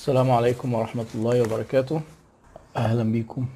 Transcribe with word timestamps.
السلام 0.00 0.30
عليكم 0.30 0.74
ورحمة 0.74 1.06
الله 1.14 1.42
وبركاته. 1.42 2.00
أهلا 2.76 3.12
بكم 3.12 3.46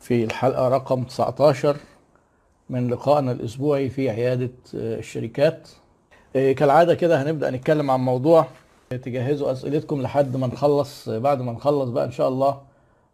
في 0.00 0.24
الحلقة 0.24 0.68
رقم 0.68 1.04
19 1.04 1.76
من 2.70 2.90
لقائنا 2.90 3.32
الأسبوعي 3.32 3.88
في 3.88 4.10
عيادة 4.10 4.50
آه، 4.74 4.98
الشركات. 4.98 5.68
آه، 6.36 6.52
كالعادة 6.52 6.94
كده 6.94 7.22
هنبدأ 7.22 7.50
نتكلم 7.50 7.90
عن 7.90 8.00
موضوع 8.00 8.46
تجهزوا 8.90 9.52
أسئلتكم 9.52 10.02
لحد 10.02 10.36
ما 10.36 10.46
نخلص 10.46 11.08
آه، 11.08 11.18
بعد 11.18 11.42
ما 11.42 11.52
نخلص 11.52 11.90
بقى 11.90 12.04
إن 12.04 12.12
شاء 12.12 12.28
الله 12.28 12.60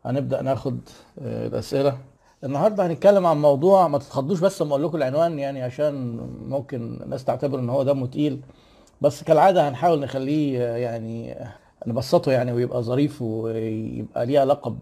هنبدأ 0.05 0.43
ناخد 0.43 0.81
الأسئلة. 1.19 1.99
النهارده 2.45 2.87
هنتكلم 2.87 3.27
عن 3.27 3.41
موضوع 3.41 3.89
ما 3.89 3.99
تتخضوش 3.99 4.41
بس 4.41 4.63
لما 4.63 4.71
أقول 4.71 4.85
لكم 4.85 4.97
العنوان 4.97 5.39
يعني 5.39 5.63
عشان 5.63 6.17
ممكن 6.49 6.99
الناس 7.03 7.25
تعتبر 7.25 7.59
إن 7.59 7.71
هو 7.71 7.83
دمه 7.83 8.07
تقيل. 8.07 8.41
بس 9.01 9.23
كالعادة 9.25 9.69
هنحاول 9.69 10.01
نخليه 10.01 10.61
يعني 10.61 11.37
نبسطه 11.87 12.33
يعني 12.33 12.53
ويبقى 12.53 12.83
ظريف 12.83 13.23
ويبقى 13.23 14.27
ليه 14.27 14.41
علاقة 14.41 14.77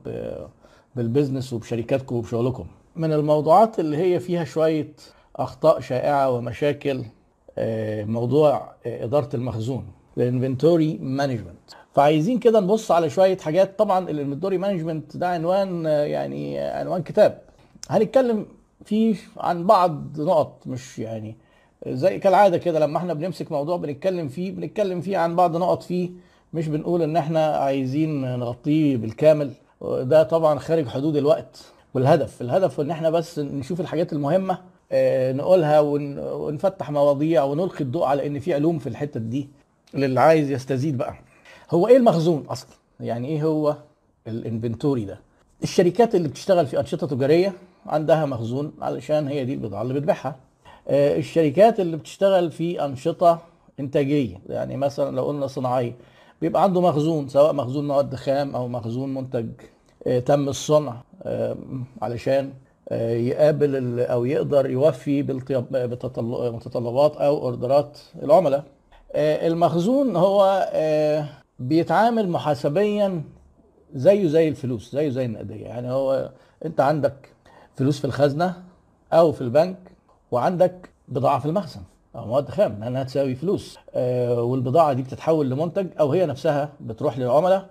بال 0.96 1.07
business 1.07 1.52
وبشركاتكم 1.52 2.16
وبشغلكم. 2.16 2.66
من 2.96 3.12
الموضوعات 3.12 3.80
اللي 3.80 3.96
هي 3.96 4.20
فيها 4.20 4.44
شوية 4.44 4.92
أخطاء 5.36 5.80
شائعة 5.80 6.30
ومشاكل 6.30 7.02
آه، 7.58 8.04
موضوع 8.04 8.72
آه، 8.86 9.04
إدارة 9.04 9.28
المخزون 9.34 9.84
ال 10.18 10.26
inventory 10.26 10.98
management. 11.02 11.58
فعايزين 11.94 12.38
كده 12.38 12.60
نبص 12.60 12.90
على 12.90 13.10
شوية 13.10 13.36
حاجات. 13.38 13.78
طبعا 13.78 14.10
ال 14.10 14.15
inventory 14.15 14.58
management 14.58 15.16
ده 15.16 15.28
عنوان 15.28 15.86
آه، 15.86 16.04
يعني 16.04 16.58
عنوان 16.58 17.02
كتاب. 17.02 17.40
هنتكلم 17.90 18.46
فيه 18.84 19.16
عن 19.36 19.66
بعض 19.66 20.20
نقط 20.20 20.66
مش 20.66 20.98
يعني 20.98 21.36
زي 21.88 22.18
كالعادة 22.18 22.58
كده 22.58 22.78
لما 22.78 22.98
إحنا 22.98 23.14
بنمسك 23.14 23.52
موضوع 23.52 23.76
بنتكلم 23.76 24.28
فيه 24.28 24.50
بنتكلم 24.52 25.00
فيه 25.00 25.18
عن 25.18 25.36
بعض 25.36 25.56
نقط 25.56 25.82
فيه. 25.82 26.10
مش 26.52 26.68
بنقول 26.68 27.02
إن 27.02 27.16
إحنا 27.16 27.46
عايزين 27.46 28.38
نغطيه 28.38 28.96
بالكامل. 28.96 29.50
ده 29.82 30.22
طبعا 30.22 30.58
خارج 30.58 30.88
حدود 30.88 31.16
الوقت 31.16 31.64
والهدف. 31.94 32.42
الهدف 32.42 32.80
إن 32.80 32.90
إحنا 32.90 33.10
بس 33.10 33.38
نشوف 33.38 33.80
الحاجات 33.80 34.12
المهمة 34.12 34.58
آه، 34.92 35.32
نقولها 35.32 35.80
ون- 35.80 36.18
ونفتح 36.18 36.90
مواضيع 36.90 37.44
ونلقي 37.44 37.80
الضوء 37.84 38.04
على 38.04 38.26
إن 38.26 38.38
في 38.38 38.54
علوم 38.54 38.78
في 38.78 38.88
الحتة 38.88 39.20
دي. 39.20 39.48
للي 39.94 40.20
عايز 40.20 40.50
يستزيد 40.50 40.98
بقى. 40.98 41.14
هو 41.70 41.88
إيه 41.88 41.96
المخزون 41.96 42.46
أصلا؟ 42.48 42.70
يعني 43.00 43.28
إيه 43.28 43.42
هو 43.44 43.76
الإنفنتوري 44.26 45.04
ده؟ 45.04 45.18
الشركات 45.62 46.14
اللي 46.14 46.28
بتشتغل 46.28 46.66
في 46.66 46.80
أنشطة 46.80 47.06
تجارية 47.06 47.52
عندها 47.86 48.26
مخزون 48.26 48.72
علشان 48.80 49.28
هي 49.28 49.44
دي 49.44 49.54
البضاعة 49.54 49.82
اللي 49.82 49.94
بتبيعها. 49.94 50.36
آه، 50.88 51.16
الشركات 51.16 51.80
اللي 51.80 51.96
بتشتغل 51.96 52.50
في 52.50 52.84
أنشطة 52.84 53.38
إنتاجية 53.80 54.36
يعني 54.48 54.76
مثلا 54.76 55.16
لو 55.16 55.24
قلنا 55.24 55.46
صناعية. 55.46 55.92
بيبقى 56.40 56.62
عنده 56.62 56.80
مخزون 56.80 57.28
سواء 57.28 57.52
مخزون 57.52 57.88
مواد 57.88 58.14
خام 58.14 58.56
أو 58.56 58.68
مخزون 58.68 59.14
منتج 59.14 59.48
آه، 60.06 60.18
تم 60.18 60.48
الصنع 60.48 60.94
آه، 61.22 61.56
علشان 62.02 62.52
آه، 62.88 63.10
يقابل 63.12 64.00
أو 64.00 64.24
يقدر 64.24 64.70
يوفي 64.70 65.22
بالطيب- 65.22 65.72
بتطل- 65.76 66.52
متطلبات 66.52 67.16
أو 67.16 67.38
أوردرات 67.38 67.98
العملاء. 68.22 68.64
المخزون 69.14 70.16
هو 70.16 70.68
بيتعامل 71.58 72.28
محاسبيا 72.28 73.22
زيه 73.94 74.28
زي 74.28 74.48
الفلوس 74.48 74.92
زيه 74.92 75.08
زي 75.08 75.24
النقدية. 75.24 75.64
يعني 75.66 75.90
هو 75.92 76.30
أنت 76.64 76.80
عندك 76.80 77.32
فلوس 77.76 77.98
في 77.98 78.04
الخزنة 78.04 78.62
أو 79.12 79.32
في 79.32 79.40
البنك 79.40 79.76
وعندك 80.30 80.90
بضاعة 81.08 81.38
في 81.38 81.46
المخزن. 81.46 81.80
مواد 82.26 82.48
خام 82.48 82.80
لأنها 82.80 83.02
تساوي 83.02 83.34
فلوس. 83.34 83.78
آه، 83.94 84.42
والبضاعة 84.42 84.92
دي 84.92 85.02
بتتحول 85.02 85.50
لمنتج 85.50 85.86
أو 86.00 86.12
هي 86.12 86.26
نفسها 86.26 86.72
بتروح 86.80 87.18
للعملاء. 87.18 87.70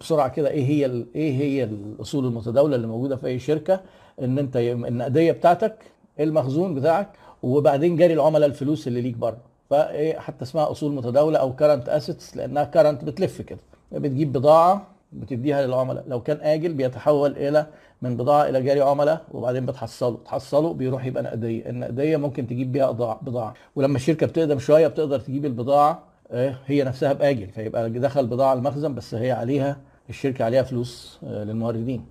بسرعة 0.00 0.28
كده 0.28 0.50
إيه 0.50 0.64
هي 0.64 1.04
إيه 1.14 1.32
هي 1.38 1.64
الأصول 1.64 2.26
المتداولة 2.26 2.76
اللي 2.76 2.86
موجودة 2.86 3.16
في 3.16 3.26
أي 3.26 3.38
شركة؟ 3.38 3.80
إن 4.22 4.38
أنت 4.38 4.56
النقديه 4.56 5.32
بتاعتك 5.32 5.74
المخزون 6.20 6.74
بتاعك 6.74 7.08
وبعدين 7.42 7.96
جاري 7.96 8.14
العملاء 8.14 8.48
الفلوس 8.48 8.88
اللي 8.88 9.00
ليك 9.00 9.16
بره. 9.16 9.38
فإيه 9.70 10.18
حتى 10.18 10.44
اسمها 10.44 10.70
أصول 10.70 10.92
متداولة 10.92 11.38
أو 11.38 11.56
current 11.56 11.88
assets 11.88 12.36
لأنها 12.36 12.64
current 12.64 13.04
بتلف 13.04 13.40
كده. 13.42 13.58
بتجيب 13.92 14.32
بضاعة 14.32 14.86
بتديها 15.12 15.66
للعملاء. 15.66 16.04
لو 16.08 16.20
كان 16.20 16.38
آجل 16.42 16.72
بيتحول 16.72 17.36
إلى 17.36 17.66
من 18.02 18.16
بضاعة 18.16 18.48
إلى 18.48 18.62
جاري 18.62 18.80
عملاء 18.80 19.20
وبعدين 19.32 19.66
بتحصله. 19.66 20.18
تحصله 20.24 20.72
بيروح 20.74 21.04
يبقى 21.06 21.22
نقدية. 21.22 21.68
النقدية 21.70 22.16
ممكن 22.16 22.46
تجيب 22.46 22.72
بيها 22.72 22.90
بضاعة. 22.90 23.54
ولما 23.76 23.96
الشركة 23.96 24.26
بتقدم 24.26 24.58
شوية 24.58 24.86
بتقدر 24.88 25.20
تجيب 25.20 25.44
البضاعة 25.44 26.02
آه، 26.30 26.54
هي 26.66 26.84
نفسها 26.84 27.12
بآجل. 27.12 27.48
فيبقى 27.48 27.90
دخل 27.90 28.26
بضاعة 28.26 28.54
المخزن 28.54 28.94
بس 28.94 29.14
هي 29.14 29.32
عليها 29.32 29.76
الشركة 30.10 30.44
عليها 30.44 30.62
فلوس 30.62 31.18
آه، 31.24 31.44
للموردين. 31.44 32.04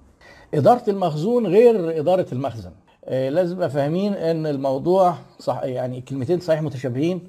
إدارة 0.53 0.89
المخزون 0.89 1.47
غير 1.47 1.99
إدارة 1.99 2.25
المخزن. 2.31 2.71
آه، 3.05 3.29
لازم 3.29 3.67
فاهمين 3.67 4.13
إن 4.13 4.45
الموضوع 4.47 5.15
صح 5.39 5.63
يعني 5.63 6.01
كلمتين 6.01 6.39
صحيح 6.39 6.61
متشابهين 6.61 7.21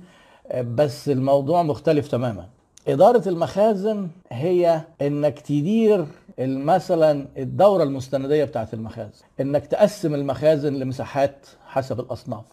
بس 0.75 1.09
الموضوع 1.09 1.63
مختلف 1.63 2.09
تماما. 2.09 2.47
إدارة 2.89 3.29
المخازن 3.29 4.09
هي 4.31 4.81
إنك 5.03 5.39
تدير 5.39 6.07
مثلا 6.47 7.29
الدورة 7.39 7.83
المستندية 7.83 8.45
بتاعت 8.45 8.75
المخازن. 8.75 9.25
إنك 9.41 9.67
تقسم 9.67 10.15
المخازن 10.15 10.75
لمساحات 10.75 11.47
حسب 11.67 12.01
الأصناف. 12.01 12.45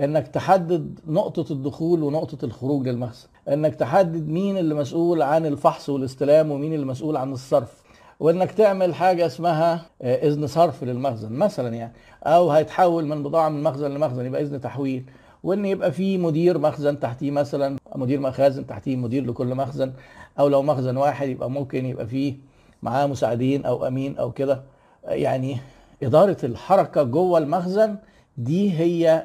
إنك 0.00 0.28
تحدد 0.28 1.00
نقطة 1.06 1.52
الدخول 1.52 2.02
ونقطة 2.02 2.44
الخروج 2.44 2.88
للمخزن. 2.88 3.28
إنك 3.48 3.74
تحدد 3.74 4.28
مين 4.28 4.58
اللي 4.58 4.74
مسؤول 4.74 5.22
عن 5.22 5.46
الفحص 5.46 5.88
والاستلام 5.88 6.50
ومين 6.50 6.74
اللي 6.74 6.86
مسؤول 6.86 7.16
عن 7.16 7.32
الصرف. 7.32 7.84
وإنك 8.20 8.52
تعمل 8.52 8.94
حاجة 8.94 9.26
اسمها 9.26 9.86
آه، 10.02 10.28
إذن 10.28 10.46
صرف 10.46 10.84
للمخزن 10.84 11.32
مثلا 11.32 11.74
يعني. 11.74 11.92
أو 12.24 12.50
هيتحول 12.50 13.06
من 13.06 13.22
بضاعة 13.22 13.48
من 13.48 13.62
مخزن 13.62 13.90
لمخزن 13.90 14.26
يبقى 14.26 14.42
إذن 14.42 14.60
تحويل. 14.60 15.04
وإن 15.42 15.64
يبقى 15.64 15.92
في 15.92 16.18
مدير 16.18 16.58
مخزن 16.58 17.00
تحتيه 17.00 17.30
مثلا 17.30 17.76
مدير 17.96 18.20
مخازن 18.20 18.66
تحتيه 18.66 18.96
مدير 18.96 19.26
لكل 19.26 19.54
مخزن. 19.54 19.92
أو 20.38 20.48
لو 20.48 20.62
مخزن 20.62 20.96
واحد 20.96 21.28
يبقى 21.28 21.50
ممكن 21.50 21.86
يبقى 21.86 22.06
فيه 22.06 22.53
معاه 22.84 23.06
مساعدين 23.06 23.64
أو 23.66 23.86
أمين 23.86 24.18
أو 24.18 24.32
كده. 24.32 24.62
يعني 25.04 25.58
إدارة 26.02 26.36
الحركة 26.44 27.02
جوه 27.02 27.38
المخزن 27.38 27.96
دي 28.38 28.72
هي 28.78 29.24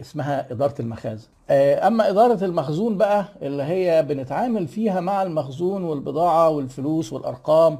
اسمها 0.00 0.52
إدارة 0.52 0.74
المخازن. 0.80 1.28
آه، 1.50 1.86
أما 1.86 2.10
إدارة 2.10 2.44
المخزون 2.44 2.98
بقى 2.98 3.24
اللي 3.42 3.62
هي 3.62 4.02
بنتعامل 4.02 4.68
فيها 4.68 5.00
مع 5.00 5.22
المخزون 5.22 5.84
والبضاعة 5.84 6.48
والفلوس 6.48 7.12
والأرقام 7.12 7.78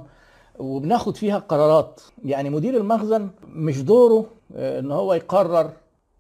وبناخد 0.59 1.17
فيها 1.17 1.39
قرارات. 1.39 2.01
يعني 2.25 2.51
مدير 2.51 2.77
المخزن 2.77 3.29
مش 3.49 3.83
دوره 3.83 4.27
آه، 4.57 4.81
إن 4.81 4.91
هو 4.91 5.15
يقرر 5.15 5.71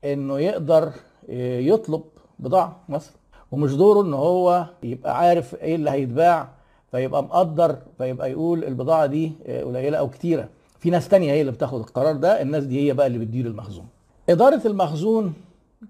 إنه 0.04 0.38
يقدر 0.38 0.92
آه، 1.30 1.58
يطلب 1.60 2.02
بضاعة 2.38 2.80
مثلا 2.88 3.14
ومش 3.52 3.74
دوره 3.74 4.02
إن 4.02 4.14
هو 4.14 4.66
يبقى 4.82 5.18
عارف 5.18 5.54
إيه 5.54 5.74
اللي 5.74 5.90
هيتباع 5.90 6.48
فيبقى 6.92 7.22
مقدر 7.22 7.76
فيبقى 7.98 8.30
يقول 8.30 8.64
البضاعة 8.64 9.06
دي 9.06 9.32
آه، 9.46 9.64
قليلة 9.64 9.98
أو 9.98 10.08
كتيرة. 10.10 10.48
في 10.78 10.90
ناس 10.90 11.08
تانية 11.08 11.32
هي 11.32 11.40
اللي 11.40 11.52
بتاخد 11.52 11.80
القرار 11.80 12.16
ده 12.16 12.42
الناس 12.42 12.64
دي 12.64 12.86
هي 12.88 12.92
بقى 12.94 13.06
اللي 13.06 13.18
بتدير 13.18 13.46
المخزون. 13.46 13.86
إدارة 14.28 14.60
المخزون 14.66 15.32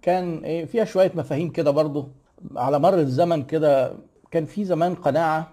كان 0.02 0.38
إيه، 0.44 0.64
فيها 0.64 0.84
شوية 0.84 1.12
مفاهيم 1.14 1.50
كده 1.50 1.70
برضو. 1.70 2.08
على 2.56 2.78
مر 2.78 2.94
الزمن 2.98 3.42
كده 3.42 3.92
كان 4.30 4.44
في 4.44 4.64
زمان 4.64 4.94
قناعة 4.94 5.50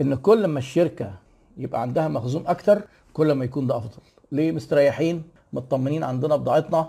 إن 0.00 0.14
كل 0.14 0.44
ما 0.46 0.58
الشركة 0.58 1.10
يبقى 1.58 1.82
عندها 1.82 2.08
مخزون 2.08 2.46
أكتر 2.46 2.82
كل 3.12 3.32
ما 3.32 3.44
يكون 3.44 3.66
ده 3.66 3.76
أفضل. 3.76 4.02
ليه؟ 4.32 4.52
مستريحين 4.52 5.22
مطمنين 5.52 6.04
عندنا 6.04 6.36
بضاعتنا 6.36 6.86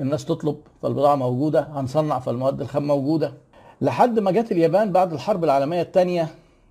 الناس 0.00 0.24
تطلب 0.24 0.56
فالبضاعة 0.82 1.14
موجودة 1.16 1.60
هنصنع 1.72 2.18
فالمواد 2.18 2.60
الخام 2.60 2.86
موجودة. 2.86 3.32
لحد 3.80 4.18
ما 4.18 4.30
جت 4.30 4.52
اليابان 4.52 4.92
بعد 4.92 5.12
الحرب 5.12 5.44
العالمية 5.44 5.82
الثانية 5.82 6.28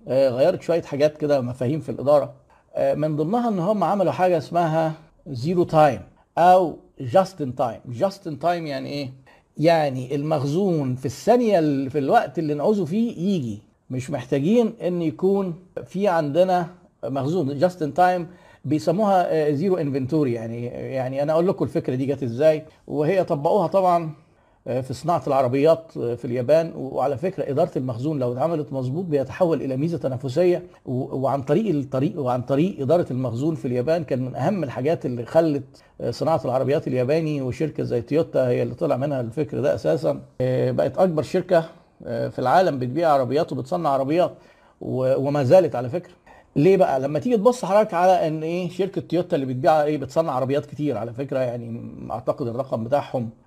غيرت 0.08 0.62
شوية 0.62 0.82
حاجات 0.82 1.16
كده 1.16 1.40
مفاهيم 1.40 1.80
في 1.80 1.88
الإدارة. 1.88 2.34
آه، 2.74 2.94
من 2.94 3.16
ضمنها 3.16 3.48
إن 3.48 3.58
هم 3.58 3.84
عملوا 3.84 4.12
حاجة 4.12 4.38
اسمها 4.38 4.92
zero 5.26 5.64
time 5.64 6.00
أو 6.38 6.76
just 7.00 7.40
in 7.40 7.54
time 7.54 7.80
just 7.88 8.26
in 8.26 8.38
time 8.38 8.66
يعني 8.66 8.88
إيه؟ 8.88 9.10
يعني 9.58 10.14
المخزون 10.14 10.94
في 10.94 11.06
الثانية 11.06 11.58
اللي 11.58 11.90
في 11.90 11.98
الوقت 11.98 12.38
اللي 12.38 12.54
نعوزه 12.54 12.84
فيه 12.84 13.18
يجي. 13.36 13.58
مش 13.90 14.10
محتاجين 14.10 14.72
إن 14.82 15.02
يكون 15.02 15.54
في 15.84 16.08
عندنا 16.08 16.68
مخزون. 17.04 17.58
just 17.58 17.82
in 17.82 17.94
time 17.94 18.26
بيسموها 18.64 19.50
zero 19.52 19.76
inventory 19.76 20.32
يعني 20.32 20.66
يعني 20.66 21.22
أنا 21.22 21.32
أقول 21.32 21.48
لكم 21.48 21.64
الفكرة 21.64 21.94
دي 21.94 22.06
جت 22.06 22.22
إزاي. 22.22 22.64
وهي 22.86 23.24
طبقوها 23.24 23.66
طبعا 23.66 24.04
آه، 24.04 24.10
في 24.66 24.94
صناعة 24.94 25.22
العربيات 25.26 25.92
آه، 25.96 26.14
في 26.14 26.24
اليابان. 26.24 26.72
وعلى 26.76 27.16
فكرة 27.16 27.50
إدارة 27.50 27.70
المخزون 27.76 28.18
لو 28.18 28.32
اتعملت 28.32 28.72
مظبوط 28.72 29.04
بيتحول 29.04 29.62
إلى 29.62 29.76
ميزة 29.76 29.98
تنافسية. 29.98 30.62
وعن 30.86 31.42
طريق 31.42 31.74
الطريق 31.74 32.20
وعن 32.20 32.42
طريق 32.42 32.80
إدارة 32.80 33.06
المخزون 33.10 33.54
في 33.54 33.64
اليابان 33.68 34.04
كان 34.04 34.24
من 34.24 34.34
أهم 34.36 34.64
الحاجات 34.64 35.06
اللي 35.06 35.24
خلت 35.26 35.64
آه، 36.00 36.10
صناعة 36.10 36.40
العربيات 36.44 36.88
الياباني 36.88 37.42
وشركة 37.42 37.82
زي 37.82 38.00
تويوتا 38.02 38.48
هي 38.48 38.62
اللي 38.62 38.74
طلع 38.74 38.96
منها 38.96 39.20
الفكر 39.20 39.60
ده 39.60 39.74
أساسا. 39.74 40.20
آه، 40.40 40.70
بقت 40.70 40.98
أكبر 40.98 41.22
شركة 41.22 41.64
آه، 42.06 42.28
في 42.28 42.38
العالم 42.38 42.78
بتبيع 42.78 43.10
عربيات 43.12 43.52
وبتصنع 43.52 43.88
عربيات. 43.90 44.32
وما 44.80 45.44
زالت 45.44 45.74
على 45.76 45.88
فكرة. 45.88 46.12
ليه 46.56 46.76
بقى؟ 46.76 47.00
لما 47.00 47.18
تيجي 47.18 47.36
تبص 47.36 47.64
حضرتك 47.64 47.94
على 47.94 48.28
إن 48.28 48.42
إيه 48.42 48.68
شركة 48.70 49.00
تويوتا 49.00 49.36
اللي 49.36 49.46
بتبيع 49.46 49.82
إيه 49.82 49.98
بتصنع 49.98 50.32
عربيات 50.32 50.66
كتير 50.66 50.98
على 50.98 51.12
فكرة 51.12 51.38
يعني 51.38 51.82
أعتقد 52.10 52.46
الرقم 52.46 52.84
بتاعهم 52.84 53.22
آه 53.22 53.45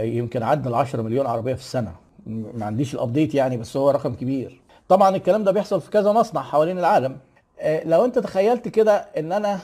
يمكن 0.00 0.42
عدى 0.42 0.68
ال 0.68 0.74
10 0.74 1.02
مليون 1.02 1.26
عربية 1.26 1.54
في 1.54 1.60
السنة. 1.60 1.92
ما 2.26 2.66
عنديش 2.66 2.94
الابديت 2.94 3.34
يعني 3.34 3.56
بس 3.56 3.76
هو 3.76 3.90
رقم 3.90 4.14
كبير. 4.14 4.60
طبعا 4.88 5.16
الكلام 5.16 5.44
ده 5.44 5.52
بيحصل 5.52 5.80
في 5.80 5.90
كذا 5.90 6.12
مصنع 6.12 6.42
حوالين 6.42 6.78
العالم. 6.78 7.16
آه 7.60 7.84
لو 7.84 8.04
انت 8.04 8.18
تخيلت 8.18 8.68
كده 8.68 8.92
ان 8.94 9.32
أنا 9.32 9.58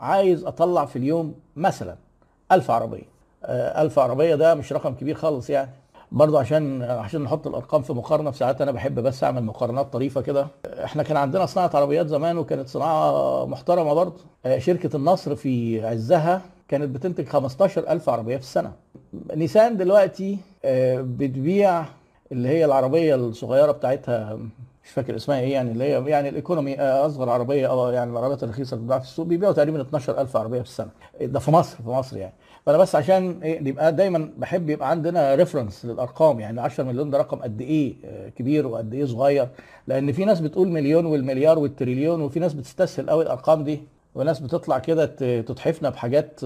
عايز 0.00 0.44
اطلع 0.44 0.84
في 0.84 0.96
اليوم 0.96 1.34
مثلا 1.56 1.96
1000 2.52 2.70
عربية. 2.70 3.02
آه 3.44 3.82
1000 3.82 3.98
عربية 3.98 4.34
ده 4.34 4.54
مش 4.54 4.72
رقم 4.72 4.94
كبير 4.94 5.14
خالص 5.14 5.50
يعني. 5.50 5.70
برضه 6.12 6.40
عشان 6.40 6.82
عشان 6.82 7.22
نحط 7.22 7.46
الأرقام 7.46 7.82
في 7.82 7.92
مقارنة 7.92 8.30
في 8.30 8.38
ساعات 8.38 8.60
أنا 8.60 8.72
بحب 8.72 9.00
بس 9.00 9.24
أعمل 9.24 9.44
مقارنات 9.44 9.92
طريفة 9.92 10.20
كده. 10.20 10.46
إحنا 10.84 11.02
كان 11.02 11.16
عندنا 11.16 11.46
صناعة 11.46 11.70
عربيات 11.74 12.06
زمان 12.08 12.38
وكانت 12.38 12.68
صناعة 12.68 13.46
محترمة 13.46 13.92
برضه 13.94 14.20
شركة 14.58 14.96
النصر 14.96 15.34
في 15.36 15.86
عزها 15.86 16.42
كانت 16.68 16.88
بتنتج 16.94 17.26
15000 17.26 18.08
عربية 18.08 18.36
في 18.36 18.42
السنة. 18.42 18.72
نيسان 19.34 19.76
دلوقتي 19.76 20.38
بتبيع 21.00 21.84
اللي 22.32 22.48
هي 22.48 22.64
العربية 22.64 23.14
الصغيرة 23.14 23.72
بتاعتها 23.72 24.38
مش 24.84 24.90
فاكر 24.90 25.16
اسمها 25.16 25.40
إيه 25.40 25.52
يعني 25.52 25.70
اللي 25.70 25.84
هي 25.84 26.04
يعني 26.10 26.28
الإيكونومي 26.28 26.80
أصغر 26.80 27.30
عربية 27.30 27.66
أو 27.66 27.88
يعني 27.90 28.10
العربيات 28.10 28.42
الرخيصة 28.42 28.74
اللي 28.74 28.82
بتتباع 28.82 28.98
في 28.98 29.04
السوق 29.04 29.26
بيبيعوا 29.26 29.52
تقريبا 29.54 29.80
12000 29.80 30.36
عربية 30.36 30.58
في 30.60 30.68
السنة. 30.68 30.90
ده 31.20 31.38
في 31.38 31.50
مصر 31.50 31.76
في 31.76 31.88
مصر 31.88 32.16
يعني. 32.16 32.34
فأنا 32.66 32.78
بس 32.78 32.94
عشان 32.96 33.40
إيه 33.42 33.68
يبقى 33.68 33.92
دايما 33.92 34.30
بحب 34.38 34.70
يبقى 34.70 34.90
عندنا 34.90 35.34
reference 35.34 35.84
للأرقام 35.84 36.40
يعني 36.40 36.60
10 36.60 36.84
مليون 36.84 37.10
ده 37.10 37.18
رقم 37.18 37.38
قد 37.38 37.60
إيه 37.60 37.94
كبير 38.36 38.66
وقد 38.66 38.94
إيه 38.94 39.04
صغير. 39.04 39.48
لأن 39.86 40.12
في 40.12 40.24
ناس 40.24 40.40
بتقول 40.40 40.68
مليون 40.68 41.06
والمليار 41.06 41.58
والتريليون 41.58 42.20
وفي 42.20 42.40
ناس 42.40 42.54
بتستسهل 42.54 43.10
قوي 43.10 43.22
الأرقام 43.22 43.64
دي. 43.64 43.82
وناس 44.14 44.40
بتطلع 44.40 44.78
كده 44.78 45.06
تتحفنا 45.40 45.90
بحاجات 45.90 46.40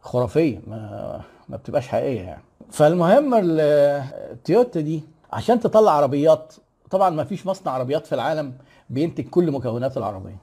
خرافية 0.00 0.60
ما 0.66 1.20
ما 1.48 1.56
بتبقاش 1.56 1.88
حقيقية 1.88 2.20
يعني. 2.20 2.42
فالمهم 2.70 3.34
التويوتا 3.34 4.80
دي 4.80 5.02
عشان 5.32 5.60
تطلع 5.60 5.92
عربيات 5.92 6.54
طبعا 6.90 7.10
ما 7.10 7.24
فيش 7.24 7.46
مصنع 7.46 7.72
عربيات 7.72 8.06
في 8.06 8.14
العالم 8.14 8.52
بينتج 8.90 9.24
كل 9.24 9.50
مكونات 9.50 9.96
العربية. 9.96 10.36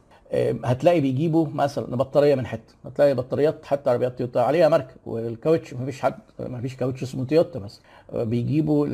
هتلاقي 0.65 1.01
بيجيبوا 1.01 1.47
مثلا 1.47 1.95
بطارية 1.95 2.35
من 2.35 2.45
حتة 2.45 2.73
هتلاقي 2.85 3.13
بطاريات 3.15 3.65
حتى 3.65 3.89
عربيات 3.89 4.17
تويوتا 4.17 4.39
عليها 4.39 4.69
ماركة 4.69 4.93
والكاوتش 5.05 5.73
ما 5.73 5.85
فيش 5.85 6.01
حد 6.01 6.13
ما 6.39 6.61
فيش 6.61 6.75
كاوتش 6.75 7.03
اسمه 7.03 7.25
تويوتا 7.25 7.59
بس 7.59 7.81
بيجيبوا 8.13 8.87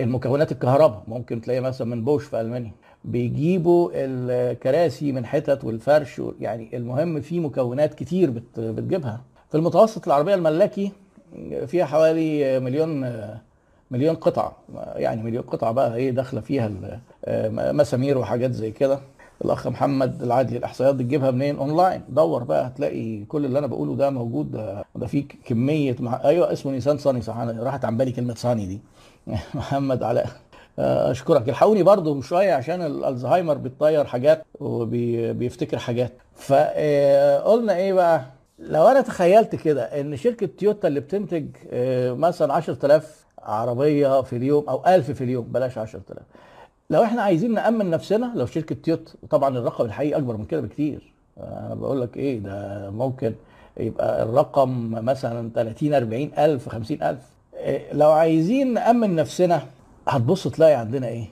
المكونات 0.00 0.52
الكهرباء 0.52 1.02
ممكن 1.08 1.40
تلاقي 1.40 1.60
مثلا 1.60 1.86
من 1.86 2.04
بوش 2.04 2.24
في 2.24 2.40
ألمانيا. 2.40 2.72
بيجيبوا 3.04 3.90
الكراسي 3.94 5.12
من 5.12 5.26
حتت 5.26 5.64
والفرش 5.64 6.22
يعني 6.40 6.76
المهم 6.76 7.20
في 7.20 7.40
مكونات 7.40 7.94
كتير 7.94 8.30
بتجيبها. 8.56 9.20
في 9.50 9.56
المتوسط 9.56 10.06
العربية 10.06 10.34
الملاكي 10.34 10.92
فيها 11.66 11.84
حوالي 11.84 12.60
مليون 12.60 13.12
مليون 13.90 14.14
قطعة. 14.14 14.56
يعني 14.96 15.22
مليون 15.22 15.42
قطعة 15.42 15.72
بقى 15.72 15.96
إيه 15.96 16.10
داخلة 16.10 16.40
فيها 16.40 16.70
مسامير 17.72 18.18
وحاجات 18.18 18.52
زي 18.52 18.70
كده. 18.70 18.98
الأخ 19.44 19.66
محمد 19.66 20.22
العادلي 20.22 20.58
الإحصائيات 20.58 20.94
دي 20.94 21.04
تجيبها 21.04 21.30
منين؟ 21.30 21.56
أونلاين. 21.56 22.02
دور 22.08 22.44
بقى 22.44 22.66
هتلاقي 22.66 23.24
كل 23.24 23.44
اللي 23.44 23.58
أنا 23.58 23.66
بقوله 23.66 23.96
ده 23.96 24.10
موجود. 24.10 24.52
ده, 24.94 25.06
فيه 25.06 25.24
كمية 25.44 25.96
مع... 26.00 26.20
أيوه 26.24 26.52
اسمه 26.52 26.72
نيسان 26.72 26.98
صاني 26.98 27.22
صح. 27.22 27.36
أنا 27.36 27.62
راحت 27.62 27.84
عن 27.84 27.96
بالي 27.96 28.12
كلمة 28.12 28.34
صاني 28.34 28.66
دي. 28.66 28.80
محمد 29.54 30.02
علاء. 30.02 30.26
أشكرك. 30.78 31.48
الحقوني 31.48 31.82
برضو 31.82 32.20
شوية 32.20 32.52
عشان 32.54 32.82
الالزهايمر 32.82 33.54
بيطير 33.54 34.04
حاجات 34.04 34.44
وبيفتكر 34.60 35.78
حاجات. 35.78 36.12
فقلنا 36.34 37.76
إيه 37.76 37.92
بقى؟ 37.92 38.24
لو 38.58 38.88
أنا 38.88 39.00
تخيلت 39.00 39.56
كده 39.56 39.82
إن 39.82 40.16
شركة 40.16 40.46
تويوتا 40.58 40.88
اللي 40.88 41.00
بتنتج 41.00 41.46
مثلا 42.18 42.54
10000 42.54 43.24
عربية 43.42 44.22
في 44.22 44.36
اليوم 44.36 44.68
أو 44.68 44.82
1000 44.86 45.10
في 45.10 45.24
اليوم 45.24 45.44
بلاش 45.44 45.78
10000 45.78 46.22
لو 46.90 47.02
إحنا 47.04 47.22
عايزين 47.22 47.54
نأمن 47.54 47.90
نفسنا 47.90 48.32
لو 48.34 48.46
شركة 48.46 48.74
تويوتا 48.74 49.12
طبعا 49.30 49.58
الرقم 49.58 49.84
الحقيقي 49.84 50.18
أكبر 50.18 50.36
من 50.36 50.44
كده 50.44 50.60
بكتير. 50.60 51.12
أنا 51.40 51.74
بقول 51.74 52.00
لك 52.00 52.16
إيه 52.16 52.38
ده 52.38 52.90
ممكن 52.90 53.34
يبقى 53.76 54.22
الرقم 54.22 54.90
مثلا 54.90 55.50
30 55.54 55.94
40 55.94 56.30
ألف 56.38 56.68
50 56.68 57.02
ألف. 57.02 57.22
لو 57.92 58.10
عايزين 58.12 58.72
نأمن 58.74 59.14
نفسنا 59.14 59.62
هتبص 60.08 60.48
تلاقي 60.48 60.74
عندنا 60.74 61.08
إيه؟ 61.08 61.26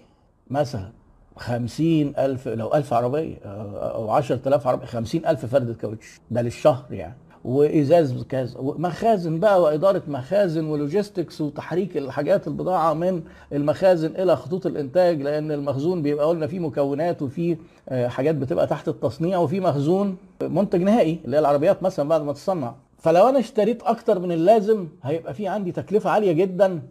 مثلا 0.51 0.89
50 1.37 2.13
ألف 2.19 2.49
لو 2.49 2.75
1000 2.75 2.93
عربية 2.93 3.37
أو 3.45 4.11
10000 4.11 4.67
عربية 4.67 4.87
50 4.87 5.27
ألف 5.27 5.47
فردة 5.47 5.75
كاوتش. 5.75 6.21
ده 6.31 6.43
للشهر 6.43 6.85
يعني. 6.91 7.15
وإزاز 7.45 8.23
كذا 8.29 8.59
ومخازن 8.59 9.41
بقى 9.41 9.63
وإدارة 9.63 10.03
مخازن 10.09 10.65
ولوجيستكس 10.65 11.41
وتحريك 11.41 11.97
الحاجات 11.97 12.49
البضاعة 12.49 12.95
من 12.95 13.23
المخازن 13.53 14.09
إلى 14.17 14.37
خطوط 14.37 14.67
الإنتاج 14.67 15.23
لأن 15.23 15.53
المخزون 15.53 16.03
بيبقى 16.03 16.27
قلنا 16.27 16.47
فيه 16.47 16.59
مكونات 16.59 17.23
وفيه 17.23 17.59
حاجات 17.91 18.35
بتبقى 18.35 18.67
تحت 18.67 18.89
التصنيع 18.89 19.39
وفي 19.39 19.61
مخزون 19.61 20.17
منتج 20.43 20.83
نهائي 20.83 21.21
اللي 21.25 21.37
هي 21.37 21.41
العربيات 21.41 21.83
مثلا 21.83 22.09
بعد 22.09 22.23
ما 22.23 22.33
تصنع. 22.33 22.75
فلو 22.99 23.29
أنا 23.29 23.39
اشتريت 23.39 23.83
أكتر 23.83 24.19
من 24.19 24.33
اللازم 24.33 24.89
هيبقى 25.03 25.35
في 25.35 25.49
عندي 25.49 25.73
تكلفة 25.73 26.11
عالية 26.11 26.33
جدا 26.33 26.83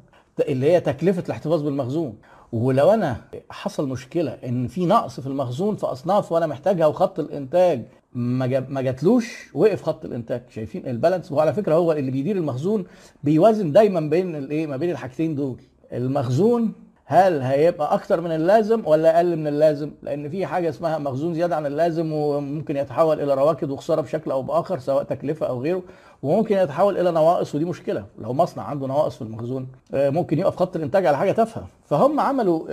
اللي 0.42 0.72
هي 0.72 0.80
تكلفة 0.80 1.24
الاحتفاظ 1.26 1.62
بالمخزون. 1.62 2.16
ولو 2.52 2.92
أنا 2.92 3.18
حصل 3.50 3.90
مشكلة 3.90 4.32
إن 4.32 4.68
في 4.68 4.86
نقص 4.86 5.20
في 5.20 5.28
المخزون 5.28 5.76
في 5.76 5.86
أصناف 5.86 6.32
وأنا 6.32 6.48
محتاجها 6.48 6.86
وخط 6.86 7.20
الإنتاج 7.20 7.84
ما 8.14 8.82
جاتلوش 8.82 9.50
وقف 9.54 9.84
خط 9.84 10.06
الإنتاج. 10.06 10.42
شايفين 10.50 10.88
البالانس؟ 10.88 11.32
وعلى 11.32 11.54
فكرة 11.54 11.76
هو 11.76 11.92
اللي 11.92 12.12
بيدير 12.12 12.36
المخزون 12.36 12.86
بيوازن 13.24 13.72
دايما 13.72 14.00
بين 14.00 14.36
الايه 14.36 14.68
ما 14.68 14.78
بين 14.78 14.90
الحاجتين 14.92 15.36
دول. 15.36 15.62
المخزون 15.94 16.74
هل 17.12 17.42
هيبقى 17.42 17.94
أكتر 17.94 18.22
من 18.22 18.32
اللازم 18.32 18.82
ولا 18.86 19.16
أقل 19.16 19.36
من 19.36 19.48
اللازم؟ 19.48 19.92
لأن 20.04 20.30
في 20.30 20.46
حاجة 20.46 20.70
اسمها 20.70 20.98
مخزون 20.98 21.34
زيادة 21.34 21.56
عن 21.56 21.66
اللازم 21.66 22.14
وممكن 22.14 22.78
يتحول 22.78 23.22
إلى 23.22 23.34
رواكد 23.34 23.70
وخساره 23.70 24.02
بشكل 24.02 24.32
أو 24.32 24.42
بآخر 24.42 24.80
سواء 24.80 25.04
تكلفة 25.04 25.48
أو 25.48 25.62
غيره 25.62 25.82
وممكن 26.24 26.58
يتحول 26.58 26.98
إلى 26.98 27.12
نواقص 27.12 27.56
ودي 27.56 27.66
مشكلة. 27.66 28.06
لو 28.20 28.34
مصنع 28.34 28.64
عنده 28.64 28.88
نواقص 28.88 29.16
في 29.16 29.22
المخزون 29.22 29.68
ممكن 29.94 30.40
يقف 30.40 30.56
خط 30.56 30.76
الإنتاج 30.76 31.06
على 31.06 31.18
حاجة 31.18 31.32
تافهة. 31.32 31.68
فهم 31.86 32.20
عملوا 32.20 32.68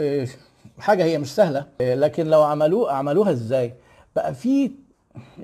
حاجة 0.79 1.05
هي 1.05 1.19
مش 1.19 1.35
سهلة 1.35 1.67
لكن 1.81 2.27
لو 2.27 2.43
عملوه 2.43 2.93
عملوها 2.93 3.31
إزاي؟ 3.31 3.75
بقى 4.17 4.35
في 4.35 4.71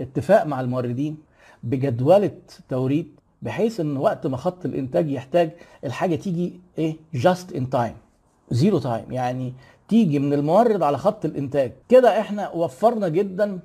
اتفاق 0.01 0.45
مع 0.47 0.61
الموردين 0.61 1.17
بجدولة 1.63 2.31
توريد 2.69 3.21
بحيث 3.43 3.81
إن 3.81 3.97
وقت 3.97 4.27
ما 4.27 4.37
خط 4.37 4.65
الإنتاج 4.65 5.11
يحتاج 5.11 5.51
الحاجة 5.85 6.15
تيجي 6.17 6.61
إيه؟ 6.79 6.97
just 7.15 7.53
in 7.53 7.71
time 7.71 7.95
zero 8.53 8.79
time. 8.79 9.13
يعني 9.13 9.53
تيجي 9.89 10.19
من 10.19 10.33
المورد 10.33 10.83
على 10.83 10.99
خط 10.99 11.25
الإنتاج. 11.25 11.73
كده 11.89 12.21
إحنا 12.21 12.51
وفرنا 12.51 13.09
جدا 13.09 13.59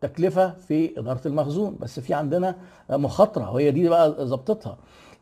تكلفة 0.00 0.50
في 0.68 0.98
إدارة 0.98 1.20
المخزون. 1.26 1.76
بس 1.80 2.00
في 2.00 2.14
عندنا 2.14 2.54
مخاطرة 2.90 3.54
وهي 3.54 3.70
دي 3.70 3.88
بقى 3.88 4.10
ظبطتها 4.26 4.76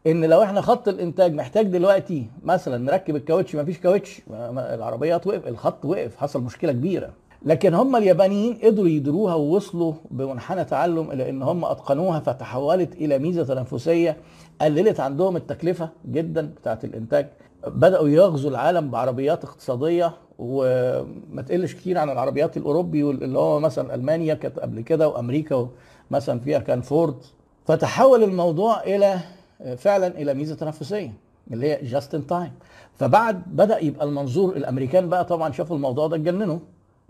إن 0.06 0.24
لو 0.24 0.42
إحنا 0.42 0.60
خط 0.60 0.88
الإنتاج 0.88 1.34
محتاج 1.34 1.66
دلوقتي 1.66 2.26
مثلا 2.42 2.78
نركب 2.78 3.16
الكاوتش 3.16 3.56
مفيش 3.56 3.78
كاوتش 3.78 4.22
العربيات 4.56 5.26
وقف 5.26 5.46
الخط 5.48 5.84
وقف 5.84 6.16
حصل 6.16 6.42
مشكلة 6.42 6.72
كبيرة. 6.72 7.10
لكن 7.42 7.74
هم 7.74 7.96
اليابانيين 7.96 8.58
قدروا 8.64 8.88
يديروها 8.88 9.34
ووصلوا 9.34 9.92
بمنحنى 10.10 10.64
تعلم 10.64 11.10
إلى 11.10 11.30
إن 11.30 11.42
هم 11.42 11.64
أتقنوها 11.64 12.20
فتحولت 12.20 12.92
إلى 12.94 13.18
ميزة 13.18 13.44
تنافسية 13.44 14.16
قللت 14.60 15.00
عندهم 15.00 15.36
التكلفة 15.36 15.88
جدا 16.08 16.54
بتاعة 16.60 16.78
الإنتاج. 16.84 17.28
بدأوا 17.66 18.08
يغزوا 18.08 18.50
العالم 18.50 18.90
بعربيات 18.90 19.44
اقتصادية 19.44 20.12
وما 20.38 21.42
تقلش 21.48 21.74
كتير 21.74 21.98
عن 21.98 22.10
العربيات 22.10 22.56
الأوروبي 22.56 23.02
اللي 23.10 23.38
هو 23.38 23.60
مثلا 23.60 23.94
ألمانيا 23.94 24.34
كانت 24.34 24.58
قبل 24.58 24.80
كده 24.80 25.08
وأمريكا 25.08 25.68
مثلا 26.10 26.40
فيها 26.40 26.58
كان 26.58 26.80
فورد. 26.80 27.14
فتحول 27.66 28.22
الموضوع 28.22 28.82
إلى 28.82 29.18
فعلا 29.76 30.06
إلى 30.06 30.34
ميزة 30.34 30.54
تنافسية 30.54 31.12
اللي 31.52 31.66
هي 31.72 31.78
just 31.82 32.14
in 32.14 32.26
time 32.26 32.52
فبعد 32.98 33.42
بدأ 33.46 33.78
يبقى 33.84 34.06
المنظور 34.06 34.56
الأمريكان 34.56 35.08
بقى 35.08 35.24
طبعا 35.24 35.52
شافوا 35.52 35.76
الموضوع 35.76 36.06
ده 36.06 36.16
اتجننوا. 36.16 36.58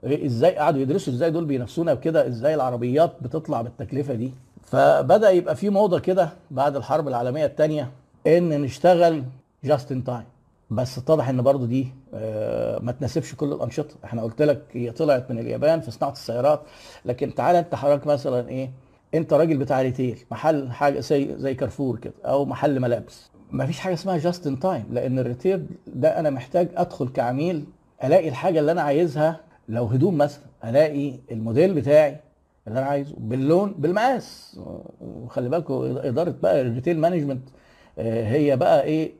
إزاي 0.04 0.56
قعدوا 0.56 0.80
يدرسوا 0.80 1.12
إزاي 1.12 1.30
دول 1.30 1.44
بينافسونا 1.44 1.94
بكده 1.94 2.26
إزاي 2.26 2.54
العربيات 2.54 3.12
بتطلع 3.22 3.62
بالتكلفة 3.62 4.14
دي. 4.14 4.32
فبدأ 4.62 5.30
يبقى 5.30 5.56
في 5.56 5.70
موضة 5.70 5.98
كده 5.98 6.28
بعد 6.50 6.76
الحرب 6.76 7.08
العالمية 7.08 7.46
الثانية 7.46 7.90
إن 8.26 8.60
نشتغل 8.60 9.22
just 9.64 9.92
in 9.92 10.04
time 10.04 10.24
بس 10.70 10.98
اتضح 10.98 11.28
إن 11.28 11.42
برضو 11.42 11.64
دي 11.66 11.88
ما 12.82 12.94
تناسبش 12.98 13.34
كل 13.34 13.52
الأنشطة. 13.52 13.94
إحنا 14.04 14.22
قلت 14.22 14.42
لك 14.42 14.62
هي 14.72 14.90
طلعت 14.90 15.30
من 15.30 15.38
اليابان 15.38 15.80
في 15.80 15.90
صناعة 15.90 16.12
السيارات 16.12 16.60
لكن 17.04 17.34
تعالى 17.34 17.58
أنت 17.58 17.74
حضرتك 17.74 18.06
مثلا 18.06 18.48
إيه 18.48 18.70
أنت 19.14 19.32
راجل 19.32 19.56
بتاع 19.56 19.82
retail 19.82 20.18
محل 20.30 20.70
حاجة 20.72 21.00
زي 21.00 21.34
زي 21.38 21.54
كارفور 21.54 21.98
كده 21.98 22.12
أو 22.24 22.44
محل 22.44 22.80
ملابس. 22.80 23.30
ما 23.50 23.66
فيش 23.66 23.80
حاجة 23.80 23.94
اسمها 23.94 24.18
just 24.18 24.46
in 24.46 24.58
time 24.60 24.84
لأن 24.90 25.18
ال 25.18 25.25
retail 25.25 25.66
ده 25.86 26.18
أنا 26.20 26.30
محتاج 26.30 26.68
أدخل 26.76 27.08
كعميل 27.08 27.64
ألاقي 28.04 28.28
الحاجة 28.28 28.60
اللي 28.60 28.72
أنا 28.72 28.82
عايزها. 28.82 29.40
لو 29.68 29.84
هدوم 29.86 30.18
مثلا 30.18 30.44
ألاقي 30.64 31.12
الموديل 31.30 31.74
بتاعي 31.74 32.16
اللي 32.68 32.78
أنا 32.78 32.86
عايزه 32.88 33.14
باللون 33.18 33.74
بالمقاس. 33.78 34.58
وخلي 35.00 35.48
بالكم 35.48 35.74
إدارة 35.96 36.34
بقى 36.42 36.60
ال 36.60 36.66
retail 36.66 36.98
management 36.98 37.48
هي 37.98 38.56
بقى 38.56 38.82
إيه 38.84 39.12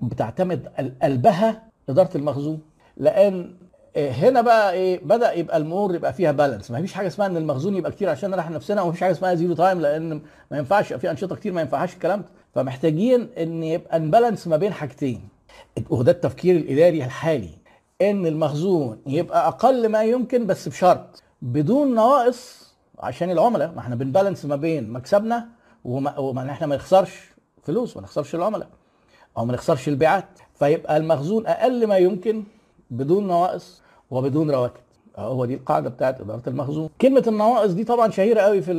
بتعتمد 0.00 0.68
قلبها 1.02 1.62
اداره 1.88 2.16
المخزون. 2.16 2.60
لأن 2.96 3.54
هنا 3.96 4.40
بقى 4.40 4.72
إيه 4.72 5.00
بدأ 5.04 5.32
يبقى 5.32 5.56
الأمور 5.56 5.94
يبقى 5.94 6.12
فيها 6.12 6.32
balance 6.32 6.70
ما 6.70 6.80
فيش 6.80 6.92
حاجة 6.92 7.06
اسمها 7.06 7.26
إن 7.26 7.36
المخزون 7.36 7.76
يبقى 7.76 7.90
كتير 7.92 8.08
عشان 8.08 8.30
نريح 8.30 8.50
نفسنا 8.50 8.82
وما 8.82 8.92
فيش 8.92 9.00
حاجة 9.00 9.10
اسمها 9.12 9.34
zero 9.34 9.54
time 9.54 9.80
لأن 9.80 10.20
ما 10.50 10.58
ينفعش 10.58 10.92
في 10.92 11.10
أنشطة 11.10 11.36
كتير 11.36 11.52
ما 11.52 11.60
ينفعش 11.60 11.94
الكلام 11.94 12.20
ده. 12.20 12.26
فمحتاجين 12.54 13.28
إن 13.38 13.62
يبقى 13.62 14.00
ن 14.00 14.06
balance 14.06 14.46
ما 14.48 14.56
بين 14.56 14.72
حاجتين. 14.72 15.28
وده 15.90 16.12
التفكير 16.12 16.56
الإداري 16.56 17.04
الحالي. 17.04 17.50
إن 18.02 18.26
المخزون 18.26 18.98
يبقى 19.06 19.48
أقل 19.48 19.88
ما 19.88 20.04
يمكن 20.04 20.46
بس 20.46 20.68
بشرط. 20.68 21.22
بدون 21.42 21.94
نواقص 21.94 22.66
عشان 22.98 23.30
العملاء. 23.30 23.72
ما 23.72 23.80
إحنا 23.80 23.94
بنبالانس 23.94 24.44
ما 24.44 24.56
بين 24.56 24.90
مكسبنا 24.90 25.46
وما, 25.84 26.18
وما 26.18 26.50
إحنا 26.50 26.66
ما 26.66 26.76
نخسرش 26.76 27.20
فلوس 27.62 27.96
وما 27.96 28.04
نخسرش 28.04 28.34
العملاء. 28.34 28.68
أو 29.38 29.44
ما 29.44 29.52
نخسرش 29.52 29.88
البيعات 29.88 30.24
فيبقى 30.54 30.96
المخزون 30.96 31.46
أقل 31.46 31.86
ما 31.86 31.96
يمكن 31.96 32.44
بدون 32.90 33.26
نواقص 33.26 33.82
وبدون 34.10 34.50
رواتب. 34.50 34.80
هو 35.16 35.44
دي 35.44 35.54
القاعدة 35.54 35.90
بتاعت 35.90 36.20
إدارة 36.20 36.42
المخزون. 36.46 36.88
كلمة 37.00 37.24
النواقص 37.26 37.70
دي 37.70 37.84
طبعا 37.84 38.10
شهيرة 38.10 38.40
قوي 38.40 38.62
في 38.62 38.72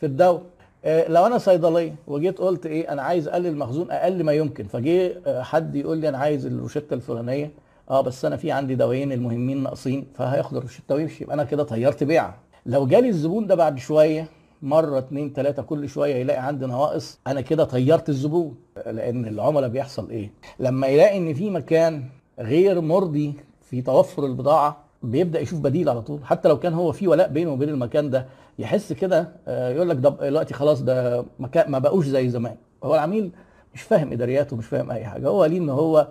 في 0.00 0.06
الدواء 0.06 0.42
لو 0.84 1.26
أنا 1.26 1.38
صيدلية 1.38 1.94
وجيت 2.06 2.38
قلت 2.38 2.66
إيه 2.66 2.92
أنا 2.92 3.02
عايز 3.02 3.28
أقلل 3.28 3.46
المخزون 3.46 3.90
أقل 3.90 4.24
ما 4.24 4.32
يمكن 4.32 4.64
فجه 4.64 5.22
حد 5.42 5.76
يقول 5.76 5.98
لي 5.98 6.08
أنا 6.08 6.18
عايز 6.18 6.46
الروشتة 6.46 6.94
الفلانية. 6.94 7.50
آه 7.90 8.00
بس 8.00 8.24
أنا 8.24 8.36
في 8.36 8.52
عندي 8.52 8.74
دوايين 8.74 9.12
المهمين 9.12 9.62
ناقصين 9.62 10.06
فهياخد 10.14 10.56
الروشتة 10.56 10.94
ويمشي 10.94 11.24
يبقى 11.24 11.34
أنا 11.34 11.44
كده 11.44 11.62
طيرت 11.62 12.04
بيعة. 12.04 12.38
لو 12.66 12.86
جالي 12.86 13.08
الزبون 13.08 13.46
ده 13.46 13.54
بعد 13.54 13.78
شوية 13.78 14.26
مرة 14.62 14.98
اتنين 14.98 15.32
تلاتة 15.32 15.62
كل 15.62 15.88
شوية 15.88 16.14
يلاقي 16.14 16.46
عندي 16.46 16.66
نواقص 16.66 17.18
أنا 17.26 17.40
كده 17.40 17.64
طيرت 17.64 18.08
الزبون. 18.08 18.54
لأن 18.86 19.26
العملاء 19.26 19.68
بيحصل 19.68 20.10
إيه؟ 20.10 20.30
لما 20.60 20.86
يلاقي 20.86 21.18
إن 21.18 21.34
في 21.34 21.50
مكان 21.50 22.04
غير 22.38 22.80
مرضي 22.80 23.34
في 23.62 23.82
توفر 23.82 24.26
البضاعة 24.26 24.84
بيبدأ 25.02 25.40
يشوف 25.40 25.60
بديل 25.60 25.88
على 25.88 26.02
طول. 26.02 26.24
حتى 26.24 26.48
لو 26.48 26.58
كان 26.58 26.72
هو 26.74 26.92
في 26.92 27.08
ولاء 27.08 27.28
بينه 27.28 27.52
وبين 27.52 27.68
المكان 27.68 28.10
ده 28.10 28.26
يحس 28.58 28.92
كده 28.92 29.32
يقول 29.48 29.88
لك 29.88 29.96
دلوقتي 29.96 30.54
خلاص 30.54 30.82
ده 30.82 31.24
مكان 31.38 31.70
ما 31.70 31.78
بقوش 31.78 32.06
زي 32.06 32.28
زمان. 32.28 32.56
هو 32.84 32.94
العميل 32.94 33.30
مش 33.74 33.82
فاهم 33.82 34.12
إدارياته 34.12 34.56
مش 34.56 34.66
فاهم 34.66 34.90
أي 34.90 35.04
حاجة. 35.04 35.28
هو 35.28 35.44
ليه 35.44 35.58
إن 35.58 35.68
هو 35.70 36.08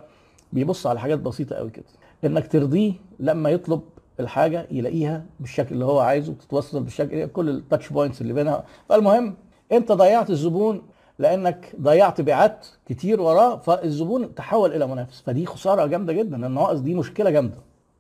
بيبص 0.53 0.87
على 0.87 0.99
حاجات 0.99 1.19
بسيطة 1.19 1.55
قوي 1.55 1.69
كده. 1.69 1.85
إنك 2.25 2.47
ترضيه 2.47 2.93
لما 3.19 3.49
يطلب 3.49 3.81
الحاجة 4.19 4.67
يلاقيها 4.71 5.25
بالشكل 5.39 5.73
اللي 5.73 5.85
هو 5.85 5.99
عايزه 5.99 6.33
تتوصل 6.33 6.83
بالشكل 6.83 7.25
كل 7.27 7.49
ال 7.49 7.56
touch 7.56 7.89
points 7.89 8.21
اللي 8.21 8.33
بينها. 8.33 8.63
فالمهم 8.89 9.35
انت 9.71 9.91
ضيعت 9.91 10.29
الزبون 10.29 10.81
لأنك 11.19 11.75
ضيعت 11.81 12.21
بيعات 12.21 12.67
كتير 12.85 13.21
وراه 13.21 13.55
فالزبون 13.57 14.35
تحول 14.35 14.75
إلى 14.75 14.87
منافس. 14.87 15.21
فدي 15.21 15.45
خسارة 15.45 15.85
جامدة 15.85 16.13
جدا 16.13 16.45
النواقص 16.47 16.79
دي 16.79 16.95
مشكلة 16.95 17.29
جامدة. 17.29 17.57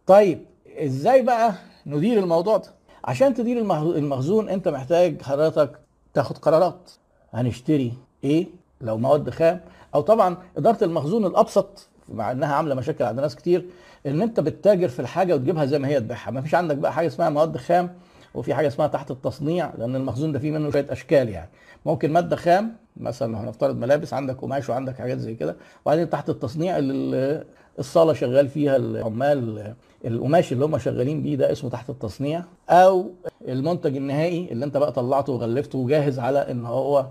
طيب 0.07 0.45
إزاي 0.67 1.21
بقى 1.21 1.53
ندير 1.85 2.19
الموضوع 2.19 2.57
ده؟ 2.57 2.67
عشان 3.03 3.33
تدير 3.33 3.57
المخزون 3.97 4.49
أنت 4.49 4.67
محتاج 4.67 5.21
حضرتك 5.21 5.79
تاخد 6.13 6.37
قرارات. 6.37 6.91
هنشتري 7.33 7.93
إيه؟ 8.23 8.47
لو 8.81 8.97
مواد 8.97 9.29
خام. 9.29 9.61
أو 9.95 10.01
طبعا 10.01 10.37
إدارة 10.57 10.83
المخزون 10.83 11.25
الأبسط 11.25 11.89
مع 12.13 12.31
إنها 12.31 12.55
عاملة 12.55 12.75
مشاكل 12.75 13.03
عند 13.03 13.19
ناس 13.19 13.35
كتير 13.35 13.65
إن 14.05 14.21
أنت 14.21 14.39
بتتاجر 14.39 14.87
في 14.87 14.99
الحاجة 14.99 15.35
وتجيبها 15.35 15.65
زي 15.65 15.79
ما 15.79 15.87
هي 15.87 15.99
تبيعها. 15.99 16.31
ما 16.31 16.41
فيش 16.41 16.55
عندك 16.55 16.75
بقى 16.77 16.93
حاجة 16.93 17.07
اسمها 17.07 17.29
مواد 17.29 17.57
خام 17.57 17.95
وفي 18.33 18.53
حاجة 18.53 18.67
اسمها 18.67 18.87
تحت 18.87 19.11
التصنيع 19.11 19.71
لأن 19.77 19.95
المخزون 19.95 20.31
ده 20.31 20.39
فيه 20.39 20.51
منه 20.51 20.71
شوية 20.71 20.85
أشكال 20.89 21.29
يعني. 21.29 21.49
ممكن 21.85 22.13
مادة 22.13 22.35
خام 22.35 22.75
مثلا 22.97 23.31
لو 23.31 23.37
هنفترض 23.37 23.75
ملابس 23.77 24.13
عندك 24.13 24.37
قماش 24.37 24.69
وعندك 24.69 24.95
حاجات 24.97 25.17
زي 25.17 25.35
كده. 25.35 25.55
وبعدين 25.85 26.09
تحت 26.09 26.29
التصنيع 26.29 26.77
اللي 26.77 27.43
الصالة 27.79 28.13
شغال 28.13 28.47
فيها 28.47 28.75
العمال 28.75 29.73
القماش 30.05 30.53
اللي 30.53 30.65
هم 30.65 30.77
شغالين 30.77 31.23
بيه 31.23 31.35
ده 31.35 31.51
اسمه 31.51 31.69
تحت 31.69 31.89
التصنيع. 31.89 32.43
أو 32.69 33.11
المنتج 33.47 33.95
النهائي 33.95 34.51
اللي 34.51 34.65
أنت 34.65 34.77
بقى 34.77 34.91
طلعته 34.91 35.33
وغلفته 35.33 35.77
وجاهز 35.77 36.19
على 36.19 36.51
إن 36.51 36.65
هو 36.65 37.05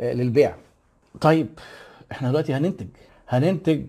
للبيع. 0.00 0.54
طيب 1.20 1.46
إحنا 2.12 2.28
دلوقتي 2.28 2.54
هننتج. 2.54 2.86
هننتج 3.28 3.82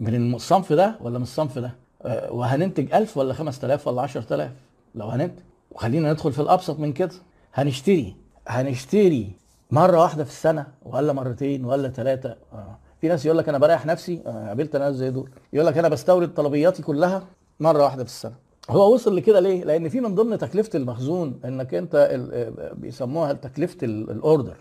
من 0.00 0.34
الصنف 0.34 0.72
ده 0.72 0.94
ولا 1.00 1.18
من 1.18 1.22
الصنف 1.22 1.58
ده؟ 1.58 1.74
أه 2.02 2.32
وهننتج 2.32 2.94
1000 2.94 3.16
ولا 3.16 3.34
5000 3.34 3.88
ولا 3.88 4.02
10000 4.02 4.50
لو 4.94 5.06
هننتج 5.08 5.42
وخلينا 5.70 6.12
ندخل 6.12 6.32
في 6.32 6.38
الأبسط 6.42 6.78
من 6.78 6.92
كده. 6.92 7.14
هنشتري 7.54 8.16
هنشتري 8.48 9.32
مرة 9.70 10.00
واحدة 10.00 10.24
في 10.24 10.30
السنة 10.30 10.66
ولا 10.82 11.12
مرتين 11.12 11.64
ولا 11.64 11.88
ثلاثة 11.88 12.36
آه. 12.52 12.78
في 13.00 13.08
ناس 13.08 13.26
يقول 13.26 13.38
لك 13.38 13.48
أنا 13.48 13.58
بريح 13.58 13.86
نفسي. 13.86 14.22
آه 14.26 14.48
قابلت 14.48 14.76
ناس 14.76 14.94
زي 14.94 15.10
دول. 15.10 15.30
يقول 15.52 15.66
لك 15.66 15.78
أنا 15.78 15.88
بستورد 15.88 16.34
طلبياتي 16.34 16.82
كلها 16.82 17.22
مرة 17.60 17.82
واحدة 17.82 18.04
في 18.04 18.10
السنة. 18.10 18.34
هو 18.70 18.94
وصل 18.94 19.16
لكده 19.16 19.40
ليه؟ 19.40 19.64
لأن 19.64 19.88
في 19.88 20.00
من 20.00 20.14
ضمن 20.14 20.38
تكلفة 20.38 20.76
المخزون 20.76 21.40
إنك 21.44 21.74
أنت 21.74 22.10
بيسموها 22.76 23.32
تكلفة 23.32 23.78
الأوردر. 23.82 24.56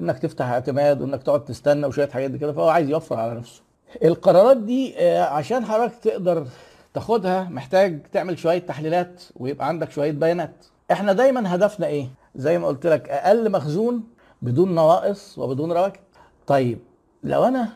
إنك 0.00 0.18
تفتح 0.18 0.46
اعتماد 0.46 1.02
وإنك 1.02 1.22
تقعد 1.22 1.44
تستنى 1.44 1.86
وشوية 1.86 2.08
حاجات 2.08 2.36
كده 2.36 2.52
فهو 2.52 2.68
عايز 2.68 2.90
يوفر 2.90 3.18
على 3.18 3.34
نفسه. 3.34 3.62
القرارات 4.04 4.56
دي 4.56 4.98
عشان 5.18 5.64
حضرتك 5.64 5.94
تقدر 6.02 6.46
تاخدها 6.94 7.42
محتاج 7.50 8.02
تعمل 8.12 8.38
شوية 8.38 8.58
تحليلات 8.58 9.22
ويبقى 9.36 9.68
عندك 9.68 9.90
شوية 9.90 10.10
بيانات. 10.12 10.66
إحنا 10.92 11.12
دايما 11.12 11.54
هدفنا 11.54 11.86
إيه؟ 11.86 12.06
زي 12.34 12.58
ما 12.58 12.66
قلت 12.66 12.86
لك 12.86 13.08
أقل 13.08 13.50
مخزون 13.52 14.02
بدون 14.42 14.74
نواقص 14.74 15.38
وبدون 15.38 15.72
رواكب. 15.72 16.00
طيب 16.46 16.78
لو 17.24 17.44
أنا 17.44 17.68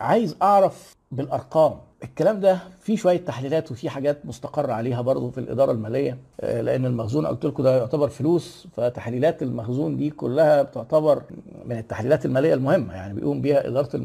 عايز 0.00 0.36
أعرف 0.42 0.96
بالأرقام 1.12 1.74
الكلام 2.04 2.40
ده 2.40 2.58
فيه 2.80 2.96
شوية 2.96 3.16
تحليلات 3.24 3.72
وفي 3.72 3.90
حاجات 3.90 4.26
مستقر 4.26 4.70
عليها 4.70 5.00
برضه 5.00 5.30
في 5.30 5.38
الإدارة 5.38 5.72
المالية 5.72 6.18
لأن 6.42 6.86
المخزون 6.86 7.26
قلت 7.26 7.44
لكم 7.44 7.62
ده 7.62 7.76
يعتبر 7.78 8.08
فلوس 8.08 8.66
فتحليلات 8.76 9.42
المخزون 9.42 9.96
دي 9.96 10.10
كلها 10.10 10.62
بتعتبر 10.62 11.22
من 11.64 11.78
التحليلات 11.78 12.24
المالية 12.26 12.54
المهمة 12.54 12.94
يعني 12.94 13.14
بيقوم 13.14 13.40
بيها 13.40 13.66
إدارة 13.68 13.96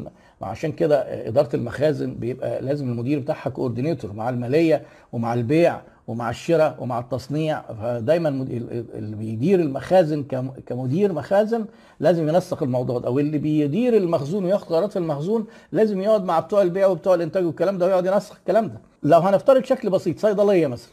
الم... 0.42 0.48
عشان 0.50 0.72
كده 0.72 1.28
إدارة 1.28 1.56
المخازن 1.56 2.14
بيبقى 2.14 2.62
لازم 2.62 2.88
المدير 2.88 3.18
بتاعها 3.18 3.50
كوردينيتور 3.50 4.12
مع 4.12 4.28
المالية 4.28 4.82
ومع 5.12 5.34
البيع 5.34 5.80
ومع 6.08 6.30
الشراء 6.30 6.76
ومع 6.80 6.98
التصنيع. 6.98 7.62
فدايما 7.62 8.28
اللي 8.28 9.16
بيدير 9.16 9.60
المخازن 9.60 10.24
كمدير 10.66 11.12
مخازن 11.12 11.64
لازم 12.00 12.28
ينسق 12.28 12.62
الموضوع 12.62 12.98
ده 12.98 13.06
أو 13.08 13.18
اللي 13.18 13.38
بيدير 13.38 13.96
المخزون 13.96 14.44
وياخد 14.44 14.66
قرارات 14.68 14.90
في 14.92 14.98
المخزون 14.98 15.46
لازم 15.72 16.00
يقعد 16.00 16.24
مع 16.24 16.40
بتوع 16.40 16.62
البيع 16.62 16.86
وبتوع 16.86 17.14
الإنتاج 17.14 17.44
والكلام 17.44 17.78
ده 17.78 17.86
ويقعد 17.86 18.06
ينسق 18.06 18.36
الكلام 18.36 18.68
ده. 18.68 18.80
لو 19.02 19.18
هنفترض 19.18 19.64
شكل 19.64 19.90
بسيط 19.90 20.18
صيدلية 20.18 20.66
مثلا. 20.66 20.90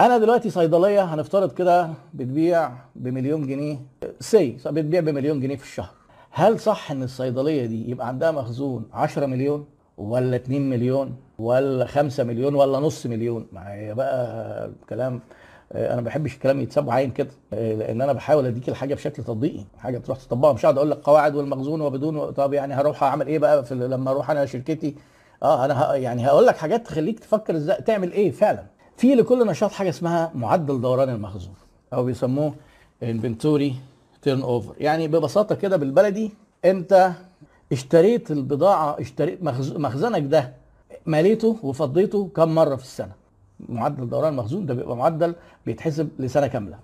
أنا 0.00 0.18
دلوقتي 0.18 0.50
صيدلية 0.50 1.04
هنفترض 1.04 1.52
كده 1.52 1.90
بتبيع 2.14 2.70
بمليون 2.96 3.46
جنيه 3.46 3.78
سي 4.20 4.56
بتبيع 4.66 5.00
بمليون 5.00 5.40
جنيه 5.40 5.56
في 5.56 5.62
الشهر. 5.64 5.90
هل 6.38 6.60
صح 6.60 6.90
إن 6.90 7.02
الصيدلية 7.02 7.66
دي 7.66 7.90
يبقى 7.90 8.08
عندها 8.08 8.30
مخزون 8.30 8.84
10 8.92 9.26
مليون 9.26 9.66
ولا 9.98 10.36
2 10.36 10.70
مليون 10.70 11.16
ولا 11.38 11.86
5 11.86 12.24
مليون 12.24 12.54
ولا 12.54 12.78
نص 12.78 13.06
مليون؟ 13.06 13.46
ما 13.52 13.72
هي 13.74 13.94
بقى 13.94 14.70
كلام 14.88 15.20
أنا 15.74 15.94
ما 15.96 16.00
بحبش 16.00 16.34
الكلام 16.34 16.60
يتساب 16.60 16.90
عايم 16.90 17.10
كده 17.10 17.30
لأن 17.52 18.00
أنا 18.02 18.12
بحاول 18.12 18.46
أديك 18.46 18.68
الحاجة 18.68 18.94
بشكل 18.94 19.22
تطبيقي 19.24 19.64
حاجة 19.78 19.98
تروح 19.98 20.18
تطبقها. 20.18 20.52
مش 20.52 20.64
هقعد 20.64 20.76
أقول 20.76 20.90
لك 20.90 20.98
قواعد 20.98 21.34
والمخزون 21.34 21.80
وبدون 21.80 22.30
طب 22.30 22.52
يعني 22.52 22.74
هروح 22.74 23.02
أعمل 23.02 23.26
إيه 23.26 23.38
بقى 23.38 23.64
في 23.64 23.74
لما 23.74 24.10
أروح 24.10 24.30
أنا 24.30 24.46
شركتي؟ 24.46 24.94
آه 25.42 25.64
أنا 25.64 25.94
يعني 25.94 26.26
هقول 26.26 26.46
لك 26.46 26.56
حاجات 26.56 26.86
تخليك 26.86 27.18
تفكر 27.20 27.56
إزاي 27.56 27.82
تعمل 27.82 28.12
إيه 28.12 28.30
فعلا. 28.30 28.66
في 28.96 29.14
لكل 29.14 29.46
نشاط 29.46 29.70
حاجة 29.72 29.88
اسمها 29.88 30.30
معدل 30.34 30.80
دوران 30.80 31.08
المخزون 31.08 31.54
أو 31.92 32.04
بيسموه 32.04 32.54
inventory 33.02 33.74
turnover 34.26 34.74
يعني 34.78 35.08
ببساطة 35.08 35.54
كده 35.54 35.76
بالبلدي 35.76 36.30
انت 36.64 37.12
اشتريت 37.72 38.30
البضاعة 38.30 38.96
اشتريت 39.00 39.38
مخزنك 39.78 40.22
ده 40.22 40.52
مليته 41.06 41.56
وفضيته 41.62 42.28
كم 42.36 42.54
مرة 42.54 42.76
في 42.76 42.82
السنة؟ 42.82 43.12
معدل 43.68 44.08
دوران 44.08 44.32
المخزون 44.32 44.66
ده 44.66 44.74
بيبقى 44.74 44.96
معدل 44.96 45.34
بيتحسب 45.66 46.08
لسنة 46.18 46.46
كاملة. 46.46 46.78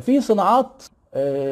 في 0.00 0.20
صناعات 0.20 0.82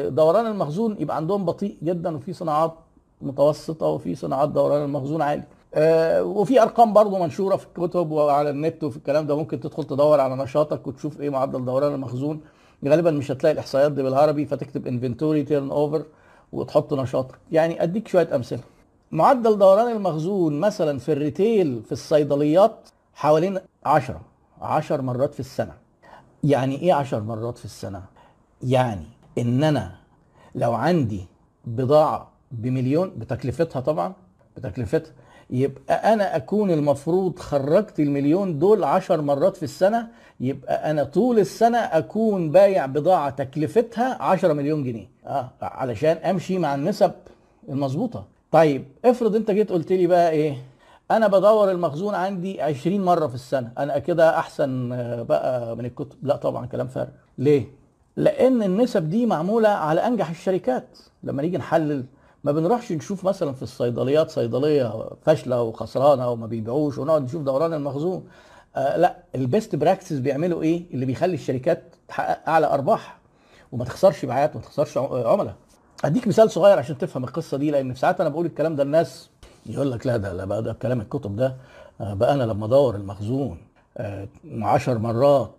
دوران 0.07 0.47
المخزون 0.47 0.95
يبقى 0.99 1.15
عندهم 1.15 1.45
بطيء 1.45 1.77
جدا 1.83 2.15
وفي 2.17 2.33
صناعات 2.33 2.73
متوسطة 3.21 3.85
وفي 3.85 4.15
صناعات 4.15 4.49
دوران 4.49 4.83
المخزون 4.85 5.21
عالي. 5.21 5.43
وفي 6.23 6.61
أرقام 6.61 6.93
برضه 6.93 7.19
منشورة 7.19 7.55
في 7.55 7.65
الكتب 7.67 8.11
وعلى 8.11 8.49
النت 8.49 8.83
وفي 8.83 8.97
الكلام 8.97 9.27
ده 9.27 9.37
ممكن 9.37 9.59
تدخل 9.59 9.83
تدور 9.83 10.19
على 10.19 10.35
نشاطك 10.35 10.87
وتشوف 10.87 11.21
إيه 11.21 11.29
معدل 11.29 11.65
دوران 11.65 11.93
المخزون. 11.93 12.41
غالبا 12.87 13.11
مش 13.11 13.31
هتلاقي 13.31 13.53
الإحصائيات 13.53 13.91
دي 13.91 14.03
بالعربي 14.03 14.45
فتكتب 14.45 14.87
inventory 14.87 15.43
turnover 15.43 16.05
وتحط 16.51 16.93
نشاطك 16.93 17.35
يعني 17.51 17.83
أديك 17.83 18.07
شوية 18.07 18.35
أمثلة. 18.35 18.59
معدل 19.11 19.57
دوران 19.57 19.91
المخزون 19.91 20.59
مثلا 20.59 20.99
في 20.99 21.11
الريتيل 21.11 21.83
في 21.85 21.91
الصيدليات 21.91 22.89
حوالين 23.13 23.59
10 23.85 24.21
10 24.61 25.01
مرات 25.01 25.33
في 25.33 25.39
السنة. 25.39 25.73
يعني 26.43 26.81
إيه 26.81 26.93
عشر 26.93 27.19
مرات 27.19 27.57
في 27.57 27.65
السنة؟ 27.65 28.03
يعني 28.63 29.05
إن 29.37 29.63
أنا 29.63 29.95
لو 30.55 30.73
عندي 30.73 31.25
بضاعة 31.65 32.31
بمليون 32.51 33.09
بتكلفتها 33.17 33.79
طبعا 33.79 34.13
بتكلفتها 34.57 35.11
يبقى 35.53 36.13
أنا 36.13 36.35
أكون 36.35 36.71
المفروض 36.71 37.39
خرجت 37.39 37.99
المليون 37.99 38.59
دول 38.59 38.83
عشر 38.83 39.21
مرات 39.21 39.57
في 39.57 39.63
السنة 39.63 40.07
يبقى 40.39 40.91
أنا 40.91 41.03
طول 41.03 41.39
السنة 41.39 41.77
أكون 41.77 42.51
بايع 42.51 42.85
بضاعة 42.85 43.29
تكلفتها 43.29 44.21
10 44.23 44.53
مليون 44.53 44.83
جنيه. 44.83 45.09
آه 45.25 45.49
علشان 45.61 46.17
أمشي 46.17 46.57
مع 46.57 46.75
النسب 46.75 47.11
المظبوطة. 47.69 48.25
طيب 48.51 48.85
افرض 49.05 49.35
أنت 49.35 49.51
جيت 49.51 49.71
قلت 49.71 49.91
لي 49.91 50.07
بقى 50.07 50.31
إيه؟ 50.31 50.55
أنا 51.11 51.27
بدور 51.27 51.71
المخزون 51.71 52.15
عندي 52.15 52.61
20 52.61 53.05
مرة 53.05 53.27
في 53.27 53.35
السنة. 53.35 53.71
أنا 53.77 53.99
كده 53.99 54.39
أحسن 54.39 54.89
بقى 55.29 55.75
من 55.75 55.85
الكتب. 55.85 56.15
لا 56.23 56.35
طبعا 56.35 56.65
كلام 56.65 56.87
فارغ. 56.87 57.09
ليه؟ 57.37 57.65
لأن 58.17 58.63
النسب 58.63 59.09
دي 59.09 59.25
معمولة 59.25 59.69
على 59.69 60.07
أنجح 60.07 60.29
الشركات. 60.29 60.99
لما 61.23 61.41
نيجي 61.41 61.57
نحلل 61.57 62.05
ما 62.43 62.51
بنروحش 62.51 62.91
نشوف 62.91 63.25
مثلا 63.25 63.53
في 63.53 63.63
الصيدليات 63.63 64.31
صيدلية 64.31 65.09
فاشلة 65.25 65.61
وخسرانة 65.61 66.29
وما 66.29 66.47
بيبيعوش 66.47 66.97
ونقعد 66.97 67.21
نشوف 67.23 67.41
دوران 67.43 67.73
المخزون. 67.73 68.27
آه 68.75 68.97
لا 68.97 69.17
ال 69.35 69.43
best 69.43 69.75
practice 69.75 70.13
بيعملوا 70.13 70.63
إيه؟ 70.63 70.83
اللي 70.93 71.05
بيخلي 71.05 71.33
الشركات 71.33 71.83
تحقق 72.07 72.49
أعلى 72.49 72.67
أرباح 72.67 73.17
وما 73.71 73.85
تخسرش 73.85 74.25
بيعات 74.25 74.55
وما 74.55 74.63
تخسرش 74.65 74.97
عملاء. 74.97 75.55
أديك 76.05 76.27
مثال 76.27 76.51
صغير 76.51 76.79
عشان 76.79 76.97
تفهم 76.97 77.23
القصة 77.23 77.57
دي 77.57 77.71
لأن 77.71 77.93
في 77.93 77.99
ساعات 77.99 78.21
أنا 78.21 78.29
بقول 78.29 78.45
الكلام 78.45 78.75
ده 78.75 78.83
الناس 78.83 79.29
يقول 79.65 79.91
لك 79.91 80.07
لا 80.07 80.17
ده 80.17 80.33
لا 80.33 80.45
بقى 80.45 80.63
ده 80.63 80.73
كلام 80.73 81.01
الكتب 81.01 81.35
ده 81.35 81.55
بقى 81.99 82.33
أنا 82.33 82.43
لما 82.43 82.65
أدور 82.65 82.95
المخزون 82.95 83.57
10 84.61 84.97
مرات 84.97 85.51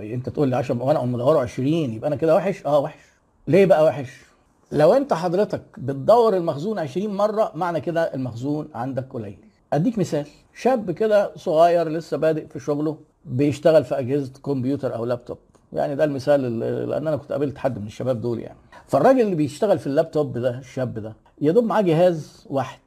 أنت 0.00 0.28
تقول 0.28 0.48
لي 0.48 0.56
10 0.56 0.82
وأنا 0.82 0.98
أقوم 0.98 1.12
مدوره 1.12 1.38
20 1.40 1.68
يبقى 1.68 2.08
أنا 2.08 2.16
كده 2.16 2.34
وحش؟ 2.36 2.66
آه 2.66 2.78
وحش. 2.78 3.00
ليه 3.48 3.66
بقى 3.66 3.84
وحش؟ 3.84 4.25
لو 4.72 4.92
انت 4.92 5.12
حضرتك 5.12 5.62
بتدور 5.78 6.36
المخزون 6.36 6.78
20 6.78 7.14
مرة 7.14 7.52
معنى 7.54 7.80
كده 7.80 8.14
المخزون 8.14 8.68
عندك 8.74 9.06
قليل. 9.12 9.38
أديك 9.72 9.98
مثال. 9.98 10.26
شاب 10.54 10.90
كده 10.90 11.32
صغير 11.36 11.88
لسه 11.88 12.16
بادئ 12.16 12.46
في 12.46 12.60
شغله 12.60 12.98
بيشتغل 13.24 13.84
في 13.84 13.98
أجهزة 13.98 14.32
كمبيوتر 14.44 14.94
أو 14.94 15.04
لابتوب. 15.04 15.38
يعني 15.72 15.96
ده 15.96 16.04
المثال 16.04 16.58
لأن 16.88 17.06
أنا 17.06 17.16
كنت 17.16 17.32
قابلت 17.32 17.58
حد 17.58 17.78
من 17.78 17.86
الشباب 17.86 18.20
دول 18.20 18.38
يعني. 18.40 18.58
فالراجل 18.86 19.20
اللي 19.20 19.34
بيشتغل 19.34 19.78
في 19.78 19.86
اللابتوب 19.86 20.38
ده 20.38 20.58
الشاب 20.58 20.94
ده 20.98 21.16
يا 21.40 21.52
دوب 21.52 21.64
معاه 21.64 21.80
جهاز 21.82 22.46
واحد. 22.50 22.78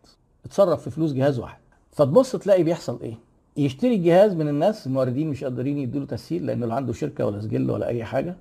اتصرف 0.45 0.83
في 0.83 0.89
فلوس 0.89 1.13
جهاز 1.13 1.39
واحد. 1.39 1.59
فتبص 1.91 2.35
تلاقي 2.35 2.63
بيحصل 2.63 2.99
إيه؟ 3.01 3.15
يشتري 3.57 3.95
الجهاز 3.95 4.33
من 4.33 4.47
الناس 4.47 4.87
الموردين 4.87 5.27
مش 5.29 5.43
قادرين 5.43 5.77
يدوا 5.77 5.99
له 6.01 6.05
تسهيل 6.07 6.45
لأنه 6.45 6.65
لا 6.65 6.75
عنده 6.75 6.93
شركة 6.93 7.25
ولا 7.25 7.41
سجل 7.41 7.71
ولا 7.71 7.87
أي 7.87 8.03
حاجة. 8.03 8.35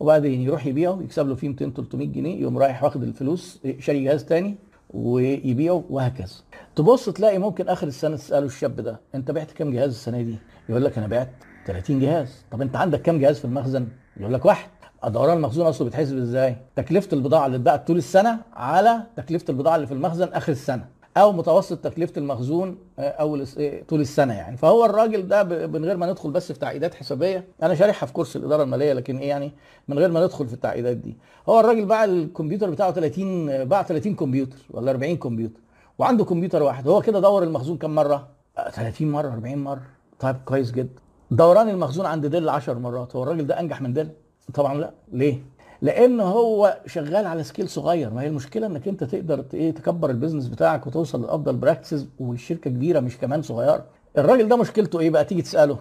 وبعدين 0.00 0.40
يروح 0.40 0.66
يبيعه 0.66 0.98
يكسب 1.02 1.28
له 1.28 1.34
فيه 1.34 1.48
200 1.48 1.70
300 1.70 2.08
جنيه 2.08 2.40
يقوم 2.40 2.58
رايح 2.58 2.84
واخد 2.84 3.02
الفلوس 3.02 3.60
شاري 3.78 4.04
جهاز 4.04 4.24
تاني 4.24 4.56
ويبيعه 4.90 5.84
وهكذا. 5.90 6.34
تبص 6.76 7.08
تلاقي 7.08 7.38
ممكن 7.38 7.68
آخر 7.68 7.86
السنة 7.86 8.16
تسأله 8.16 8.46
الشاب 8.46 8.76
ده 8.80 9.00
أنت 9.14 9.30
بعت 9.30 9.50
كام 9.50 9.70
جهاز 9.72 9.90
السنة 9.90 10.22
دي؟ 10.22 10.34
يقول 10.68 10.84
لك 10.84 10.98
أنا 10.98 11.06
بعت 11.06 11.28
30 11.66 12.00
جهاز. 12.00 12.44
طب 12.50 12.62
أنت 12.62 12.76
عندك 12.76 13.02
كام 13.02 13.18
جهاز 13.18 13.38
في 13.38 13.44
المخزن؟ 13.44 13.86
يقول 14.16 14.34
لك 14.34 14.44
واحد. 14.44 14.68
دوران 15.06 15.36
المخزون 15.36 15.66
أصله 15.66 15.84
بيتحسب 15.84 16.16
إزاي؟ 16.16 16.56
تكلفة 16.76 17.08
البضاعة 17.16 17.46
اللي 17.46 17.56
اتباعت 17.56 17.86
طول 17.86 17.96
السنة 17.96 18.38
على 18.52 19.02
تكلفة 19.16 19.44
البضاعة 19.48 19.76
اللي 19.76 19.86
في 19.86 19.94
المخزن 19.94 20.28
آخر 20.28 20.52
السنة. 20.52 20.84
أو 21.16 21.32
متوسط 21.32 21.78
تكلفة 21.78 22.12
المخزون 22.18 22.78
اول 22.98 23.46
طول 23.88 24.00
السنة 24.00 24.34
يعني. 24.34 24.56
فهو 24.56 24.84
الراجل 24.84 25.28
ده 25.28 25.44
من 25.66 25.84
غير 25.84 25.96
ما 25.96 26.10
ندخل 26.10 26.30
بس 26.30 26.52
في 26.52 26.58
تعقيدات 26.58 26.94
حسابية 26.94 27.44
أنا 27.62 27.74
شارحها 27.74 28.06
في 28.06 28.12
كورس 28.12 28.36
الإدارة 28.36 28.62
المالية 28.62 28.92
لكن 28.92 29.18
إيه 29.18 29.28
يعني 29.28 29.52
من 29.88 29.98
غير 29.98 30.10
ما 30.10 30.24
ندخل 30.24 30.46
في 30.46 30.54
التعقيدات 30.54 30.96
دي. 30.96 31.16
هو 31.48 31.60
الراجل 31.60 31.84
باع 31.84 32.04
الكمبيوتر 32.04 32.70
بتاعه 32.70 32.92
30 32.92 33.64
باع 33.64 33.82
30 33.82 34.14
كمبيوتر 34.14 34.58
ولا 34.70 34.90
40 34.90 35.16
كمبيوتر 35.16 35.60
وعنده 35.98 36.24
كمبيوتر 36.24 36.62
واحد. 36.62 36.88
هو 36.88 37.00
كده 37.00 37.20
دور 37.20 37.42
المخزون 37.42 37.78
كم 37.78 37.94
مرة؟ 37.94 38.28
30 38.72 39.10
مرة 39.12 39.28
40 39.28 39.58
مرة. 39.58 39.82
طيب 40.20 40.36
كويس 40.44 40.72
جدا. 40.72 41.00
دوران 41.30 41.68
المخزون 41.68 42.06
عند 42.06 42.26
ديل 42.26 42.48
10 42.48 42.74
مرات. 42.78 43.16
هو 43.16 43.22
الراجل 43.22 43.46
ده 43.46 43.60
أنجح 43.60 43.82
من 43.82 43.92
ديل؟ 43.92 44.08
طبعا 44.54 44.74
لا. 44.74 44.92
ليه؟ 45.12 45.42
لأن 45.86 46.20
هو 46.20 46.78
شغال 46.86 47.26
على 47.26 47.42
scale 47.44 47.68
صغير. 47.68 48.10
ما 48.14 48.22
هي 48.22 48.26
المشكلة 48.26 48.66
إنك 48.66 48.88
أنت 48.88 49.04
تقدر 49.04 49.44
إيه 49.54 49.70
تكبر 49.70 50.10
ال 50.10 50.14
business 50.14 50.48
بتاعك 50.48 50.86
وتوصل 50.86 51.22
لأفضل 51.22 51.56
practices 51.56 52.06
والشركة 52.18 52.70
كبيرة 52.70 53.00
مش 53.00 53.18
كمان 53.18 53.42
صغيرة. 53.42 53.84
الراجل 54.18 54.48
ده 54.48 54.56
مشكلته 54.56 55.00
إيه 55.00 55.10
بقى؟ 55.10 55.24
تيجي 55.24 55.42
تسأله. 55.42 55.78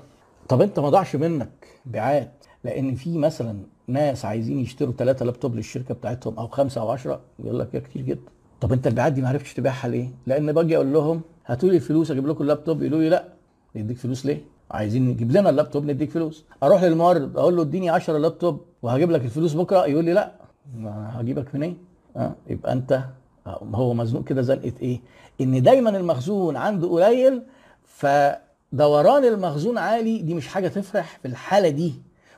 طب 0.49 0.61
أنت 0.61 0.79
ما 0.79 0.89
ضاعش 0.89 1.15
منك 1.15 1.67
بيعات 1.85 2.45
لأن 2.63 2.95
في 2.95 3.17
مثلا 3.17 3.57
ناس 3.87 4.25
عايزين 4.25 4.59
يشتروا 4.59 4.93
ثلاثة 4.93 5.25
لابتوب 5.25 5.55
للشركة 5.55 5.93
بتاعتهم 5.93 6.37
أو 6.39 6.47
خمسة 6.47 6.81
أو 6.81 6.89
10 6.89 7.19
يقول 7.39 7.59
لك 7.59 7.73
يا 7.73 7.79
كتير 7.79 8.01
جدا. 8.01 8.31
طب 8.61 8.73
أنت 8.73 8.87
البيعات 8.87 9.13
دي 9.13 9.21
ما 9.21 9.29
عرفتش 9.29 9.53
تبيعها 9.53 9.87
ليه؟ 9.87 10.09
لأن 10.27 10.51
باجي 10.51 10.75
أقول 10.75 10.93
لهم 10.93 11.21
هاتوا 11.45 11.69
لي 11.69 11.75
الفلوس 11.75 12.11
أجيب 12.11 12.27
لكم 12.27 12.41
اللابتوب 12.41 12.81
يقولوا 12.81 12.99
لي 12.99 13.09
لا. 13.09 13.23
يديك 13.75 13.97
فلوس 13.97 14.25
ليه؟ 14.25 14.41
عايزين 14.71 15.05
نجيب 15.09 15.31
لنا 15.31 15.49
اللابتوب 15.49 15.85
نديك 15.85 16.11
فلوس. 16.11 16.45
أروح 16.63 16.83
للمورد 16.83 17.37
أقول 17.37 17.55
له 17.55 17.61
اديني 17.61 17.89
10 17.89 18.17
لابتوب 18.17 18.61
وهجيب 18.81 19.11
لك 19.11 19.25
الفلوس 19.25 19.53
بكرة. 19.53 19.85
يقول 19.87 20.05
لي 20.05 20.13
لا. 20.13 20.31
ما 20.77 21.21
هجيبك 21.21 21.55
منين؟ 21.55 21.77
آه 22.17 22.35
يبقى 22.47 22.73
أنت 22.73 22.99
هو 23.75 23.93
مزنوق 23.93 24.23
كده 24.23 24.41
زنقة 24.41 24.73
إيه؟ 24.81 24.99
إن 25.41 25.63
دايما 25.63 25.89
المخزون 25.97 26.55
عنده 26.57 26.87
قليل 26.89 27.41
فدوران 27.83 29.25
المخزون 29.25 29.77
عالي. 29.77 30.17
دي 30.21 30.33
مش 30.33 30.47
حاجة 30.47 30.67
تفرح 30.67 31.19
في 31.21 31.27
الحالة 31.27 31.69
دي. 31.69 31.93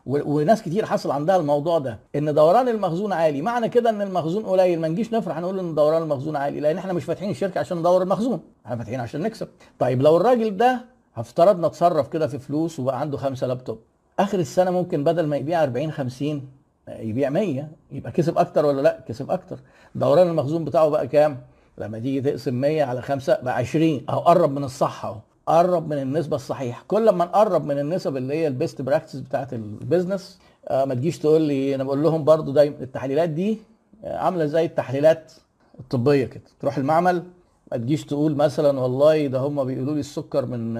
وناس 0.05 0.61
كتير 0.61 0.85
حصل 0.85 1.11
عندها 1.11 1.35
الموضوع 1.35 1.79
ده. 1.79 1.99
إن 2.15 2.33
دوران 2.33 2.67
المخزون 2.69 3.13
عالي 3.13 3.41
معنى 3.41 3.69
كده 3.69 3.89
إن 3.89 4.01
المخزون 4.01 4.43
قليل. 4.45 4.79
ما 4.81 4.87
نجيش 4.87 5.13
نفرح 5.13 5.39
نقول 5.39 5.59
إن 5.59 5.75
دوران 5.75 6.01
المخزون 6.03 6.35
عالي 6.35 6.59
لأن 6.59 6.77
إحنا 6.77 6.93
مش 6.93 7.03
فاتحين 7.03 7.29
الشركة 7.29 7.59
عشان 7.59 7.77
ندور 7.77 8.01
المخزون. 8.01 8.39
إحنا 8.65 8.77
فاتحين 8.77 8.99
عشان 8.99 9.21
نكسب. 9.21 9.47
طيب 9.79 10.01
لو 10.01 10.17
الراجل 10.17 10.57
ده 10.57 10.85
افترضنا 11.17 11.67
اتصرف 11.67 12.07
كده 12.07 12.27
في 12.27 12.39
فلوس 12.39 12.79
وبقى 12.79 12.99
عنده 12.99 13.17
خمسة 13.17 13.47
لابتوب. 13.47 13.79
آخر 14.19 14.39
السنة 14.39 14.71
ممكن 14.71 15.03
بدل 15.03 15.25
ما 15.27 15.37
يبيع 15.37 15.63
40 15.63 15.91
50 15.91 16.41
يبيع 16.89 17.29
100 17.29 17.67
يبقى 17.91 18.11
كسب 18.11 18.37
أكتر 18.37 18.65
ولا 18.65 18.81
لأ؟ 18.81 18.99
كسب 19.07 19.31
أكتر. 19.31 19.59
دوران 19.95 20.27
المخزون 20.27 20.65
بتاعه 20.65 20.89
بقى 20.89 21.07
كام؟ 21.07 21.37
لما 21.77 21.99
تيجي 21.99 22.21
تقسم 22.21 22.53
100 22.53 22.83
على 22.83 23.01
5 23.01 23.37
بقى 23.41 23.55
20 23.55 24.01
أهو 24.09 24.19
قرب 24.19 24.51
من 24.51 24.63
الصح 24.63 25.05
أهو. 25.05 25.17
قرب 25.47 25.87
من 25.89 25.97
النسبة 26.01 26.35
الصحيحة. 26.35 26.83
كل 26.87 27.09
ما 27.09 27.25
نقرب 27.25 27.65
من 27.65 27.79
النسب 27.79 28.17
اللي 28.17 28.33
هي 28.33 28.47
ال 28.47 28.54
best 28.54 28.81
practice 28.81 29.15
بتاعت 29.15 29.53
ال 29.53 29.63
business 29.63 30.39
آه 30.67 30.85
ما 30.85 30.93
تجيش 30.93 31.19
تقول 31.19 31.41
لي 31.41 31.75
أنا 31.75 31.83
بقول 31.83 32.03
لهم 32.03 32.23
برضو 32.23 32.51
دايما 32.51 32.75
التحليلات 32.81 33.29
دي 33.29 33.57
عاملة 34.03 34.45
زي 34.45 34.65
التحليلات 34.65 35.31
الطبية 35.79 36.25
كده. 36.25 36.43
تروح 36.59 36.77
المعمل 36.77 37.23
ما 37.71 37.77
تجيش 37.77 38.05
تقول 38.05 38.35
مثلا 38.35 38.79
والله 38.79 39.27
ده 39.27 39.39
هم 39.39 39.63
بيقولوا 39.63 39.93
لي 39.93 39.99
السكر 39.99 40.45
من 40.45 40.73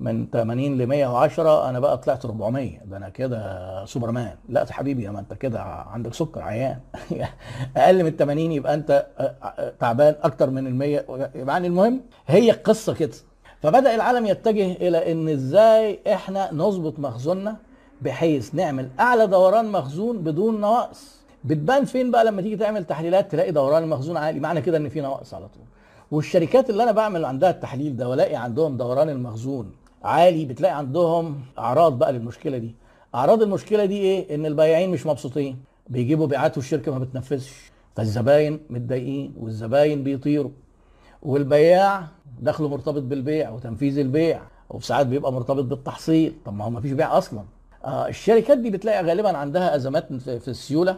من 0.00 0.26
80 0.32 0.78
ل 0.78 0.86
110 0.86 1.68
أنا 1.68 1.80
بقى 1.80 1.98
طلعت 1.98 2.24
400 2.24 2.78
ده 2.84 2.96
أنا 2.96 3.08
كده 3.08 3.84
سوبرمان. 3.84 4.36
لا 4.48 4.60
يا 4.60 4.72
حبيبي 4.72 5.08
ما 5.08 5.20
أنت 5.20 5.34
كده 5.34 5.60
عندك 5.62 6.14
سكر 6.14 6.42
عيان. 6.42 6.78
أقل 7.76 8.04
من 8.04 8.10
80 8.10 8.52
يبقى 8.52 8.74
أنت 8.74 9.06
تعبان 9.80 10.14
أكتر 10.22 10.50
من 10.50 10.66
ال 10.66 10.74
100 10.74 11.04
يعني 11.34 11.66
المهم 11.66 12.00
هي 12.26 12.50
القصة 12.50 12.94
كده. 12.94 13.12
فبدأ 13.62 13.94
العالم 13.94 14.26
يتجه 14.26 14.72
إلى 14.72 15.12
إن 15.12 15.28
إزاي 15.28 16.00
إحنا 16.06 16.54
نظبط 16.54 16.98
مخزوننا 16.98 17.56
بحيث 18.02 18.54
نعمل 18.54 18.88
أعلى 19.00 19.26
دوران 19.26 19.72
مخزون 19.72 20.18
بدون 20.18 20.60
نواقص. 20.60 21.22
بتبان 21.44 21.84
فين 21.84 22.10
بقى 22.10 22.24
لما 22.24 22.42
تيجي 22.42 22.56
تعمل 22.56 22.84
تحليلات 22.84 23.30
تلاقي 23.32 23.52
دوران 23.52 23.82
المخزون 23.82 24.16
عالي؟ 24.16 24.40
معنى 24.40 24.60
كده 24.60 24.76
إن 24.76 24.88
في 24.88 25.00
نواقص 25.00 25.34
على 25.34 25.48
طول. 25.48 25.64
والشركات 26.12 26.70
اللي 26.70 26.82
أنا 26.82 26.92
بعمل 26.92 27.24
عندها 27.24 27.50
التحليل 27.50 27.96
ده 27.96 28.08
والاقي 28.08 28.36
عندهم 28.36 28.76
دوران 28.76 29.08
المخزون 29.08 29.72
عالي 30.04 30.44
بتلاقي 30.44 30.76
عندهم 30.76 31.40
أعراض 31.58 31.98
بقى 31.98 32.12
للمشكلة 32.12 32.58
دي. 32.58 32.74
أعراض 33.14 33.42
المشكلة 33.42 33.84
دي 33.84 33.96
إيه؟ 33.98 34.34
إن 34.34 34.46
البياعين 34.46 34.90
مش 34.90 35.06
مبسوطين. 35.06 35.58
بيجيبوا 35.88 36.26
بيعات 36.26 36.56
والشركة 36.56 36.92
ما 36.92 36.98
بتنفذش. 36.98 37.72
فالزباين 37.96 38.60
متضايقين 38.70 39.34
والزباين 39.40 40.02
بيطيروا. 40.04 40.50
والبياع 41.22 42.06
دخله 42.40 42.68
مرتبط 42.68 43.02
بالبيع 43.02 43.50
وتنفيذ 43.50 43.98
البيع 43.98 44.42
وفي 44.70 44.86
ساعات 44.86 45.06
بيبقى 45.06 45.32
مرتبط 45.32 45.64
بالتحصيل. 45.64 46.34
طب 46.44 46.54
ما 46.54 46.64
هو 46.64 46.70
ما 46.70 46.80
فيش 46.80 46.92
بيع 46.92 47.18
أصلا. 47.18 47.42
آه 47.84 48.08
الشركات 48.08 48.58
دي 48.58 48.70
بتلاقي 48.70 49.04
غالبا 49.04 49.36
عندها 49.36 49.76
أزمات 49.76 50.12
في 50.12 50.48
السيولة 50.48 50.96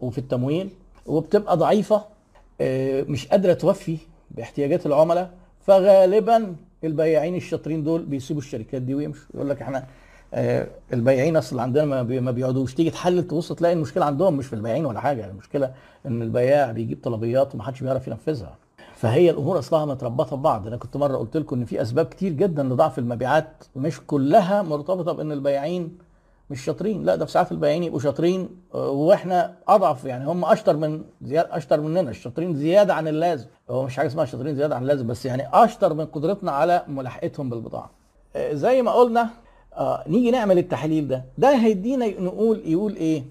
وفي 0.00 0.18
التمويل 0.18 0.70
وبتبقى 1.06 1.56
ضعيفة 1.56 2.04
آه 2.60 3.02
مش 3.02 3.26
قادرة 3.28 3.52
توفي 3.52 3.98
باحتياجات 4.36 4.86
العملاء 4.86 5.30
فغالبا 5.60 6.56
البياعين 6.84 7.34
الشاطرين 7.34 7.84
دول 7.84 8.02
بيسيبوا 8.02 8.42
الشركات 8.42 8.82
دي 8.82 8.94
ويمشوا. 8.94 9.26
يقول 9.34 9.50
لك 9.50 9.62
إحنا 9.62 9.84
آه 10.34 10.66
البياعين 10.92 11.36
أصل 11.36 11.58
عندنا 11.58 11.84
ما, 11.84 12.02
بي 12.02 12.20
ما 12.20 12.30
بيقعدوش. 12.30 12.74
تيجي 12.74 12.90
تحلل 12.90 13.28
تبص 13.28 13.52
تلاقي 13.52 13.74
المشكلة 13.74 14.04
عندهم 14.04 14.36
مش 14.36 14.46
في 14.46 14.52
البياعين 14.52 14.86
ولا 14.86 15.00
حاجة. 15.00 15.30
المشكلة 15.30 15.74
إن 16.06 16.22
البياع 16.22 16.72
بيجيب 16.72 16.98
طلبيات 17.02 17.54
ومحدش 17.54 17.82
بيعرف 17.82 18.08
ينفذها. 18.08 18.56
فهي 18.94 19.30
الأمور 19.30 19.58
أصلها 19.58 19.84
متربطة 19.86 20.36
ببعض. 20.36 20.66
أنا 20.66 20.76
كنت 20.76 20.96
مرة 20.96 21.16
قلت 21.16 21.36
لكم 21.36 21.56
إن 21.56 21.64
في 21.64 21.82
أسباب 21.82 22.06
كتير 22.06 22.32
جدا 22.32 22.62
لضعف 22.62 22.98
المبيعات 22.98 23.64
مش 23.76 24.00
كلها 24.06 24.62
مرتبطة 24.62 25.12
بإن 25.12 25.32
البياعين 25.32 25.98
مش 26.52 26.64
شاطرين. 26.64 27.04
لا 27.04 27.16
ده 27.16 27.24
في 27.24 27.32
ساعات 27.32 27.52
البياعين 27.52 27.82
يبقوا 27.82 28.00
شاطرين 28.00 28.48
آه، 28.74 28.90
وإحنا 28.90 29.54
أضعف 29.68 30.04
يعني. 30.04 30.26
هم 30.26 30.44
أشطر 30.44 30.76
من 30.76 31.02
زياده 31.22 31.56
أشطر 31.56 31.80
مننا. 31.80 32.10
الشاطرين 32.10 32.54
زيادة 32.56 32.94
عن 32.94 33.08
اللازم. 33.08 33.46
هو 33.70 33.84
مش 33.84 33.96
حاجة 33.96 34.06
اسمها 34.06 34.24
شاطرين 34.24 34.54
زيادة 34.56 34.76
عن 34.76 34.82
اللازم 34.82 35.06
بس 35.06 35.26
يعني 35.26 35.48
أشطر 35.52 35.94
من 35.94 36.06
قدرتنا 36.06 36.52
على 36.52 36.82
ملاحقتهم 36.88 37.50
بالبضاعة. 37.50 37.90
آه، 38.36 38.54
زي 38.54 38.82
ما 38.82 38.92
قلنا 38.92 39.28
آه 39.74 40.04
نيجي 40.08 40.30
نعمل 40.30 40.58
التحليل 40.58 41.08
ده. 41.08 41.24
ده 41.38 41.56
هيدينا 41.56 42.06
نقول 42.20 42.62
يقول 42.64 42.96
إيه؟ 42.96 43.22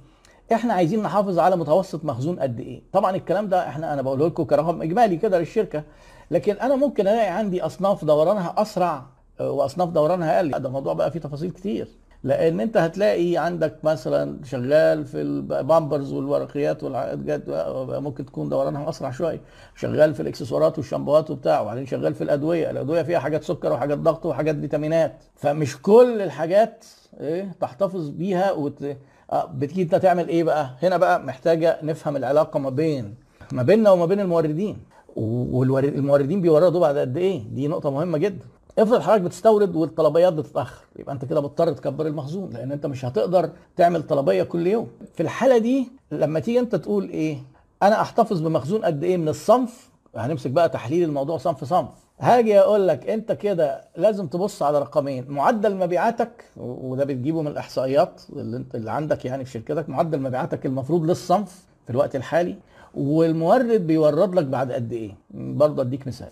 إحنا 0.54 0.74
عايزين 0.74 1.04
نحافظ 1.04 1.40
على 1.40 1.56
متوسط 1.56 2.06
مخزون 2.06 2.40
قد 2.40 2.60
إيه. 2.60 2.82
طبعا 2.94 3.16
الكلام 3.16 3.48
ده 3.50 3.68
إحنا 3.68 3.94
أنا 3.94 4.02
بقوله 4.02 4.28
لكم 4.28 4.44
كرقم 4.44 4.82
إجمالي 4.82 5.18
كده 5.18 5.40
للشركة. 5.40 5.84
لكن 6.32 6.56
أنا 6.56 6.76
ممكن 6.76 7.08
ألاقي 7.08 7.30
عندي 7.30 7.62
أصناف 7.66 8.06
دورانها 8.06 8.54
أسرع 8.58 9.06
آه، 9.40 9.52
وأصناف 9.52 9.90
دورانها 9.90 10.36
أقل. 10.38 10.50
ده 10.52 10.68
الموضوع 10.68 10.94
بقى 10.94 11.12
فيه 11.12 11.20
تفاصيل 11.20 11.52
كتير. 11.52 11.88
لأن 12.24 12.60
انت 12.60 12.78
هتلاقي 12.78 13.38
عندك 13.38 13.76
مثلا 13.84 14.40
شغال 14.44 15.06
في 15.06 15.22
البامبرز 15.22 16.14
والورقيات 16.14 16.84
والحاجات 16.84 17.42
ممكن 17.90 18.26
تكون 18.26 18.50
دورانها 18.50 18.90
أسرع 18.90 19.12
شوية. 19.12 19.42
شغال 19.76 20.14
في 20.14 20.20
الإكسسوارات 20.22 20.78
والشامبوهات 20.78 21.32
وبتاع 21.32 21.62
وبعدين 21.62 21.86
شغال 21.86 22.14
في 22.14 22.24
الأدوية. 22.24 22.72
الأدوية 22.72 23.02
فيها 23.02 23.20
حاجات 23.20 23.44
سكر 23.44 23.74
وحاجات 23.74 23.98
ضغط 23.98 24.26
وحاجات 24.26 24.60
فيتامينات. 24.60 25.24
فمش 25.36 25.82
كل 25.82 26.22
الحاجات 26.22 26.86
إيه 27.20 27.52
تحتفظ 27.62 28.10
بيها 28.10 28.52
وت... 28.52 28.84
آه، 29.32 29.46
بتيجي 29.46 29.82
انت 29.82 29.96
تعمل 29.96 30.28
إيه 30.28 30.44
بقى؟ 30.44 30.70
هنا 30.84 30.98
بقى 30.98 31.24
محتاجة 31.24 31.78
نفهم 31.84 32.16
العلاقة 32.16 32.60
ما 32.60 32.70
بين 32.70 33.16
ما 33.52 33.64
بيننا 33.64 33.92
وما 33.92 34.06
بين 34.06 34.20
الموردين. 34.20 34.78
والموردين 35.16 36.42
بيوردوا 36.42 36.80
بعد 36.80 36.98
قد 36.98 37.18
إيه؟ 37.18 37.44
دي 37.54 37.68
نقطة 37.68 37.92
مهمة 37.92 38.18
جدا. 38.18 38.46
افرض 38.80 39.02
حضرتك 39.02 39.22
بتستورد 39.22 39.76
والطلبيات 39.76 40.34
بتتأخر 40.34 40.86
يبقى 41.00 41.14
انت 41.16 41.26
كده 41.26 41.42
مضطر 41.42 41.74
تكبر 41.74 42.08
المخزون 42.08 42.50
لأن 42.50 42.72
انت 42.72 42.86
مش 42.86 43.06
هتقدر 43.06 43.50
تعمل 43.76 44.04
طلبية 44.08 44.44
كل 44.44 44.68
يوم. 44.68 44.88
في 45.14 45.24
الحالة 45.24 45.58
دي 45.58 45.88
لما 46.12 46.40
تيجي 46.40 46.60
انت 46.60 46.76
تقول 46.76 47.10
إيه 47.10 47.38
أنا 47.84 48.02
احتفظ 48.02 48.42
بمخزون 48.42 48.86
قد 48.86 49.04
إيه 49.04 49.18
من 49.18 49.28
الصنف 49.30 49.90
هنمسك 50.16 50.50
بقى 50.52 50.70
تحليل 50.70 51.04
الموضوع 51.04 51.38
صنف 51.38 51.64
صنف. 51.64 51.90
هاجي 52.20 52.60
أقول 52.60 52.88
لك 52.88 53.10
انت 53.10 53.32
كده 53.32 53.82
لازم 53.98 54.28
تبص 54.28 54.64
على 54.64 54.80
رقمين 54.80 55.26
معدل 55.32 55.76
مبيعاتك 55.76 56.46
وده 56.58 57.06
بتجيبه 57.06 57.42
من 57.42 57.48
الإحصائيات 57.48 58.22
اللي, 58.34 58.58
انت 58.58 58.76
اللي 58.76 58.92
عندك 58.92 59.26
يعني 59.26 59.46
في 59.46 59.52
شركتك 59.52 59.90
معدل 59.90 60.20
مبيعاتك 60.22 60.66
المفروض 60.66 61.04
للصنف 61.06 61.66
في 61.86 61.90
الوقت 61.90 62.16
الحالي 62.16 62.56
والمورد 62.96 63.88
بيورد 63.88 64.36
لك 64.36 64.46
بعد 64.46 64.72
قد 64.72 64.94
إيه. 64.94 65.16
برضه 65.32 65.82
اديك 65.82 66.08
مثال. 66.08 66.30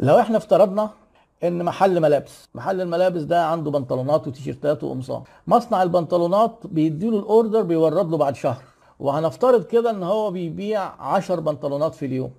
لو 0.00 0.18
إحنا 0.18 0.36
افترضنا 0.36 0.90
إن 1.44 1.64
محل 1.64 2.00
ملابس. 2.00 2.48
محل 2.54 2.80
الملابس 2.80 3.22
ده 3.22 3.46
عنده 3.46 3.70
بنطلونات 3.70 4.28
وتيشيرتات 4.28 4.84
وقمصان. 4.84 5.22
مصنع 5.46 5.82
البنطلونات 5.82 6.58
بيديله 6.64 7.18
الأوردر 7.18 7.62
بيورد 7.62 8.10
له 8.10 8.16
بعد 8.16 8.34
شهر. 8.36 8.62
وهنفترض 9.00 9.64
كده 9.64 9.90
إن 9.90 10.02
هو 10.02 10.30
بيبيع 10.30 11.02
10 11.02 11.40
بنطلونات 11.40 11.94
في 11.94 12.06
اليوم. 12.06 12.30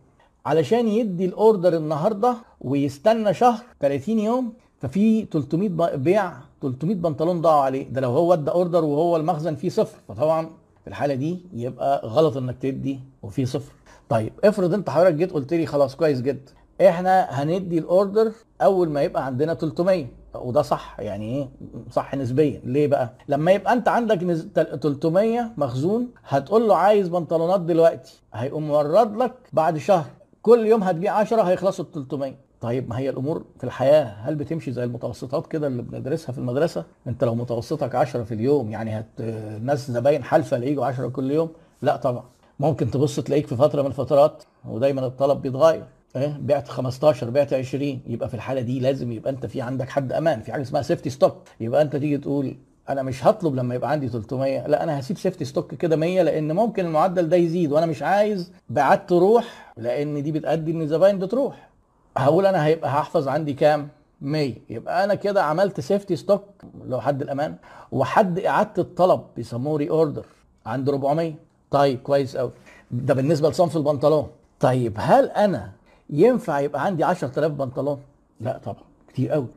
علشان 0.46 0.88
يدي 0.88 1.26
الأوردر 1.26 1.78
النهارده 1.78 2.36
ويستنى 2.62 3.34
شهر 3.34 3.64
30 3.80 4.20
يوم 4.20 4.54
ففي 4.78 5.26
300 5.26 5.96
بيع 5.96 6.34
300 6.62 6.96
بنطلون 6.96 7.42
ضاعوا 7.42 7.62
عليه. 7.62 7.90
ده 7.90 8.02
لو 8.02 8.12
هو 8.12 8.34
ادى 8.34 8.52
أوردر 8.52 8.86
وهو 8.86 9.16
المخزن 9.18 9.56
فيه 9.56 9.70
صفر. 9.70 9.98
فطبعا 10.08 10.50
في 10.84 10.88
الحالة 10.90 11.14
دي 11.16 11.40
يبقى 11.54 12.08
غلط 12.08 12.38
إنك 12.38 12.58
تدي 12.62 13.00
وفي 13.24 13.46
صفر. 13.46 13.72
طيب 14.10 14.34
افرض 14.44 14.74
أنت 14.74 14.90
حضرتك 14.90 15.14
جيت 15.16 15.32
قلت 15.32 15.54
لي 15.54 15.66
خلاص 15.66 15.96
كويس 15.96 16.22
جدا. 16.22 16.52
إحنا 16.82 17.22
هندي 17.30 17.78
ال 17.80 17.88
order 17.88 18.32
اول 18.62 18.90
ما 18.90 19.02
يبقى 19.02 19.26
عندنا 19.26 19.54
300 19.54 20.06
وده 20.36 20.62
صح 20.62 20.96
يعني 21.00 21.26
إيه؟ 21.38 21.50
صح 21.92 22.16
نسبيا. 22.16 22.62
ليه 22.64 22.88
بقى؟ 22.88 23.10
لما 23.28 23.52
يبقى 23.52 23.74
انت 23.74 23.88
عندك 23.88 24.20
300 24.56 25.52
مخزون 25.58 26.08
هتقول 26.28 26.68
له 26.68 26.76
عايز 26.76 27.08
بنطلونات 27.08 27.62
دلوقتي. 27.62 28.22
هيقوم 28.34 28.68
مورد 28.68 29.16
لك 29.18 29.34
بعد 29.54 29.78
شهر. 29.78 30.06
كل 30.42 30.66
يوم 30.66 30.84
هتبيع 30.84 31.14
10 31.14 31.42
هيخلصوا 31.42 31.86
ال 31.86 31.92
300 31.92 32.34
طيب 32.62 32.90
ما 32.90 32.98
هي 33.00 33.10
الأمور 33.10 33.44
في 33.58 33.64
الحياة. 33.64 34.04
هل 34.04 34.36
بتمشي 34.36 34.72
زي 34.72 34.84
المتوسطات 34.84 35.48
كده 35.48 35.68
اللي 35.68 35.82
بندرسها 35.82 36.32
في 36.34 36.38
المدرسة؟ 36.38 36.84
انت 37.08 37.24
لو 37.24 37.36
متوسطك 37.36 37.96
10 37.96 38.24
في 38.24 38.34
اليوم 38.34 38.72
يعني 38.72 39.00
هت 39.00 39.06
الناس 39.20 39.92
زباين 39.92 40.24
حالفة 40.24 40.58
يجوا 40.58 40.86
10 40.86 41.08
كل 41.08 41.32
يوم؟ 41.32 41.50
لا 41.82 41.96
طبعا. 41.96 42.24
ممكن 42.60 42.92
تبص 42.92 43.20
تلاقيك 43.20 43.48
في 43.48 43.56
فترة 43.56 43.82
من 43.82 43.88
الفترات 43.88 44.44
ودايما 44.66 45.06
الطلب 45.06 45.42
بيتغير. 45.42 45.84
بعت 46.16 46.68
15 46.68 47.30
بعت 47.30 47.54
20 47.54 48.00
يبقى 48.08 48.30
في 48.30 48.34
الحالة 48.34 48.62
دي 48.62 48.80
لازم 48.80 49.12
يبقى 49.12 49.32
أنت 49.32 49.46
في 49.46 49.62
عندك 49.62 49.90
حد 49.90 50.14
أمان 50.14 50.42
في 50.42 50.52
حاجة 50.52 50.62
اسمها 50.62 50.82
safety 50.82 51.10
stock 51.10 51.36
يبقى 51.60 51.82
أنت 51.82 51.96
تيجي 51.96 52.18
تقول 52.18 52.56
أنا 52.90 53.04
مش 53.04 53.26
هطلب 53.26 53.56
لما 53.56 53.76
يبقى 53.76 53.92
عندي 53.92 54.08
300 54.10 54.68
لا 54.68 54.84
أنا 54.84 55.00
هسيب 55.00 55.18
safety 55.18 55.46
stock 55.46 55.74
كده 55.76 55.96
100 55.96 56.22
لأن 56.22 56.52
ممكن 56.52 56.86
المعدل 56.86 57.30
ده 57.30 57.38
يزيد 57.38 57.72
وأنا 57.72 57.86
مش 57.86 58.02
عايز 58.04 58.52
بعت 58.70 59.10
تروح 59.10 59.74
لأن 59.78 60.24
دي 60.24 60.32
بتأدي 60.32 60.72
إن 60.72 60.82
الزباين 60.82 61.20
بتروح 61.20 61.70
هقول 62.18 62.46
أنا 62.46 62.66
هيبقى 62.66 62.90
هحفظ 62.90 63.28
عندي 63.28 63.54
كام؟ 63.54 63.88
100 64.22 64.54
يبقى 64.70 65.04
أنا 65.04 65.16
كده 65.16 65.44
عملت 65.44 65.80
safety 65.80 66.16
stock 66.16 66.44
لو 66.88 67.02
حد 67.02 67.22
الأمان 67.22 67.56
وحد 67.92 68.40
إعادة 68.40 68.82
الطلب 68.84 69.22
بيسموه 69.36 69.78
ري 69.78 69.90
اوردر 69.90 70.26
عند 70.66 70.90
400 70.90 71.34
طيب 71.72 72.00
كويس 72.00 72.38
قوي 72.38 72.52
ده 72.92 73.14
بالنسبة 73.14 73.50
لصنف 73.50 73.78
البنطلون. 73.78 74.28
طيب 74.60 74.94
هل 75.00 75.30
أنا 75.30 75.72
ينفع 76.14 76.60
يبقى 76.60 76.86
عندي 76.86 77.04
10000 77.04 77.52
بنطلون؟ 77.52 78.00
لا 78.42 78.60
طبعا 78.66 78.84
كتير 79.08 79.30
قوي. 79.32 79.48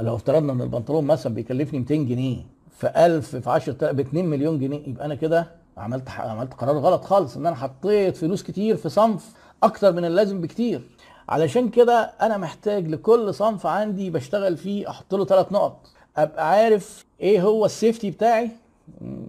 لو 0.00 0.14
افترضنا 0.14 0.52
إن 0.52 0.60
البنطلون 0.60 1.04
مثلا 1.04 1.34
بيكلفني 1.34 1.78
200 1.78 1.94
جنيه 1.94 2.36
في 2.70 2.92
1000 3.06 3.36
في 3.36 3.50
10000 3.50 3.94
ب 3.94 4.00
2 4.00 4.26
مليون 4.26 4.58
جنيه 4.58 4.88
يبقى 4.88 5.04
أنا 5.06 5.14
كده 5.14 5.46
عملت 5.76 6.10
عملت 6.10 6.54
قرار 6.54 6.78
غلط 6.78 7.04
خالص 7.04 7.36
إن 7.36 7.46
أنا 7.46 7.56
حطيت 7.56 8.16
فلوس 8.16 8.42
كتير 8.42 8.76
في 8.76 8.88
صنف 8.88 9.32
أكتر 9.62 9.92
من 9.92 10.04
اللازم 10.04 10.40
بكتير. 10.40 10.82
علشان 11.28 11.68
كده 11.68 12.00
أنا 12.22 12.36
محتاج 12.36 12.88
لكل 12.88 13.34
صنف 13.34 13.66
عندي 13.66 14.10
بشتغل 14.10 14.56
فيه 14.56 14.90
أحط 14.90 15.14
له 15.14 15.24
ثلاث 15.24 15.52
نقط. 15.52 15.86
أبقى 16.16 16.50
عارف 16.50 17.04
إيه 17.20 17.42
هو 17.42 17.64
ال 17.66 17.72
safety 17.72 18.10
بتاعي؟ 18.10 18.50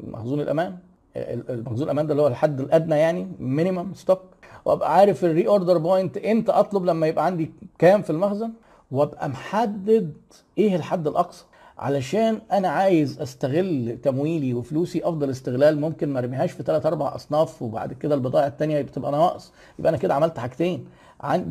مخزون 0.08 0.42
الأمان. 0.42 0.78
المخزون 1.16 1.84
الأمان 1.84 2.08
ده 2.08 2.12
اللي 2.12 2.22
هو 2.24 2.28
الحد 2.28 2.60
الأدنى 2.60 2.96
يعني 2.96 3.28
minimum 3.40 3.94
stock 3.94 4.22
وابقى 4.66 4.96
عارف 4.96 5.26
ال 5.26 5.48
reorder 5.48 5.78
point 5.78 6.18
إمتى 6.18 6.52
أطلب 6.52 6.86
لما 6.86 7.08
يبقى 7.08 7.26
عندي 7.26 7.52
كام 7.80 8.02
في 8.02 8.10
المخزن 8.10 8.52
وابقى 8.92 9.30
محدد 9.30 10.14
إيه 10.58 10.76
الحد 10.76 11.08
الأقصى. 11.08 11.44
علشان 11.78 12.42
أنا 12.52 12.68
عايز 12.68 13.22
أستغل 13.22 13.98
تمويلي 14.04 14.54
وفلوسي 14.54 15.04
أفضل 15.04 15.30
استغلال 15.30 15.82
ممكن 15.82 16.10
ما 16.10 16.20
أرميهاش 16.20 16.52
في 16.52 16.64
ثلاث 16.64 16.86
أربع 16.86 17.16
أصناف 17.16 17.62
وبعد 17.62 17.94
كده 17.94 18.16
البضائع 18.16 18.48
الثانية 18.48 18.82
بتبقى 18.82 19.12
نواقص. 19.12 19.52
يبقى 19.80 19.90
أنا 19.90 19.98
كده 19.98 20.14
عملت 20.14 20.40
حاجتين. 20.40 20.86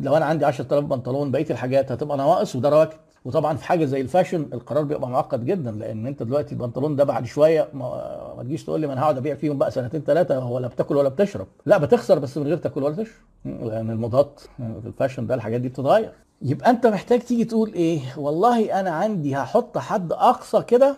لو 0.01 0.17
أنا 0.17 0.25
عندي 0.25 0.45
10000 0.45 0.85
بنطلون 0.85 1.31
بقية 1.31 1.45
الحاجات 1.49 1.91
هتبقى 1.91 2.17
نواقص 2.17 2.55
وده 2.55 2.69
رواكد 2.69 2.97
وطبعا 3.25 3.57
في 3.57 3.65
حاجة 3.65 3.85
زي 3.85 4.01
ال 4.01 4.07
fashion 4.07 4.45
القرار 4.53 4.83
بيبقى 4.83 5.09
معقد 5.09 5.45
جدا 5.45 5.71
لأن 5.71 6.07
أنت 6.07 6.23
دلوقتي 6.23 6.51
البنطلون 6.51 6.95
ده 6.95 7.03
بعد 7.03 7.25
شوية 7.25 7.67
ما, 7.73 7.83
ما 8.37 8.43
تجيش 8.43 8.63
تقول 8.63 8.81
لي 8.81 8.87
ما 8.87 8.93
أنا 8.93 9.01
هقعد 9.01 9.17
أبيع 9.17 9.35
فيهم 9.35 9.57
بقى 9.57 9.71
سنتين 9.71 10.01
ثلاثة 10.01 10.45
ولا 10.45 10.67
بتاكل 10.67 10.95
ولا 10.97 11.09
بتشرب. 11.09 11.47
لا 11.65 11.77
بتخسر 11.77 12.19
بس 12.19 12.37
من 12.37 12.47
غير 12.47 12.57
تاكل 12.57 12.83
ولا 12.83 12.95
تشرب. 12.95 13.15
لأن 13.45 13.89
الموضات 13.89 14.41
في 14.57 14.85
ال 14.87 14.92
fashion 14.92 15.27
ده 15.27 15.35
الحاجات 15.35 15.61
دي 15.61 15.69
بتتغير. 15.69 16.11
يبقى 16.41 16.69
أنت 16.69 16.87
محتاج 16.87 17.19
تيجي 17.19 17.45
تقول 17.45 17.73
إيه؟ 17.73 17.99
والله 18.17 18.79
أنا 18.79 18.89
عندي 18.89 19.35
هحط 19.35 19.77
حد 19.77 20.11
أقصى 20.13 20.61
كده 20.61 20.97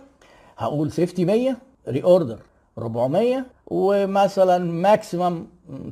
هقول 0.58 0.92
safety 0.92 1.26
100 1.26 1.56
reorder 1.88 2.40
400 2.78 3.46
ومثلا 3.68 4.58
maximum 4.58 5.46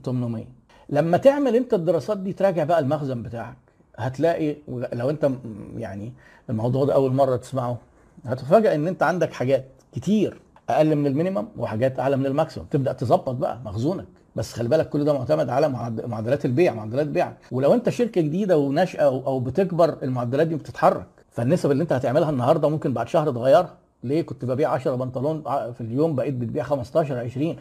800 0.05 0.45
لما 0.89 1.17
تعمل 1.17 1.55
أنت 1.55 1.73
الدراسات 1.73 2.17
دي 2.17 2.33
تراجع 2.33 2.63
بقى 2.63 2.79
المخزن 2.79 3.23
بتاعك. 3.23 3.57
هتلاقي 3.97 4.55
لو 4.93 5.09
انت 5.09 5.29
يعني 5.77 6.13
الموضوع 6.49 6.85
ده 6.85 6.93
أول 6.93 7.13
مرة 7.13 7.35
تسمعه 7.35 7.77
هتفاجئ 8.25 8.75
إن 8.75 8.87
أنت 8.87 9.03
عندك 9.03 9.33
حاجات 9.33 9.65
كتير 9.91 10.39
أقل 10.69 10.95
من 10.95 11.07
ال 11.07 11.12
minimum 11.12 11.47
وحاجات 11.57 11.99
أعلى 11.99 12.17
من 12.17 12.25
ال 12.25 12.30
maximum. 12.30 12.65
تبدأ 12.71 12.93
تظبط 12.93 13.35
بقى 13.35 13.59
مخزونك. 13.65 14.05
بس 14.35 14.53
خلي 14.53 14.69
بالك 14.69 14.89
كل 14.89 15.05
ده 15.05 15.13
معتمد 15.13 15.49
على 15.49 15.69
معدلات 16.07 16.45
البيع 16.45 16.73
معدلات 16.73 17.07
بيع. 17.07 17.33
ولو 17.51 17.73
أنت 17.73 17.89
شركة 17.89 18.21
جديدة 18.21 18.57
وناشئة 18.57 19.03
أو 19.03 19.39
بتكبر 19.39 19.97
المعدلات 20.03 20.47
دي 20.47 20.55
بتتحرك. 20.55 21.05
فالنسب 21.31 21.71
اللي 21.71 21.83
أنت 21.83 21.93
هتعملها 21.93 22.29
النهارده 22.29 22.69
ممكن 22.69 22.93
بعد 22.93 23.07
شهر 23.07 23.31
تغيرها. 23.31 23.73
ليه 24.03 24.21
كنت 24.21 24.45
ببيع 24.45 24.69
10 24.71 24.95
بنطلون 24.95 25.41
في 25.73 25.81
اليوم 25.81 26.15
بقيت 26.15 26.33
بتبيع 26.33 26.63
15 26.63 27.17
20 27.17 27.55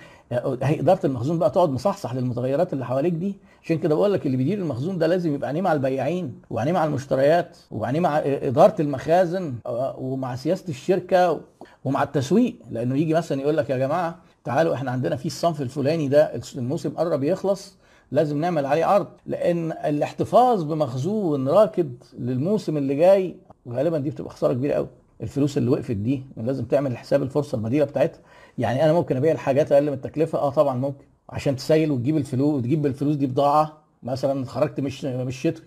هي 0.63 0.81
إدارة 0.81 1.07
المخزون 1.07 1.39
بقى 1.39 1.51
تقعد 1.51 1.71
مصحصح 1.71 2.15
للمتغيرات 2.15 2.73
اللي 2.73 2.85
حواليك 2.87 3.13
دي. 3.13 3.37
عشان 3.65 3.79
كده 3.79 3.95
بقول 3.95 4.13
لك 4.13 4.27
اللي 4.27 4.37
بيدير 4.37 4.59
المخزون 4.59 4.99
ده 4.99 5.07
لازم 5.07 5.35
يبقى 5.35 5.49
عينيه 5.49 5.61
مع 5.63 5.73
البياعين 5.73 6.41
وعينيه 6.51 6.73
مع 6.73 6.85
المشتريات 6.85 7.57
وعينيه 7.71 8.01
مع 8.01 8.19
إدارة 8.25 8.83
المخازن 8.83 9.55
ومع 9.99 10.35
سياسة 10.37 10.65
الشركة 10.69 11.41
ومع 11.85 12.03
التسويق. 12.03 12.57
لأنه 12.71 12.97
يجي 12.97 13.15
مثلا 13.15 13.41
يقول 13.41 13.57
لك 13.57 13.71
يا 13.71 13.77
جماعة 13.79 14.19
تعالوا 14.45 14.75
إحنا 14.75 14.91
عندنا 14.91 15.17
في 15.17 15.27
الصنف 15.27 15.63
الفلاني 15.63 16.09
ده 16.09 16.33
الموسم 16.57 16.91
قرب 16.91 17.23
يخلص 17.25 17.77
لازم 18.13 18.41
نعمل 18.41 18.67
عليه 18.67 18.85
عرض. 18.85 19.07
لأن 19.27 19.73
الاحتفاظ 19.73 20.63
بمخزون 20.63 21.49
راكد 21.49 21.95
للموسم 22.19 22.77
اللي 22.77 22.95
جاي 22.95 23.37
غالبا 23.69 23.99
دي 23.99 24.11
بتبقى 24.11 24.31
خسارة 24.31 24.53
كبيرة 24.53 24.75
قوي 24.75 24.89
الفلوس 25.23 25.59
اللي 25.59 25.71
وقفت 25.71 25.91
دي 25.97 26.23
لازم 26.37 26.65
تعمل 26.65 26.97
حساب 26.97 27.23
الفرصة 27.23 27.57
البديله 27.57 27.85
بتاعتها. 27.85 28.21
يعني 28.59 28.85
أنا 28.85 28.93
ممكن 28.93 29.17
أبيع 29.17 29.33
الحاجات 29.33 29.73
أقل 29.73 29.87
من 29.87 29.93
التكلفة 29.93 30.39
آه 30.39 30.51
طبعا 30.51 30.77
ممكن 30.77 31.05
عشان 31.31 31.57
تسيل 31.57 31.91
وتجيب 31.91 32.17
الفلوس 32.17 32.55
وتجيب 32.55 32.83
بالفلوس 32.83 33.17
دي 33.17 33.27
بضاعة. 33.27 33.83
مثلا 34.03 34.45
خرجت 34.47 34.81
مش 34.81 35.05
مش 35.05 35.41
شتوي 35.41 35.65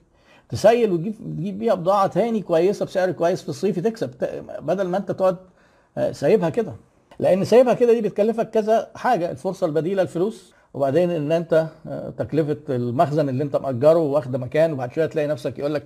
تسيل 0.50 0.92
وتجيب 0.92 1.14
تجيب 1.38 1.60
بيها 1.60 1.74
بضاعة 1.74 2.08
تاني 2.08 2.42
كويسة 2.42 2.86
بسعر 2.86 3.12
كويس 3.12 3.42
في 3.44 3.50
الصيف 3.50 3.80
تكسب. 3.80 4.10
بدل 4.60 4.88
ما 4.88 4.98
أنت 4.98 5.12
تقعد 5.12 5.38
آه، 5.98 6.12
سايبها 6.12 6.50
كده. 6.50 6.74
لأن 7.20 7.46
سايبها 7.46 7.74
كده 7.74 7.94
دي 7.94 8.02
بتكلفك 8.02 8.50
كذا 8.50 8.88
حاجة 8.96 9.32
الفرصة 9.32 9.66
البديلة 9.68 10.02
الفلوس. 10.02 10.54
وبعدين 10.74 11.12
إن 11.12 11.32
أنت 11.32 11.68
آه، 11.88 12.10
تكلفة 12.10 12.58
المخزن 12.70 13.30
اللي 13.30 13.44
أنت 13.44 13.56
مأجره 13.56 14.00
واخده 14.00 14.38
مكان 14.38 14.74
وبعد 14.74 14.94
شوية 14.94 15.06
تلاقي 15.06 15.28
نفسك 15.28 15.60
يقول 15.60 15.74
لك 15.74 15.84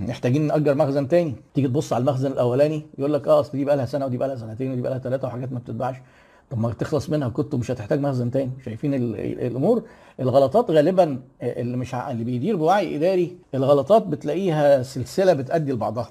محتاجين 0.00 0.46
نأجر 0.46 0.74
مخزن 0.74 1.08
تاني. 1.08 1.34
تيجي 1.54 1.68
تبص 1.68 1.92
على 1.92 2.00
المخزن 2.02 2.32
الأولاني 2.32 2.82
يقول 2.98 3.12
لك 3.12 3.28
آه 3.28 3.40
أصل 3.40 3.52
دي 3.52 3.64
بقى 3.64 3.76
لها 3.76 3.86
سنة 3.86 4.06
ودي 4.06 4.16
بقى 4.16 4.28
لها 4.28 4.36
سنتين 4.36 4.72
ودي 4.72 4.80
بقى 4.80 4.90
لها 4.92 4.98
ثلاثة 5.00 5.28
وحاجات 5.28 5.52
ما 5.52 5.58
بتتباعش. 5.58 5.96
طب 6.50 6.58
ما 6.58 6.72
تخلص 6.72 7.10
منها 7.10 7.28
كنت 7.28 7.54
مش 7.54 7.70
هتحتاج 7.70 8.00
مخزن 8.00 8.30
تاني. 8.30 8.50
شايفين 8.64 8.94
الأمور؟ 8.94 9.82
الغلطات 10.20 10.70
غالبا 10.70 11.20
اللي 11.42 11.76
مش 11.76 11.94
اللي 11.94 12.24
بيدير 12.24 12.56
بوعي 12.56 12.96
إداري 12.96 13.36
الغلطات 13.54 14.06
بتلاقيها 14.06 14.82
سلسلة 14.82 15.32
بتؤدي 15.32 15.72
لبعضها. 15.72 16.08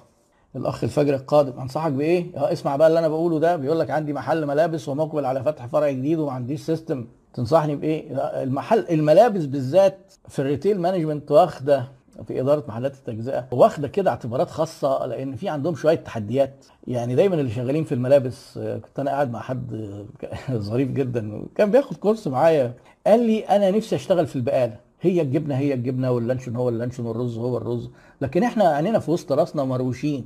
الأخ 0.55 0.83
الفجر 0.83 1.15
القادم 1.15 1.59
أنصحك 1.59 1.91
بإيه؟ 1.91 2.25
آه 2.37 2.51
اسمع 2.53 2.75
بقى 2.75 2.87
اللي 2.87 2.99
أنا 2.99 3.07
بقوله 3.07 3.39
ده. 3.39 3.55
بيقول 3.55 3.79
لك 3.79 3.89
عندي 3.89 4.13
محل 4.13 4.45
ملابس 4.45 4.89
ومقبل 4.89 5.25
على 5.25 5.43
فتح 5.43 5.65
فرع 5.65 5.91
جديد 5.91 6.19
وما 6.19 6.31
عنديش 6.31 6.61
system 6.61 7.05
تنصحني 7.33 7.75
بإيه؟ 7.75 8.11
المحل 8.43 8.85
الملابس 8.89 9.45
بالذات 9.45 10.13
في 10.27 10.39
ال 10.39 10.45
retail 10.45 10.81
management 10.81 11.31
واخدة 11.31 11.87
في 12.27 12.41
إدارة 12.41 12.63
محلات 12.67 12.93
التجزئة 12.93 13.47
واخدة 13.51 13.87
كده 13.87 14.09
اعتبارات 14.11 14.49
خاصة 14.49 15.05
لأن 15.05 15.35
في 15.35 15.49
عندهم 15.49 15.75
شوية 15.75 15.95
تحديات. 15.95 16.65
يعني 16.87 17.15
دايما 17.15 17.35
اللي 17.35 17.51
شغالين 17.51 17.83
في 17.83 17.91
الملابس 17.91 18.57
كنت 18.57 18.99
أنا 18.99 19.11
قاعد 19.11 19.31
مع 19.31 19.39
حد 19.39 19.95
ظريف 20.51 20.89
جدا 20.91 21.45
كان 21.55 21.71
بياخد 21.71 21.97
course 21.97 22.27
معايا. 22.27 22.73
قال 23.07 23.19
لي 23.27 23.39
أنا 23.39 23.71
نفسي 23.71 23.95
أشتغل 23.95 24.27
في 24.27 24.35
البقالة. 24.35 24.75
هي 25.01 25.21
الجبنة 25.21 25.55
هي 25.57 25.73
الجبنة 25.73 26.11
واللانشون 26.11 26.55
هو 26.55 26.69
اللانشون 26.69 27.05
والرز 27.05 27.37
هو 27.37 27.57
الرز. 27.57 27.89
لكن 28.21 28.43
إحنا 28.43 28.63
عينينا 28.63 28.99
في 28.99 29.11
وسط 29.11 29.31
راسنا 29.31 29.63
مروشين. 29.63 30.25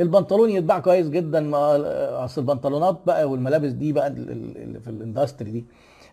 البنطلون 0.00 0.50
يتباع 0.50 0.78
كويس 0.78 1.08
جدا 1.08 1.40
ما 1.40 2.24
أصل 2.24 2.40
البنطلونات 2.40 3.00
بقى 3.06 3.30
والملابس 3.30 3.70
دي 3.70 3.92
بقى 3.92 4.14
في 4.84 4.88
ال 4.90 4.97
industry 4.97 5.50
دي. 5.50 5.64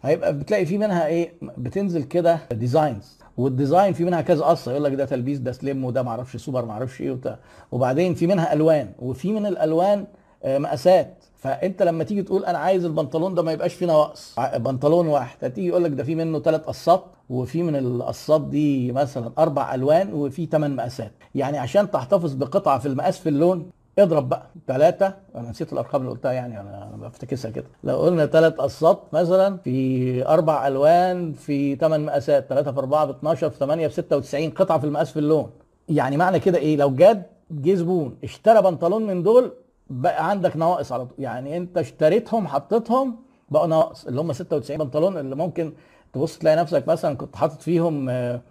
هيبقى 0.01 0.37
بتلاقي 0.39 0.65
في 0.65 0.77
منها 0.77 1.07
إيه؟ 1.07 1.33
بتنزل 1.57 2.03
كده 2.03 2.39
designs 2.51 3.20
وال 3.37 3.51
design 3.51 3.93
في 3.93 4.03
منها 4.03 4.21
كذا 4.21 4.45
قصة 4.45 4.71
يقول 4.71 4.83
لك 4.83 4.93
ده 4.93 5.05
تلبيس 5.05 5.39
ده 5.39 5.51
سليم 5.51 5.85
وده 5.85 6.03
معرفش 6.03 6.37
سوبر 6.37 6.65
معرفش 6.65 7.01
إيه 7.01 7.11
وبتاع. 7.11 7.39
وبعدين 7.71 8.13
في 8.13 8.27
منها 8.27 8.53
ألوان 8.53 8.91
وفي 8.99 9.31
من 9.33 9.45
الألوان 9.45 10.05
آه، 10.43 10.57
مقاسات. 10.57 11.23
فأنت 11.35 11.83
لما 11.83 12.03
تيجي 12.03 12.23
تقول 12.23 12.45
أنا 12.45 12.57
عايز 12.57 12.85
البنطلون 12.85 13.35
ده 13.35 13.41
ما 13.43 13.51
يبقاش 13.51 13.73
فيه 13.73 13.85
نواقص. 13.85 14.35
بنطلون 14.55 15.07
واحد. 15.07 15.37
هتيجي 15.45 15.67
يقول 15.67 15.83
لك 15.83 15.91
ده 15.91 16.03
في 16.03 16.15
منه 16.15 16.39
ثلاث 16.39 16.61
قصات 16.61 17.03
وفي 17.29 17.63
من 17.63 17.75
القصات 17.75 18.41
دي 18.41 18.91
مثلا 18.91 19.31
أربع 19.37 19.75
ألوان 19.75 20.13
وفي 20.13 20.45
ثمان 20.45 20.75
مقاسات. 20.75 21.11
يعني 21.35 21.57
عشان 21.57 21.91
تحتفظ 21.91 22.33
بقطعة 22.33 22.79
في 22.79 22.85
المقاس 22.87 23.19
في 23.19 23.29
اللون 23.29 23.69
اضرب 23.99 24.29
بقى 24.29 24.43
ثلاثة 24.67 25.13
أنا 25.35 25.49
نسيت 25.49 25.73
الأرقام 25.73 26.01
اللي 26.01 26.11
قلتها 26.11 26.31
يعني 26.31 26.59
أنا 26.59 26.89
بفتكسها 27.01 27.51
كده. 27.51 27.65
لو 27.83 27.97
قلنا 27.97 28.25
ثلاث 28.25 28.53
قصات 28.53 29.03
مثلا 29.13 29.57
في 29.57 30.27
أربع 30.27 30.67
ألوان 30.67 31.33
في 31.33 31.75
ثمان 31.75 32.05
مقاسات 32.05 32.45
ثلاثة 32.49 32.71
في 32.71 32.79
أربعة 32.79 33.05
ب 33.05 33.09
12 33.09 33.49
في 33.49 33.57
8 33.57 33.87
ب 33.87 33.91
96 33.91 34.49
قطعة 34.49 34.79
في 34.79 34.85
المقاس 34.85 35.11
في 35.11 35.19
اللون. 35.19 35.49
يعني 35.89 36.17
معنى 36.17 36.39
كده 36.39 36.57
إيه؟ 36.57 36.77
لو 36.77 36.95
جاد 36.95 37.23
جه 37.51 37.73
زبون 37.73 38.17
اشترى 38.23 38.61
بنطلون 38.61 39.07
من 39.07 39.23
دول 39.23 39.51
بقى 39.89 40.29
عندك 40.29 40.57
نواقص 40.57 40.91
على 40.91 41.05
طول. 41.05 41.15
يعني 41.19 41.57
أنت 41.57 41.77
اشتريتهم 41.77 42.47
حطيتهم 42.47 43.15
بقوا 43.49 43.67
نواقص. 43.67 44.05
اللي 44.07 44.21
هم 44.21 44.33
96 44.33 44.77
بنطلون 44.77 45.17
اللي 45.17 45.35
ممكن 45.35 45.73
تبص 46.13 46.37
تلاقي 46.37 46.55
نفسك 46.57 46.87
مثلا 46.87 47.15
كنت 47.15 47.35
حاطط 47.35 47.61
فيهم 47.61 48.09
آه، 48.09 48.41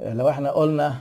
لو 0.00 0.28
إحنا 0.28 0.50
قلنا 0.50 0.94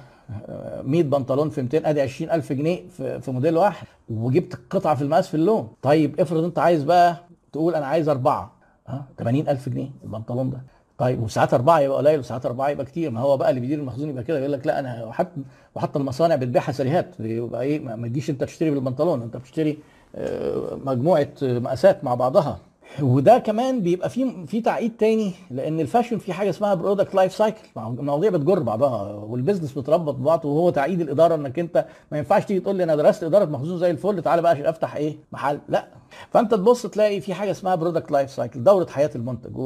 100 0.83 1.03
بنطلون 1.03 1.49
في 1.49 1.61
200 1.61 1.89
ادي 1.89 2.01
20000 2.01 2.53
جنيه 2.53 2.79
في, 2.97 3.31
موديل 3.31 3.57
واحد 3.57 3.88
وجبت 4.09 4.59
قطعة 4.69 4.95
في 4.95 5.01
المقاس 5.01 5.27
في 5.27 5.33
اللون. 5.33 5.67
طيب 5.81 6.19
افرض 6.19 6.43
انت 6.43 6.59
عايز 6.59 6.83
بقى 6.83 7.17
تقول 7.53 7.75
أنا 7.75 7.85
عايز 7.85 8.09
أربعة 8.09 8.51
ها؟ 8.88 9.05
80000 9.19 9.69
جنيه 9.69 9.89
البنطلون 10.03 10.49
ده. 10.49 10.61
طيب 10.97 11.23
وساعات 11.23 11.53
أربعة 11.53 11.79
يبقى 11.79 11.97
قليل 11.97 12.19
وساعات 12.19 12.45
أربعة 12.45 12.69
يبقى 12.69 12.85
كتير. 12.85 13.11
ما 13.11 13.19
هو 13.19 13.38
بقى 13.38 13.49
اللي 13.49 13.61
بيدير 13.61 13.79
المخزون 13.79 14.09
يبقى 14.09 14.23
كده 14.23 14.39
يقول 14.39 14.51
لك 14.51 14.67
لا 14.67 14.79
أنا 14.79 15.05
وحتى 15.05 15.41
وحتى 15.75 15.99
المصانع 15.99 16.35
بتبيعها 16.35 16.71
سريهات 16.71 17.15
يبقى 17.19 17.61
إيه؟ 17.61 17.79
ما 17.79 18.07
تجيش 18.07 18.29
أنت 18.29 18.43
تشتري 18.43 18.71
بالبنطلون 18.71 19.21
أنت 19.21 19.38
بتشتري 19.38 19.77
آه، 20.15 20.77
مجموعة 20.85 21.27
مقاسات 21.41 22.03
مع 22.03 22.15
بعضها. 22.15 22.59
وده 23.01 23.37
كمان 23.37 23.81
بيبقى 23.81 24.09
في 24.09 24.45
في 24.47 24.61
تعقيد 24.61 24.97
تاني 24.97 25.31
لأن 25.51 25.79
ال 25.79 25.84
fashion 25.84 26.17
في 26.17 26.33
حاجة 26.33 26.49
اسمها 26.49 26.73
product 26.73 27.15
life 27.15 27.33
cycle 27.35 27.57
المواضيع 27.77 28.29
بتجر 28.29 28.59
بعضها 28.59 29.13
وال 29.13 29.25
business 29.25 29.71
بتربط 29.77 30.13
ببعض 30.15 30.45
وهو 30.45 30.69
تعقيد 30.69 31.01
الإدارة 31.01 31.35
إنك 31.35 31.59
أنت 31.59 31.85
ما 32.11 32.17
ينفعش 32.17 32.45
تيجي 32.45 32.59
تقول 32.59 32.75
لي 32.75 32.83
أنا 32.83 32.95
درست 32.95 33.23
إدارة 33.23 33.45
مخزون 33.45 33.77
زي 33.77 33.91
الفل 33.91 34.21
تعالى 34.21 34.41
بقى 34.41 34.69
أفتح 34.69 34.95
إيه؟ 34.95 35.15
محل. 35.31 35.59
لأ. 35.69 35.87
فأنت 36.29 36.51
تبص 36.53 36.85
تلاقي 36.85 37.21
في 37.21 37.33
حاجة 37.33 37.51
اسمها 37.51 37.75
product 37.75 38.11
life 38.11 38.31
cycle 38.31 38.63
دورة 38.63 38.85
حياة 38.89 39.09
المنتج. 39.15 39.57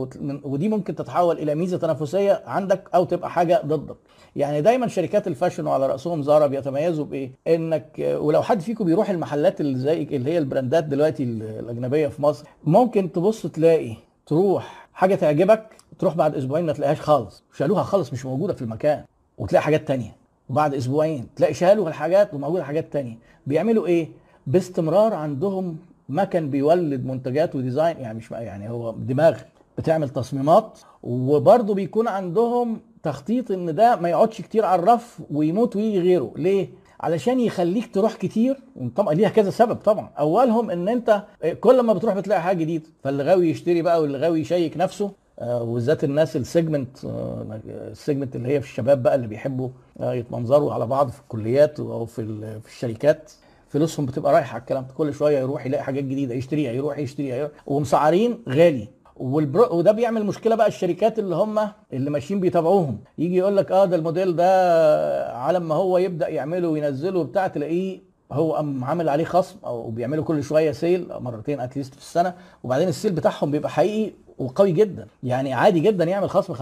ودي 0.43 0.69
ممكن 0.69 0.95
تتحول 0.95 1.39
إلى 1.39 1.55
ميزة 1.55 1.77
تنافسية 1.77 2.41
عندك 2.45 2.83
أو 2.95 3.05
تبقى 3.05 3.29
حاجة 3.29 3.61
ضدك. 3.65 3.95
يعني 4.35 4.61
دايما 4.61 4.87
شركات 4.87 5.27
ال 5.27 5.32
fashion 5.32 5.67
وعلى 5.67 5.87
رأسهم 5.87 6.21
زارا 6.23 6.47
بيتميزوا 6.47 7.05
بإيه؟ 7.05 7.31
إنك 7.47 8.15
ولو 8.19 8.41
حد 8.41 8.61
فيكم 8.61 8.85
بيروح 8.85 9.09
المحلات 9.09 9.61
اللي 9.61 9.79
زي 9.79 10.03
اللي 10.03 10.31
هي 10.31 10.37
ال 10.37 10.44
brandات 10.44 10.83
دلوقتي 10.83 11.23
الأجنبية 11.23 12.07
في 12.07 12.21
مصر 12.21 12.45
ممكن 12.63 13.08
تبص 13.13 13.47
تلاقي 13.47 13.95
تروح 14.25 14.89
حاجة 14.93 15.15
تعجبك 15.15 15.65
تروح 15.99 16.15
بعد 16.15 16.35
أسبوعين 16.35 16.65
ما 16.65 16.73
تلاقيهاش 16.73 17.01
خالص. 17.01 17.43
شالوها 17.57 17.83
خالص 17.83 18.13
مش 18.13 18.25
موجودة 18.25 18.53
في 18.53 18.61
المكان. 18.61 19.03
وتلاقي 19.37 19.63
حاجات 19.63 19.87
تانية. 19.87 20.15
وبعد 20.49 20.73
أسبوعين 20.73 21.27
تلاقي 21.35 21.53
شالوا 21.53 21.89
الحاجات 21.89 22.33
وموجودة 22.33 22.63
حاجات 22.63 22.93
تانية. 22.93 23.17
بيعملوا 23.47 23.87
إيه؟ 23.87 24.07
باستمرار 24.47 25.13
عندهم 25.13 25.77
مكن 26.09 26.49
بيولد 26.49 27.05
منتجات 27.05 27.55
وديزاين. 27.55 27.97
يعني 27.97 28.17
مش 28.17 28.31
يعني 28.31 28.69
هو 28.69 28.91
دماغ 28.91 29.37
بتعمل 29.77 30.09
تصميمات. 30.09 30.79
وبرضه 31.03 31.73
بيكون 31.73 32.07
عندهم 32.07 32.79
تخطيط 33.03 33.51
إن 33.51 33.75
ده 33.75 33.95
ما 33.95 34.09
يقعدش 34.09 34.41
كتير 34.41 34.65
على 34.65 34.81
الرف 34.81 35.21
ويموت 35.31 35.75
ويجي 35.75 35.99
غيره. 35.99 36.33
ليه؟ 36.35 36.69
علشان 36.99 37.39
يخليك 37.39 37.93
تروح 37.93 38.13
كتير 38.13 38.57
طبعا 38.95 39.13
ليها 39.13 39.29
كذا 39.29 39.49
سبب 39.49 39.75
طبعا. 39.75 40.09
أولهم 40.19 40.71
إن 40.71 40.89
أنت 40.89 41.23
كل 41.59 41.79
ما 41.81 41.93
بتروح 41.93 42.13
بتلاقي 42.15 42.41
حاجة 42.41 42.57
جديدة 42.57 42.85
فاللي 43.03 43.23
غاوي 43.23 43.49
يشتري 43.49 43.81
بقى 43.81 44.01
واللي 44.01 44.17
غاوي 44.17 44.39
يشيك 44.39 44.77
نفسه. 44.77 45.11
آه، 45.39 45.63
وبالذات 45.63 46.03
الناس 46.03 46.35
ال 46.35 46.44
segment 46.44 47.05
آه، 47.05 47.59
ال 47.65 47.74
segment 47.74 48.35
اللي 48.35 48.49
هي 48.49 48.61
في 48.61 48.67
الشباب 48.67 49.03
بقى 49.03 49.15
اللي 49.15 49.27
بيحبوا 49.27 49.69
آه، 49.99 50.13
يتمنظروا 50.13 50.73
على 50.73 50.85
بعض 50.85 51.09
في 51.09 51.19
الكليات 51.19 51.79
أو 51.79 52.05
في 52.05 52.21
الشركات. 52.67 53.31
فلوسهم 53.69 54.05
بتبقى 54.05 54.33
رايحة 54.33 54.53
على 54.53 54.61
الكلام 54.61 54.85
كل 54.97 55.13
شوية 55.13 55.39
يروح 55.39 55.65
يلاقي 55.65 55.83
حاجات 55.83 56.03
جديدة 56.03 56.35
يشتريها 56.35 56.71
يروح 56.71 56.97
يشتريها 56.97 57.49
ومسعرين 57.67 58.39
غالي. 58.49 58.87
والبرو 59.19 59.77
وده 59.77 59.91
بيعمل 59.91 60.25
مشكلة 60.25 60.55
بقى 60.55 60.67
الشركات 60.67 61.19
اللي 61.19 61.35
هم 61.35 61.59
اللي 61.93 62.09
ماشيين 62.09 62.39
بيتابعوهم. 62.39 62.99
يجي 63.17 63.37
يقول 63.37 63.57
لك 63.57 63.71
آه 63.71 63.85
ده 63.85 63.95
الموديل 63.95 64.35
ده 64.35 65.33
على 65.37 65.59
ما 65.59 65.75
هو 65.75 65.97
يبدأ 65.97 66.27
يعمله 66.27 66.67
وينزله 66.67 67.19
وبتاع 67.19 67.47
تلاقيه 67.47 68.01
هو 68.31 68.53
قام 68.53 68.83
عامل 68.83 69.09
عليه 69.09 69.23
خصم 69.23 69.55
أو 69.65 69.89
بيعملوا 69.91 70.23
كل 70.23 70.43
شوية 70.43 70.71
sale 70.71 71.07
مرتين 71.19 71.59
at 71.59 71.69
least 71.69 71.93
في 71.93 72.01
السنة 72.01 72.33
وبعدين 72.63 72.87
ال 72.87 72.92
sale 72.92 73.11
بتاعهم 73.11 73.51
بيبقى 73.51 73.69
حقيقي 73.69 74.11
وقوي 74.39 74.71
جدا. 74.71 75.07
يعني 75.23 75.53
عادي 75.53 75.79
جدا 75.79 76.03
يعمل 76.03 76.29
خصم 76.29 76.53
50% 76.53 76.57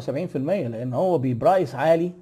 و70% 0.00 0.36
لأن 0.36 0.94
هو 0.94 1.18
ب 1.18 1.27
price 1.27 1.74
عالي 1.74 2.12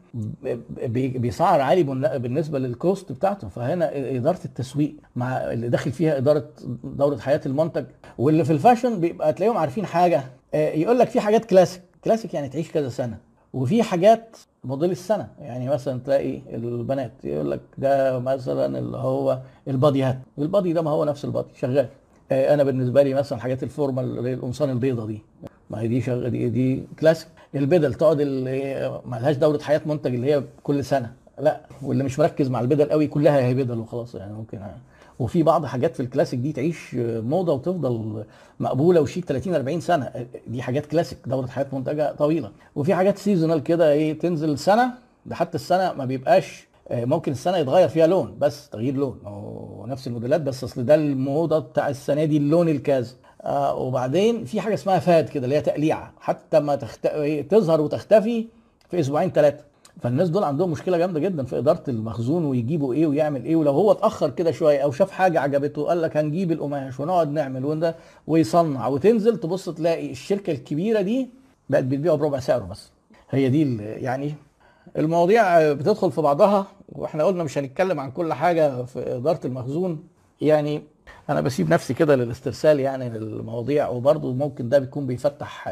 بيسعر 0.97 1.61
عالي 1.61 1.83
بالنسبة 2.19 2.59
لل 2.59 2.77
cost 2.77 3.13
بتاعته. 3.13 3.49
فهنا 3.49 3.91
إدارة 4.17 4.41
التسويق 4.45 4.95
مع 5.17 5.37
اللي 5.37 5.69
داخل 5.69 5.93
فيها 5.93 6.17
إدارة 6.17 6.45
دورة 6.85 7.17
حياة 7.17 7.41
المنتج. 7.47 7.85
واللي 8.19 8.45
في 8.45 8.53
ال 8.53 8.59
fashion 8.59 9.01
بيبقى 9.01 9.33
تلاقيهم 9.33 9.57
عارفين 9.57 9.87
حاجة 9.87 10.25
آه، 10.55 10.71
يقول 10.71 10.99
لك 10.99 11.09
في 11.09 11.21
حاجات 11.21 11.45
classic. 11.45 11.83
classic 12.05 12.35
يعني 12.35 12.49
تعيش 12.49 12.71
كذا 12.71 12.89
سنة. 12.89 13.19
وفي 13.53 13.83
حاجات 13.83 14.37
موديل 14.65 14.91
السنة. 14.91 15.29
يعني 15.41 15.69
مثلا 15.69 16.01
تلاقي 16.05 16.41
البنات 16.55 17.13
يقول 17.25 17.51
لك 17.51 17.61
ده 17.79 18.19
مثلا 18.19 18.79
اللي 18.79 18.97
هو 18.97 19.39
الباديات 19.69 20.19
ال 20.39 20.46
body 20.46 20.73
ده 20.73 20.83
ما 20.83 20.91
هو 20.91 21.05
نفس 21.05 21.25
ال 21.25 21.30
body 21.30 21.49
شغال. 21.61 21.89
أنا 22.33 22.63
بالنسبة 22.65 23.03
لي 23.03 23.15
مثلا 23.15 23.39
حاجات 23.39 23.63
ال 23.63 23.69
formal 23.69 24.05
اللي 24.05 24.31
هي 24.31 24.35
القمصان 24.35 24.71
البيضة 24.71 25.07
دي. 25.07 25.23
ما 25.71 25.81
هي 25.81 25.89
دي 25.89 26.01
شغ... 26.01 26.29
دي, 26.29 26.49
دي 26.49 26.83
كلاسيك. 27.01 27.29
البدل 27.55 27.95
تقعد 27.95 28.21
اللي 28.21 29.01
ما 29.07 29.17
لهاش 29.17 29.37
دورة 29.37 29.59
حياة 29.59 29.81
منتج 29.87 30.15
اللي 30.15 30.35
هي 30.35 30.43
كل 30.63 30.85
سنة. 30.85 31.13
لا 31.41 31.61
واللي 31.83 32.05
مش 32.05 32.19
مركز 32.19 32.49
مع 32.49 32.61
البدل 32.61 32.91
قوي 32.91 33.07
كلها 33.07 33.39
هي 33.41 33.55
بدل 33.55 33.79
وخلاص 33.79 34.15
يعني 34.15 34.33
ممكن. 34.33 34.59
وفي 35.19 35.43
بعض 35.43 35.67
حاجات 35.67 35.95
في 35.97 36.01
الكلاسيك 36.01 36.41
دي 36.41 36.53
تعيش 36.53 36.95
موضة 36.99 37.53
وتفضل 37.53 38.25
مقبولة 38.61 39.01
وشيك 39.01 39.25
30 39.25 39.55
40 39.55 39.81
سنة. 39.81 40.11
دي 40.47 40.63
حاجات 40.63 40.87
كلاسيك 40.87 41.19
دورة 41.27 41.47
حياة 41.47 41.67
منتج 41.73 42.13
طويلة. 42.13 42.51
وفي 42.77 42.95
حاجات 42.95 43.19
seasonal 43.19 43.63
كده 43.63 43.93
إيه 43.93 44.19
تنزل 44.19 44.59
سنة 44.59 44.91
ده 45.27 45.35
حتى 45.35 45.55
السنة 45.55 45.93
ما 45.93 46.05
بيبقاش 46.05 46.67
آه، 46.74 46.74
ممكن 46.91 47.33
السنة 47.33 47.57
يتغير 47.59 47.89
فيها 47.89 48.07
لون 48.07 48.37
بس 48.39 48.69
تغيير 48.69 48.95
لون. 48.95 49.19
ونفس 49.27 50.07
الموديلات 50.07 50.41
بس 50.41 50.65
أصل 50.65 50.85
ده 50.85 50.95
الموضة 50.95 51.59
بتاع 51.59 51.89
السنة 51.89 52.25
دي 52.25 52.37
اللون 52.37 52.69
الكذا 52.69 53.15
آه 53.43 53.77
وبعدين 53.77 54.45
في 54.45 54.61
حاجة 54.61 54.75
اسمها 54.75 54.99
fad 54.99 55.29
كده 55.29 55.45
اللي 55.45 55.57
هي 55.57 55.61
تقليعة. 55.61 56.13
حتى 56.21 56.61
ما 56.61 56.77
تخت... 56.77 57.07
تظهر 57.51 57.81
وتختفي 57.81 58.47
في 58.91 59.01
أسبوعين 59.01 59.31
ثلاثة 59.31 59.65
فالناس 60.01 60.29
دول 60.29 60.45
عندهم 60.45 60.71
مشكلة 60.71 60.99
جامدة 60.99 61.21
جدا 61.21 61.45
في 61.45 61.59
إدارة 61.59 61.83
المخزون 61.89 62.45
ويجيبوا 62.45 62.95
إيه 62.95 63.07
ويعمل 63.07 63.45
إيه. 63.45 63.57
ولو 63.57 63.71
هو 63.73 63.93
اتأخر 63.93 64.31
كده 64.31 64.51
شوية 64.51 64.79
أو 64.79 64.93
شاف 64.93 65.11
حاجة 65.11 65.41
عجبته 65.41 65.85
قال 65.85 66.03
لك 66.03 66.17
هنجيب 66.17 66.53
القماش 66.53 67.01
ونقعد 67.01 67.33
نعمل 67.33 67.65
وده 67.65 67.97
ويصنع. 68.27 68.87
وتنزل 68.89 69.37
تبص 69.37 69.69
تلاقي 69.69 70.11
الشركة 70.11 70.51
الكبيرة 70.51 71.01
دي 71.01 71.29
بقت 71.71 71.85
بتبيعه 71.85 72.17
بربع 72.17 72.39
سعره 72.39 72.65
بس. 72.65 72.91
هي 73.31 73.49
دي 73.49 73.77
يعني 73.83 74.35
المواضيع 74.99 75.73
بتدخل 75.73 76.13
في 76.13 76.21
بعضها 76.21 76.67
وإحنا 76.89 77.25
قلنا 77.25 77.45
مش 77.45 77.59
هنتكلم 77.59 78.01
عن 78.01 78.11
كل 78.11 78.33
حاجة 78.33 78.83
في 78.85 79.17
إدارة 79.17 79.41
المخزون. 79.45 80.09
يعني 80.41 80.83
أنا 81.31 81.41
بسيب 81.41 81.71
نفسي 81.71 81.95
كده 81.95 82.17
للاسترسال 82.17 82.81
يعني 82.81 83.09
للمواضيع 83.09 83.89
وبرضه 83.89 84.33
ممكن 84.33 84.69
ده 84.69 84.79
بيكون 84.79 85.07
بيفتح 85.07 85.69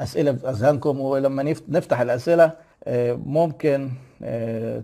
أسئلة 0.00 0.32
في 0.32 0.50
أذهانكم 0.50 1.00
ولما 1.00 1.54
نفتح 1.68 2.00
الأسئلة 2.00 2.52
ممكن 3.26 3.90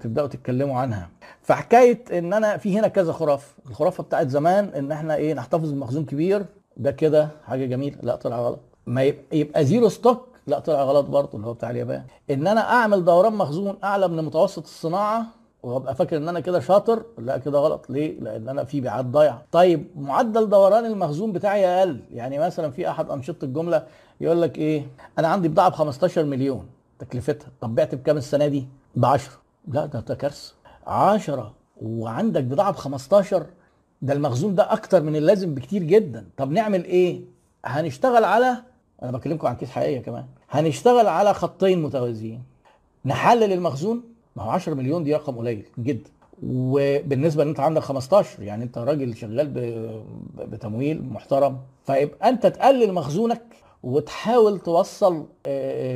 تبدأوا 0.01 0.27
تتكلموا 0.27 0.79
عنها. 0.79 1.09
فحكاية 1.42 2.05
إن 2.18 2.33
أنا 2.33 2.57
في 2.57 2.79
هنا 2.79 2.88
كذا 2.88 3.12
خرافة. 3.12 3.55
الخرافة 3.70 4.03
بتاعت 4.03 4.29
زمان 4.29 4.64
إن 4.77 4.92
إحنا 4.92 5.14
إيه 5.16 5.35
نحتفظ 5.35 5.72
بمخزون 5.72 6.05
كبير 6.05 6.44
ده 6.77 6.90
كده 6.90 7.29
حاجة 7.46 7.66
جميلة 7.66 7.96
لا 8.03 8.16
طلع 8.16 8.40
غلط. 8.40 8.61
ما 8.87 9.03
يبقى 9.33 9.64
zero 9.65 9.88
stock 9.88 10.29
لا 10.47 10.59
طلع 10.59 10.83
غلط 10.83 11.07
برضه 11.07 11.31
اللي 11.35 11.47
هو 11.47 11.53
بتاع 11.53 11.71
اليابان. 11.71 12.05
إن 12.31 12.47
أنا 12.47 12.61
أعمل 12.61 13.05
دوران 13.05 13.33
مخزون 13.33 13.77
أعلى 13.85 14.09
من 14.09 14.25
متوسط 14.25 14.63
الصناعة 14.63 15.27
وأبقى 15.63 15.95
فاكر 15.95 16.17
إن 16.17 16.29
أنا 16.29 16.41
كده 16.41 16.61
شاطر 16.61 17.03
لا 17.19 17.39
كده 17.39 17.59
غلط. 17.59 17.91
ليه؟ 17.91 18.21
لأن 18.21 18.49
أنا 18.49 18.65
في 18.65 18.81
مبيعات 18.81 19.05
ضايعة. 19.05 19.43
طيب 19.53 19.87
معدل 19.97 20.49
دوران 20.49 20.87
المخزون 20.87 21.33
بتاعي 21.33 21.67
أقل. 21.67 22.01
يعني 22.11 22.39
مثلا 22.39 22.71
في 22.71 22.91
أحد 22.91 23.11
أنشطة 23.11 23.45
الجملة 23.45 23.87
يقول 24.21 24.43
لك 24.43 24.59
إيه؟ 24.59 24.87
أنا 25.19 25.29
عندي 25.29 25.49
بضاعة 25.49 25.69
ب 25.71 25.75
15 25.75 26.25
مليون. 26.25 26.67
تكلفتها. 26.99 27.49
طب 27.61 27.75
بعت 27.75 27.95
بكام 27.95 28.17
السنة 28.17 28.47
دي؟ 28.49 28.67
ب 28.97 29.05
10 29.05 29.33
لا 29.69 29.87
ده 29.87 30.01
ده 30.01 30.15
كارثة. 30.15 30.55
10 30.87 31.53
وعندك 31.83 32.45
بضاعة 32.45 32.73
ب 32.73 32.77
15 32.77 33.47
ده 34.03 34.13
المخزون 34.13 34.55
ده 34.55 34.73
أكتر 34.73 35.03
من 35.03 35.17
اللازم 35.17 35.55
بكتير 35.55 35.83
جدا. 35.83 36.27
طب 36.37 36.51
نعمل 36.51 36.85
إيه؟ 36.85 37.21
هنشتغل 37.65 38.25
على 38.25 38.57
أنا 39.03 39.12
بكلمكم 39.12 39.47
عن 39.47 39.57
كيس 39.57 39.71
حقيقية 39.71 40.01
كمان. 40.01 40.25
هنشتغل 40.51 41.07
على 41.07 41.35
خطين 41.35 41.83
متوازيين. 41.83 42.43
نحلل 43.05 43.53
المخزون؟ 43.53 44.03
ما 44.37 44.43
هو 44.43 44.51
10 44.51 44.75
مليون 44.75 45.05
دي 45.05 45.15
رقم 45.15 45.37
قليل 45.38 45.62
جدا. 45.79 46.11
وبالنسبة 46.47 47.43
إن 47.43 47.49
أنت 47.49 47.61
عندك 47.61 47.83
15 47.83 48.43
يعني 48.43 48.65
أنت 48.65 48.79
راجل 48.79 49.17
شغال 49.17 49.49
بتمويل 50.38 51.03
محترم 51.05 51.59
فيبقى 51.87 52.29
أنت 52.29 52.47
تقلل 52.47 52.93
مخزونك 52.93 53.43
وتحاول 53.83 54.59
توصل 54.59 55.27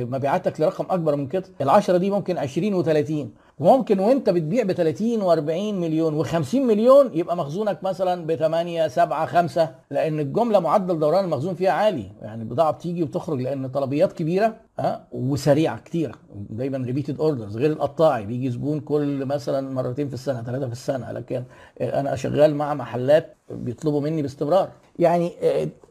مبيعاتك 0.01 0.61
لرقم 0.61 0.85
أكبر 0.89 1.15
من 1.15 1.27
كده. 1.27 1.43
ال10 1.63 1.91
دي 1.91 2.09
ممكن 2.09 2.37
20 2.37 2.83
و30 2.83 3.11
وممكن 3.59 3.99
وانت 3.99 4.29
بتبيع 4.29 4.63
ب 4.63 4.71
30 4.71 5.21
و40 5.21 5.73
مليون 5.73 6.23
و50 6.25 6.55
مليون 6.55 7.11
يبقى 7.13 7.37
مخزونك 7.37 7.83
مثلا 7.83 8.25
ب 8.25 8.35
8 8.35 8.87
7 8.87 9.25
5 9.25 9.69
لأن 9.91 10.19
الجملة 10.19 10.59
معدل 10.59 10.99
دوران 10.99 11.25
المخزون 11.25 11.55
فيها 11.55 11.71
عالي. 11.71 12.11
يعني 12.21 12.41
البضاعة 12.41 12.71
بتيجي 12.71 13.03
وتخرج 13.03 13.41
لأن 13.41 13.67
طلبيات 13.67 14.13
كبيرة 14.13 14.55
ها 14.79 15.07
وسريعة 15.11 15.79
كتيره 15.79 16.13
دايما 16.49 16.77
repeated 16.77 17.19
orders 17.19 17.57
غير 17.57 17.71
القطاعي. 17.71 18.25
بيجي 18.25 18.51
زبون 18.51 18.79
كل 18.79 19.25
مثلا 19.25 19.73
مرتين 19.73 20.07
في 20.07 20.13
السنة 20.13 20.43
ثلاثة 20.43 20.65
في 20.65 20.71
السنة. 20.71 21.11
لكن 21.11 21.43
أنا 21.81 22.15
شغال 22.15 22.55
مع 22.55 22.73
محلات 22.73 23.37
بيطلبوا 23.49 24.01
مني 24.01 24.21
باستمرار. 24.21 24.69
يعني 24.99 25.31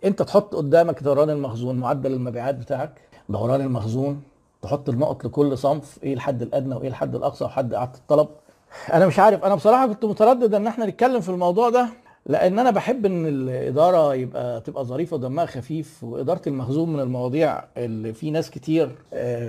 انت 0.04 0.22
تحط 0.22 0.54
قدامك 0.54 1.02
دوران 1.02 1.30
المخزون 1.30 1.76
معدل 1.76 2.12
المبيعات 2.12 2.54
بتاعك. 2.54 3.00
دوران 3.28 3.60
المخزون 3.60 4.22
تحط 4.62 4.88
النقط 4.88 5.24
لكل 5.24 5.58
صنف 5.58 5.98
إيه 6.02 6.14
الحد 6.14 6.42
الادنى 6.42 6.74
وايه 6.74 6.88
الحد 6.88 7.14
الاقصى 7.14 7.44
وحد 7.44 7.74
اعاده 7.74 7.94
الطلب. 7.98 8.28
أنا 8.92 9.06
مش 9.06 9.18
عارف 9.18 9.44
أنا 9.44 9.54
بصراحه 9.54 9.86
كنت 9.86 10.04
متردد 10.04 10.54
ان 10.54 10.66
إحنا 10.66 10.86
نتكلم 10.86 11.20
في 11.20 11.28
الموضوع 11.28 11.70
ده. 11.70 11.88
لأن 12.28 12.58
أنا 12.58 12.70
بحب 12.70 13.06
ان 13.06 13.26
الاداره 13.26 14.14
يبقى 14.14 14.60
تبقى 14.60 14.84
ظريفه 14.84 15.14
ودمها 15.16 15.46
خفيف 15.46 16.04
واداره 16.04 16.40
المخزون 16.46 16.92
من 16.92 17.00
المواضيع 17.00 17.64
اللي 17.76 18.12
في 18.12 18.30
ناس 18.30 18.50
كتير 18.50 18.90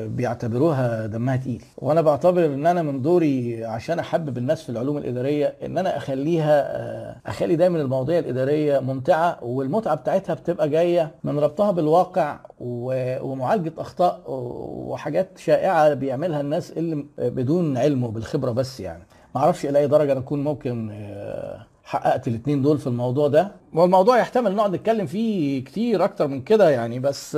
بيعتبروها 0.07 1.05
دمها 1.05 1.35
تقيل. 1.35 1.63
وأنا 1.77 2.01
بعتبر 2.01 2.45
ان 2.45 2.65
أنا 2.65 2.81
من 2.81 3.01
دوري 3.01 3.65
عشان 3.65 3.99
احبب 3.99 4.37
الناس 4.37 4.63
في 4.63 4.69
العلوم 4.69 4.97
الاداريه 4.97 5.55
ان 5.65 5.77
أنا 5.77 5.97
اخليها 5.97 7.29
اخلي 7.29 7.55
دايما 7.55 7.81
المواضيع 7.81 8.19
الاداريه 8.19 8.79
ممتعه 8.79 9.39
والمتعه 9.43 9.95
بتاعتها 9.95 10.33
بتبقى 10.33 10.69
جاية 10.69 11.11
من 11.23 11.39
ربطها 11.39 11.71
بالواقع 11.71 12.39
ومعالجة 12.59 13.73
أخطاء 13.77 14.21
وحاجات 14.27 15.37
شائعة 15.37 15.93
بيعملها 15.93 16.41
الناس 16.41 16.71
اللي 16.71 17.05
بدون 17.19 17.77
علم 17.77 18.03
وبالخبرة 18.03 18.51
بس 18.51 18.79
يعني. 18.79 19.03
ما 19.35 19.41
أعرفش 19.41 19.65
إلى 19.65 19.79
أي 19.79 19.87
درجة 19.87 20.11
أنا 20.11 20.19
أكون 20.19 20.43
ممكن 20.43 20.91
حققت 21.87 22.27
الاثنين 22.27 22.61
دول 22.61 22.77
في 22.77 22.87
الموضوع 22.87 23.27
ده. 23.27 23.51
والموضوع 23.73 24.17
يحتمل 24.17 24.55
نقعد 24.55 24.75
نتكلم 24.75 25.05
فيه 25.05 25.63
كتير 25.63 26.03
أكتر 26.03 26.27
من 26.27 26.41
كده 26.41 26.69
يعني 26.69 26.99
بس 26.99 27.37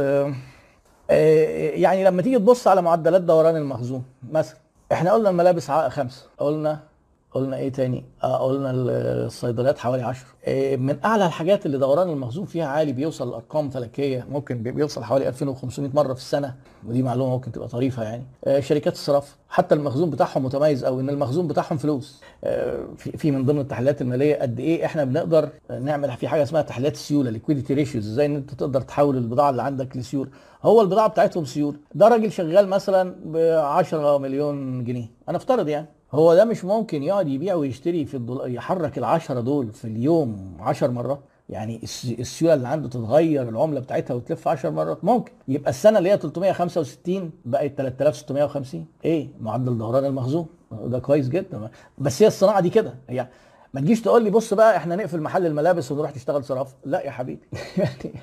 يعني 1.09 2.03
لما 2.03 2.21
تيجي 2.21 2.37
تبص 2.39 2.67
على 2.67 2.81
معدلات 2.81 3.21
دوران 3.21 3.55
المخزون 3.55 4.03
مثلا 4.31 4.57
إحنا 4.91 5.11
قلنا 5.13 5.29
الملابس 5.29 5.71
خمسة 5.71 6.25
قلنا 6.37 6.79
قلنا 7.31 7.57
إيه 7.57 7.69
تاني؟ 7.71 8.05
آه 8.23 8.37
قلنا 8.47 8.71
الصيدليات 8.71 9.77
حوالي 9.77 10.03
10 10.03 10.27
إيه 10.47 10.77
من 10.77 10.97
أعلى 11.05 11.25
الحاجات 11.25 11.65
اللي 11.65 11.77
دوران 11.77 12.09
المخزون 12.09 12.45
فيها 12.45 12.65
عالي 12.65 12.91
بيوصل 12.93 13.29
لارقام 13.31 13.69
فلكية 13.69 14.25
ممكن 14.31 14.63
بيوصل 14.63 15.03
حوالي 15.03 15.27
2500 15.29 15.91
مرة 15.93 16.13
في 16.13 16.19
السنة 16.19 16.55
ودي 16.87 17.03
معلومة 17.03 17.31
ممكن 17.31 17.51
تبقى 17.51 17.67
طريفة 17.67 18.03
يعني. 18.03 18.23
آه 18.45 18.59
شركات 18.59 18.93
الصرافه 18.93 19.35
حتى 19.49 19.75
المخزون 19.75 20.09
بتاعهم 20.09 20.45
متميز 20.45 20.85
قوي 20.85 21.01
إن 21.01 21.09
المخزون 21.09 21.47
بتاعهم 21.47 21.77
فلوس. 21.77 22.21
آه 22.43 22.79
في, 22.97 23.17
في 23.17 23.31
من 23.31 23.45
ضمن 23.45 23.59
التحليلات 23.59 24.01
المالية 24.01 24.35
قد 24.35 24.59
إيه 24.59 24.85
إحنا 24.85 25.03
بنقدر 25.03 25.49
نعمل 25.81 26.11
في 26.11 26.27
حاجة 26.27 26.43
اسمها 26.43 26.61
تحليلات 26.61 26.93
السيوله 26.93 27.29
liquidity 27.29 27.73
ratios 27.73 28.07
إزاي 28.07 28.25
إن 28.25 28.35
أنت 28.35 28.53
تقدر 28.53 28.81
تحول 28.81 29.17
البضاعة 29.17 29.49
اللي 29.49 29.61
عندك 29.63 29.97
لسيوله 29.97 30.29
هو 30.63 30.81
البضاعة 30.81 31.07
بتاعتهم 31.09 31.45
سيوله 31.45 31.77
ده 31.95 32.07
راجل 32.07 32.31
شغال 32.31 32.67
مثلا 32.67 33.15
ب 33.25 33.37
10 33.63 34.17
مليون 34.17 34.83
جنيه. 34.83 35.05
أنا 35.29 35.37
افترض 35.37 35.67
يعني. 35.67 35.85
هو 36.11 36.35
ده 36.35 36.45
مش 36.45 36.65
ممكن 36.65 37.03
يقعد 37.03 37.27
يبيع 37.27 37.53
ويشتري 37.55 38.05
في 38.05 38.17
الدولار 38.17 38.47
يحرك 38.47 38.97
العشرة 38.97 39.39
دول 39.39 39.71
في 39.71 39.85
اليوم 39.85 40.57
عشر 40.59 40.91
مرات؟ 40.91 41.19
يعني 41.49 41.81
السيولة 42.19 42.53
اللي 42.53 42.67
عنده 42.67 42.89
تتغير 42.89 43.49
العملة 43.49 43.79
بتاعتها 43.79 44.13
وتلف 44.13 44.47
10 44.47 44.69
مرات؟ 44.69 45.03
ممكن. 45.05 45.31
يبقى 45.47 45.69
السنة 45.69 45.97
اللي 45.97 46.09
هي 46.11 46.17
365 46.17 47.31
بقت 47.45 47.71
3650 47.77 48.85
إيه؟ 49.05 49.27
معدل 49.41 49.77
دوران 49.77 50.05
المخزون. 50.05 50.45
ده 50.71 50.99
كويس 50.99 51.29
جدا. 51.29 51.69
بس 51.97 52.21
هي 52.21 52.27
الصناعة 52.27 52.59
دي 52.59 52.69
كده. 52.69 52.93
هي 53.09 53.27
ما 53.73 53.81
تجيش 53.81 54.01
تقول 54.01 54.23
لي 54.23 54.29
بص 54.29 54.53
بقى 54.53 54.77
إحنا 54.77 54.95
نقفل 54.95 55.21
محل 55.21 55.45
الملابس 55.45 55.91
ونروح 55.91 56.11
تشتغل 56.11 56.43
صرافه 56.43 56.75
لا 56.85 57.05
يا 57.05 57.11
حبيبي. 57.11 57.47
يعني 57.77 58.13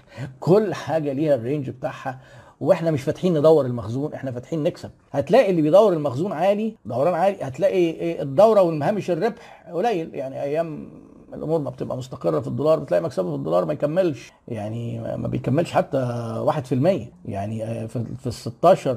كل 0.41 0.75
حاجة 0.75 1.13
ليها 1.13 1.35
الرينج 1.35 1.71
بتاعها. 1.71 2.21
وإحنا 2.61 2.91
مش 2.91 3.03
فاتحين 3.03 3.39
ندور 3.39 3.67
المخزون 3.67 4.13
إحنا 4.15 4.31
فاتحين 4.31 4.63
نكسب. 4.63 4.91
هتلاقي 5.13 5.51
اللي 5.51 5.63
بيدور 5.63 5.93
المخزون 5.93 6.33
عالي 6.33 6.77
دوران 6.85 7.15
عالي 7.15 7.37
هتلاقي 7.43 8.23
الدورة 8.23 8.63
والمهامش 8.63 9.11
الربح 9.11 9.65
قليل. 9.73 10.15
يعني 10.15 10.43
أيام 10.43 10.89
الأمور 11.35 11.59
ما 11.61 11.71
بتبقى 11.71 11.97
مستقرة 11.97 12.41
في 12.41 12.47
الدولار 12.47 12.79
بتلاقي 12.79 13.03
مكسبه 13.03 13.31
في 13.31 13.37
الدولار 13.37 13.65
ما 13.65 13.73
يكملش. 13.73 14.33
يعني 14.49 14.99
ما 15.17 15.29
بيكملش 15.29 15.73
حتى 15.73 15.99
1% 16.71 17.29
يعني 17.31 17.89
في 17.89 18.27
ال 18.27 18.33
16 18.33 18.95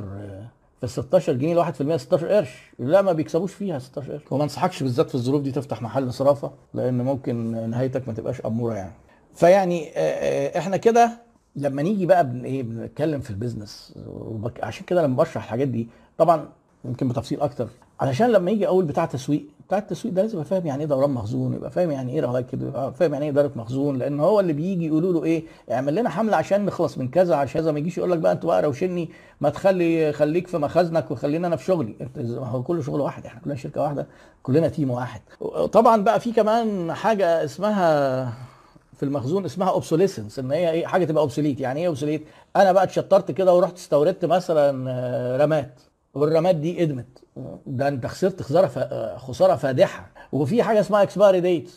في 0.77 0.83
ال 0.83 0.89
16 0.89 1.33
جنيه 1.33 1.53
ال 1.53 1.73
1% 1.73 1.95
16 1.97 2.27
قرش. 2.27 2.71
لا 2.79 3.01
ما 3.01 3.11
بيكسبوش 3.11 3.53
فيها 3.53 3.79
16 3.79 4.11
قرش. 4.13 4.21
وما 4.31 4.43
انصحكش 4.43 4.83
بالذات 4.83 5.09
في 5.09 5.15
الظروف 5.15 5.41
دي 5.41 5.51
تفتح 5.51 5.81
محل 5.81 6.13
صرافة 6.13 6.51
لأن 6.73 7.01
ممكن 7.01 7.69
نهايتك 7.69 8.07
ما 8.07 8.13
تبقاش 8.13 8.41
أمورة 8.45 8.73
يعني. 8.73 8.93
فيعني 9.35 9.89
إحنا 10.57 10.77
كده 10.77 11.28
لما 11.55 11.81
نيجي 11.81 12.05
بقى 12.05 12.27
بن 12.29 12.43
إيه 12.45 12.63
بنتكلم 12.63 13.19
في 13.21 13.29
ال 13.29 13.36
business 13.36 13.93
وبك... 14.07 14.63
عشان 14.63 14.85
كده 14.85 15.03
لما 15.03 15.15
بشرح 15.15 15.43
الحاجات 15.43 15.67
دي 15.67 15.87
طبعا 16.17 16.45
يمكن 16.85 17.07
بتفصيل 17.07 17.41
أكتر. 17.41 17.67
علشان 17.99 18.31
لما 18.31 18.51
يجي 18.51 18.67
أقول 18.67 18.85
بتاع 18.85 19.05
تسويق 19.05 19.43
بتاع 19.67 19.77
التسويق 19.77 20.13
ده 20.13 20.21
لازم 20.21 20.33
يبقى 20.33 20.45
فاهم 20.45 20.65
يعني 20.67 20.81
إيه 20.83 20.87
دوران 20.89 21.09
مخزون 21.09 21.53
يبقى 21.53 21.71
فاهم 21.71 21.91
يعني 21.91 22.13
إيه 22.13 22.21
رواكد 22.21 22.61
يبقى 22.61 22.93
فاهم 22.93 23.13
يعني 23.13 23.25
إيه 23.25 23.31
إدارة 23.31 23.51
مخزون 23.55 23.97
لأن 23.97 24.19
هو 24.19 24.39
اللي 24.39 24.53
بيجي 24.53 24.85
يقولوا 24.87 25.13
له 25.13 25.23
إيه 25.23 25.43
اعمل 25.71 25.95
لنا 25.95 26.09
حملة 26.09 26.37
عشان 26.37 26.65
نخلص 26.65 26.97
من 26.97 27.07
كذا 27.07 27.35
عشان 27.35 27.69
ما 27.69 27.79
يجيش 27.79 27.97
يقول 27.97 28.11
لك 28.11 28.19
بقى 28.19 28.31
أنت 28.31 28.45
بقى 28.45 28.61
روشني 28.61 29.09
ما 29.41 29.49
تخلي 29.49 30.13
خليك 30.13 30.47
في 30.47 30.57
مخازنك 30.57 31.11
وخلينا 31.11 31.47
أنا 31.47 31.55
في 31.55 31.65
شغلي. 31.65 31.95
هو 32.19 32.63
كله 32.63 32.81
شغل 32.81 33.01
واحد 33.01 33.25
إحنا 33.25 33.41
كلنا 33.41 33.55
شركة 33.55 33.81
واحدة 33.81 34.07
كلنا 34.43 34.67
team 34.67 34.91
واحد. 34.91 35.21
طبعا 35.71 36.01
بقى 36.03 36.19
في 36.19 36.31
كمان 36.31 36.93
حاجة 36.93 37.43
اسمها 37.43 38.33
في 38.99 39.05
المخزون 39.05 39.45
اسمها 39.45 39.69
obsolescence 39.69 40.39
إن 40.39 40.51
هي 40.51 40.71
إيه 40.71 40.85
حاجة 40.85 41.05
تبقى 41.05 41.21
obsolete 41.21 41.59
يعني 41.61 41.79
إيه 41.81 41.87
obsolete 41.87 42.25
أنا 42.55 42.71
بقى 42.71 42.83
اتشطرت 42.83 43.31
كده 43.31 43.53
ورحت 43.55 43.77
استوردت 43.77 44.25
مثلا 44.25 44.71
رامات. 45.43 45.79
والرامات 46.13 46.61
دي 46.61 46.83
قدمت. 46.83 47.23
ده 47.65 47.87
أنت 47.87 48.05
خسرت 48.05 48.41
خسارة 48.41 48.67
ف- 48.67 49.17
خسارة 49.19 49.55
فادحة. 49.55 50.11
وفي 50.31 50.63
حاجة 50.63 50.79
اسمها 50.79 51.03
expiry 51.03 51.39
date 51.41 51.71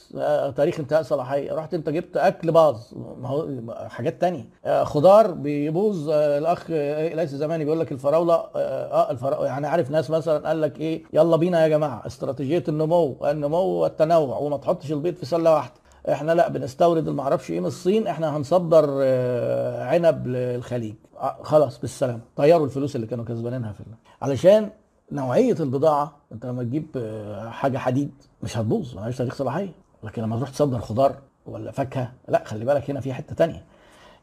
تاريخ 0.57 0.79
انتهاء 0.81 1.03
صلاحية. 1.03 1.53
رحت 1.55 1.75
أنت 1.75 1.89
جبت 1.89 2.17
أكل 2.17 2.53
باظ. 2.53 2.81
ما 3.19 3.29
هو 3.29 3.49
حاجات 3.89 4.21
تانية. 4.21 4.45
آه، 4.65 4.85
خضار 4.85 5.31
بيبوظ. 5.31 6.09
آه، 6.11 6.39
الأخ 6.39 6.67
آه، 6.71 7.15
ليس 7.15 7.31
زماني 7.31 7.65
بيقول 7.65 7.81
لك 7.81 7.93
الفراولة. 7.93 8.35
آه 8.35 8.49
آه، 8.57 9.11
الفراوله 9.11 9.47
يعني 9.47 9.67
عارف 9.67 9.91
ناس 9.91 10.11
مثلا 10.11 10.49
قال 10.49 10.61
لك 10.61 10.81
إيه؟ 10.81 11.03
يلا 11.13 11.37
بينا 11.37 11.63
يا 11.63 11.69
جماعة. 11.69 12.07
استراتيجية 12.07 12.65
النمو. 12.69 13.17
النمو 13.25 13.59
والتنوع. 13.67 14.39
وما 14.39 14.57
تحطش 14.57 14.93
البيض 14.93 15.15
في 15.15 15.27
سلة 15.27 15.55
واحدة. 15.55 15.82
إحنا 16.09 16.33
لا 16.33 16.49
بنستورد 16.49 17.09
المعرفش 17.09 17.51
إيه 17.51 17.61
من 17.61 17.67
الصين 17.67 18.07
إحنا 18.07 18.37
هنصدر 18.37 18.87
آه، 19.03 19.85
عنب 19.85 20.27
للخليج. 20.27 20.95
آه، 21.21 21.37
خلاص 21.43 21.79
بالسلامة. 21.81 22.21
طيروا 22.37 22.65
الفلوس 22.67 22.97
اللي 22.97 23.07
كانوا 23.07 23.25
كسبانينها 23.25 23.73
في 23.73 23.83
علشان 24.23 24.71
نوعية 25.13 25.57
البضاعة. 25.61 26.17
انت 26.33 26.47
لما 26.47 26.63
تجيب 26.63 26.87
آه، 26.97 27.49
حاجة 27.49 27.79
حديد 27.79 28.11
مش 28.43 28.57
هتبوظ 28.59 28.95
ملهاش 28.97 29.17
تاريخ 29.17 29.35
صلاحيه 29.35 29.69
لكن 30.05 30.23
لما 30.23 30.37
تروح 30.37 30.51
تصدر 30.51 30.79
خضار 30.79 31.15
ولا 31.47 31.71
فاكهة 31.71 32.13
لا 32.29 32.43
خلي 32.45 32.65
بالك 32.65 32.91
هنا 32.91 33.01
في 33.01 33.13
حتة 33.15 33.35
تانية. 33.35 33.65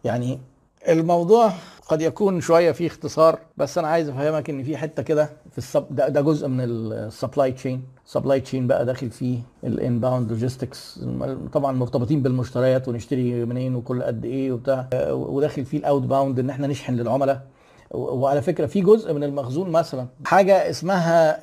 يعني 0.04 0.40
الموضوع 0.88 1.52
قد 1.88 2.02
يكون 2.02 2.42
شوية 2.42 2.72
فيه 2.72 2.88
اختصار 2.88 3.40
بس 3.58 3.78
أنا 3.78 3.88
عايز 3.88 4.10
أفهمك 4.10 4.50
إن 4.50 4.64
في 4.64 4.78
حتة 4.78 5.04
كده 5.04 5.30
في 5.52 5.58
ال 5.58 5.65
sup 5.65 5.86
ده, 5.92 6.08
ده 6.08 6.22
جزء 6.22 6.48
من 6.48 6.60
ال 6.62 6.75
supply 6.75 7.52
chain 7.52 7.84
supply 8.06 8.40
chain 8.42 8.68
بقى 8.68 8.86
داخل 8.86 9.10
فيه 9.12 9.40
ال 9.64 9.72
inbound 9.72 10.32
logistics 10.32 11.00
طبعا 11.54 11.72
مرتبطين 11.72 12.22
بالمشتريات 12.24 12.88
ونشتري 12.88 13.46
منين 13.46 13.76
وكل 13.76 14.04
قد 14.04 14.26
إيه 14.26 14.52
وبتاع 14.52 14.88
آه، 14.94 15.14
وداخل 15.14 15.66
فيه 15.66 15.78
ال 15.78 16.02
outbound 16.04 16.40
إن 16.40 16.50
إحنا 16.50 16.68
نشحن 16.68 16.94
للعملاء. 16.96 17.42
وعلى 17.92 18.42
فكرة 18.42 18.66
في 18.66 18.82
جزء 18.82 19.14
من 19.14 19.24
المخزون 19.24 19.70
مثلا 19.70 20.08
حاجة 20.26 20.70
اسمها 20.70 21.40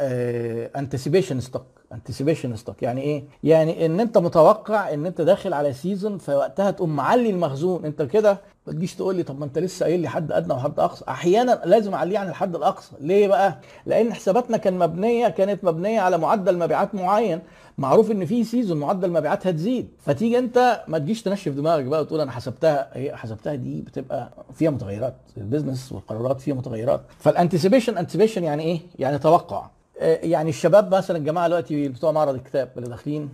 anticipation 0.79 1.41
stock 1.41 1.63
anticipation 1.93 2.57
stock 2.57 2.83
يعني 2.83 3.01
إيه؟ 3.01 3.25
يعني 3.45 3.87
إن 3.87 4.01
أنت 4.01 4.19
متوقع 4.19 4.95
إن 4.95 5.07
أنت 5.07 5.21
داخل 5.21 5.53
على 5.55 5.73
season 5.73 6.19
فوقتها 6.19 6.71
تقوم 6.71 6.97
معلي 6.97 7.31
المخزون. 7.31 7.85
أنت 7.85 8.03
كده 8.03 8.41
ما 8.67 8.73
تجيش 8.73 8.95
تقول 8.95 9.17
لي 9.17 9.23
طب 9.23 9.39
ما 9.39 9.45
أنت 9.45 9.59
لسه 9.59 9.87
قايل 9.87 10.01
لي 10.01 10.09
حد 10.09 10.33
أدنى 10.33 10.55
وحد 10.55 10.81
أقصى. 10.81 11.05
أحيانا 11.09 11.61
لازم 11.65 11.95
أعليه 11.95 12.19
عن 12.19 12.29
الحد 12.29 12.57
الأقصى. 12.57 12.93
ليه 13.01 13.29
بقى؟ 13.29 13.59
لأن 13.87 14.13
حساباتنا 14.13 14.57
كان 14.57 14.79
مبنية 14.79 15.29
كانت 15.29 15.65
مبنية 15.65 16.01
على 16.01 16.19
معدل 16.19 16.59
مبيعات 16.59 16.95
معين. 16.95 17.41
معروف 17.79 18.11
إن 18.11 18.25
في 18.27 18.45
season 18.45 18.79
معدل 18.79 19.11
مبيعات 19.13 19.47
هتزيد 19.47 19.89
فتيجي 19.99 20.39
أنت 20.39 20.85
ما 20.89 20.99
تجيش 20.99 21.23
تنشف 21.23 21.53
دماغك 21.53 21.85
بقى 21.85 22.01
وتقول 22.01 22.21
أنا 22.21 22.31
حسبتها. 22.31 22.89
هي 22.93 23.17
حسبتها 23.17 23.55
دي 23.55 23.81
بتبقى 23.83 24.31
فيها 24.55 24.71
متغيرات. 24.71 25.15
ال 25.37 25.43
business 25.43 25.93
والقرارات 25.93 26.41
فيها 26.41 26.55
متغيرات. 26.55 27.01
فال 27.19 27.30
anticipation 27.30 27.99
anticipation 27.99 28.45
يعني 28.45 28.63
إيه؟ 28.63 28.81
يعني 28.99 29.19
توقع. 29.19 29.67
يعني 30.01 30.49
الشباب 30.51 30.95
مثلا 30.95 31.17
الجماعة 31.17 31.47
دلوقتي 31.49 31.89
بتوع 31.89 32.13
معرض 32.13 32.35
الكتاب 32.35 32.69
اللي 32.77 32.89
داخلين 32.89 33.29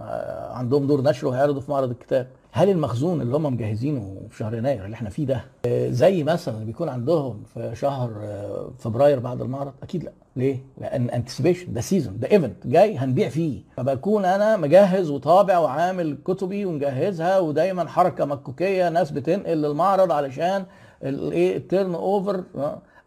آه، 0.00 0.52
عندهم 0.52 0.86
دور 0.86 1.02
نشر 1.02 1.26
وهيعرضوا 1.26 1.60
في 1.60 1.70
معرض 1.70 1.90
الكتاب. 1.90 2.26
هل 2.52 2.70
المخزون 2.70 3.20
اللي 3.20 3.36
هم 3.36 3.42
مجهزينه 3.42 4.16
في 4.30 4.36
شهر 4.36 4.54
يناير 4.54 4.84
اللي 4.84 4.94
إحنا 4.94 5.10
فيه 5.10 5.26
ده 5.26 5.44
آه، 5.66 5.90
زي 5.90 6.24
مثلا 6.24 6.54
اللي 6.54 6.66
بيكون 6.66 6.88
عندهم 6.88 7.42
في 7.54 7.70
شهر 7.74 8.10
آه، 8.22 8.70
فبراير 8.78 9.18
بعد 9.18 9.40
المعرض؟ 9.42 9.72
أكيد 9.82 10.04
لا. 10.04 10.12
ليه؟ 10.36 10.58
لأن 10.78 11.10
anticipation 11.10 11.72
ده 11.72 11.80
season 11.80 12.18
ده 12.18 12.30
event 12.30 12.66
جاي 12.66 12.96
هنبيع 12.98 13.28
فيه. 13.28 13.60
فبكون 13.76 14.24
أنا 14.24 14.56
مجهز 14.56 15.10
وطابع 15.10 15.58
وعامل 15.58 16.18
كتبي 16.24 16.64
ومجهزها 16.66 17.38
ودايما 17.38 17.88
حركة 17.88 18.24
مكوكية 18.24 18.88
ناس 18.88 19.10
بتنقل 19.10 19.56
للمعرض 19.62 20.12
علشان 20.12 20.64
الايه 21.02 21.56
ال 21.56 21.94
turnover 21.94 22.44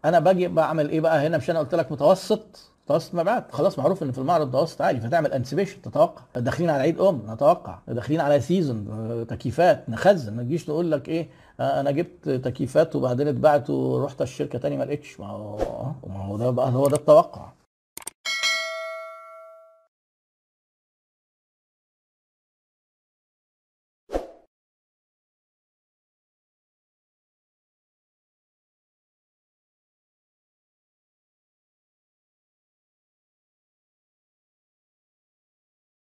أنا 0.04 0.18
باجي 0.18 0.48
بعمل 0.48 0.88
إيه 0.90 1.00
بقى 1.00 1.26
هنا؟ 1.26 1.36
مش 1.36 1.50
أنا 1.50 1.58
قلت 1.58 1.74
لك 1.74 1.92
متوسط؟ 1.92 2.71
متوسط 2.84 3.14
مبيعات 3.14 3.52
خلاص 3.52 3.78
معروف 3.78 4.02
إن 4.02 4.12
في 4.12 4.18
المعرض 4.18 4.48
متوسط 4.48 4.82
عالي 4.82 5.00
فتعمل 5.00 5.32
anticipation 5.32 5.82
تتوقع. 5.82 6.22
داخلين 6.36 6.70
على 6.70 6.82
عيد 6.82 7.00
أم 7.00 7.22
نتوقع. 7.28 7.78
داخلين 7.88 8.20
على 8.20 8.40
season 8.40 8.88
آه، 8.90 9.22
تكييفات 9.24 9.88
نخزن. 9.90 10.36
ما 10.36 10.42
تجيش 10.42 10.64
تقول 10.64 10.90
لك 10.90 11.08
إيه 11.08 11.28
آه، 11.60 11.80
أنا 11.80 11.90
جبت 11.90 12.28
تكييفات 12.28 12.96
وبعدين 12.96 13.28
اتباعت 13.28 13.70
ورحت 13.70 14.22
الشركة 14.22 14.58
تاني 14.58 14.76
ما 14.76 14.84
لقيتش. 14.84 15.20
ما 15.20 15.26
ما 16.06 16.24
هو 16.24 16.36
ده 16.38 16.50
بقى 16.50 16.70
هو 16.72 16.88
ده 16.88 16.96
التوقع. 16.96 17.48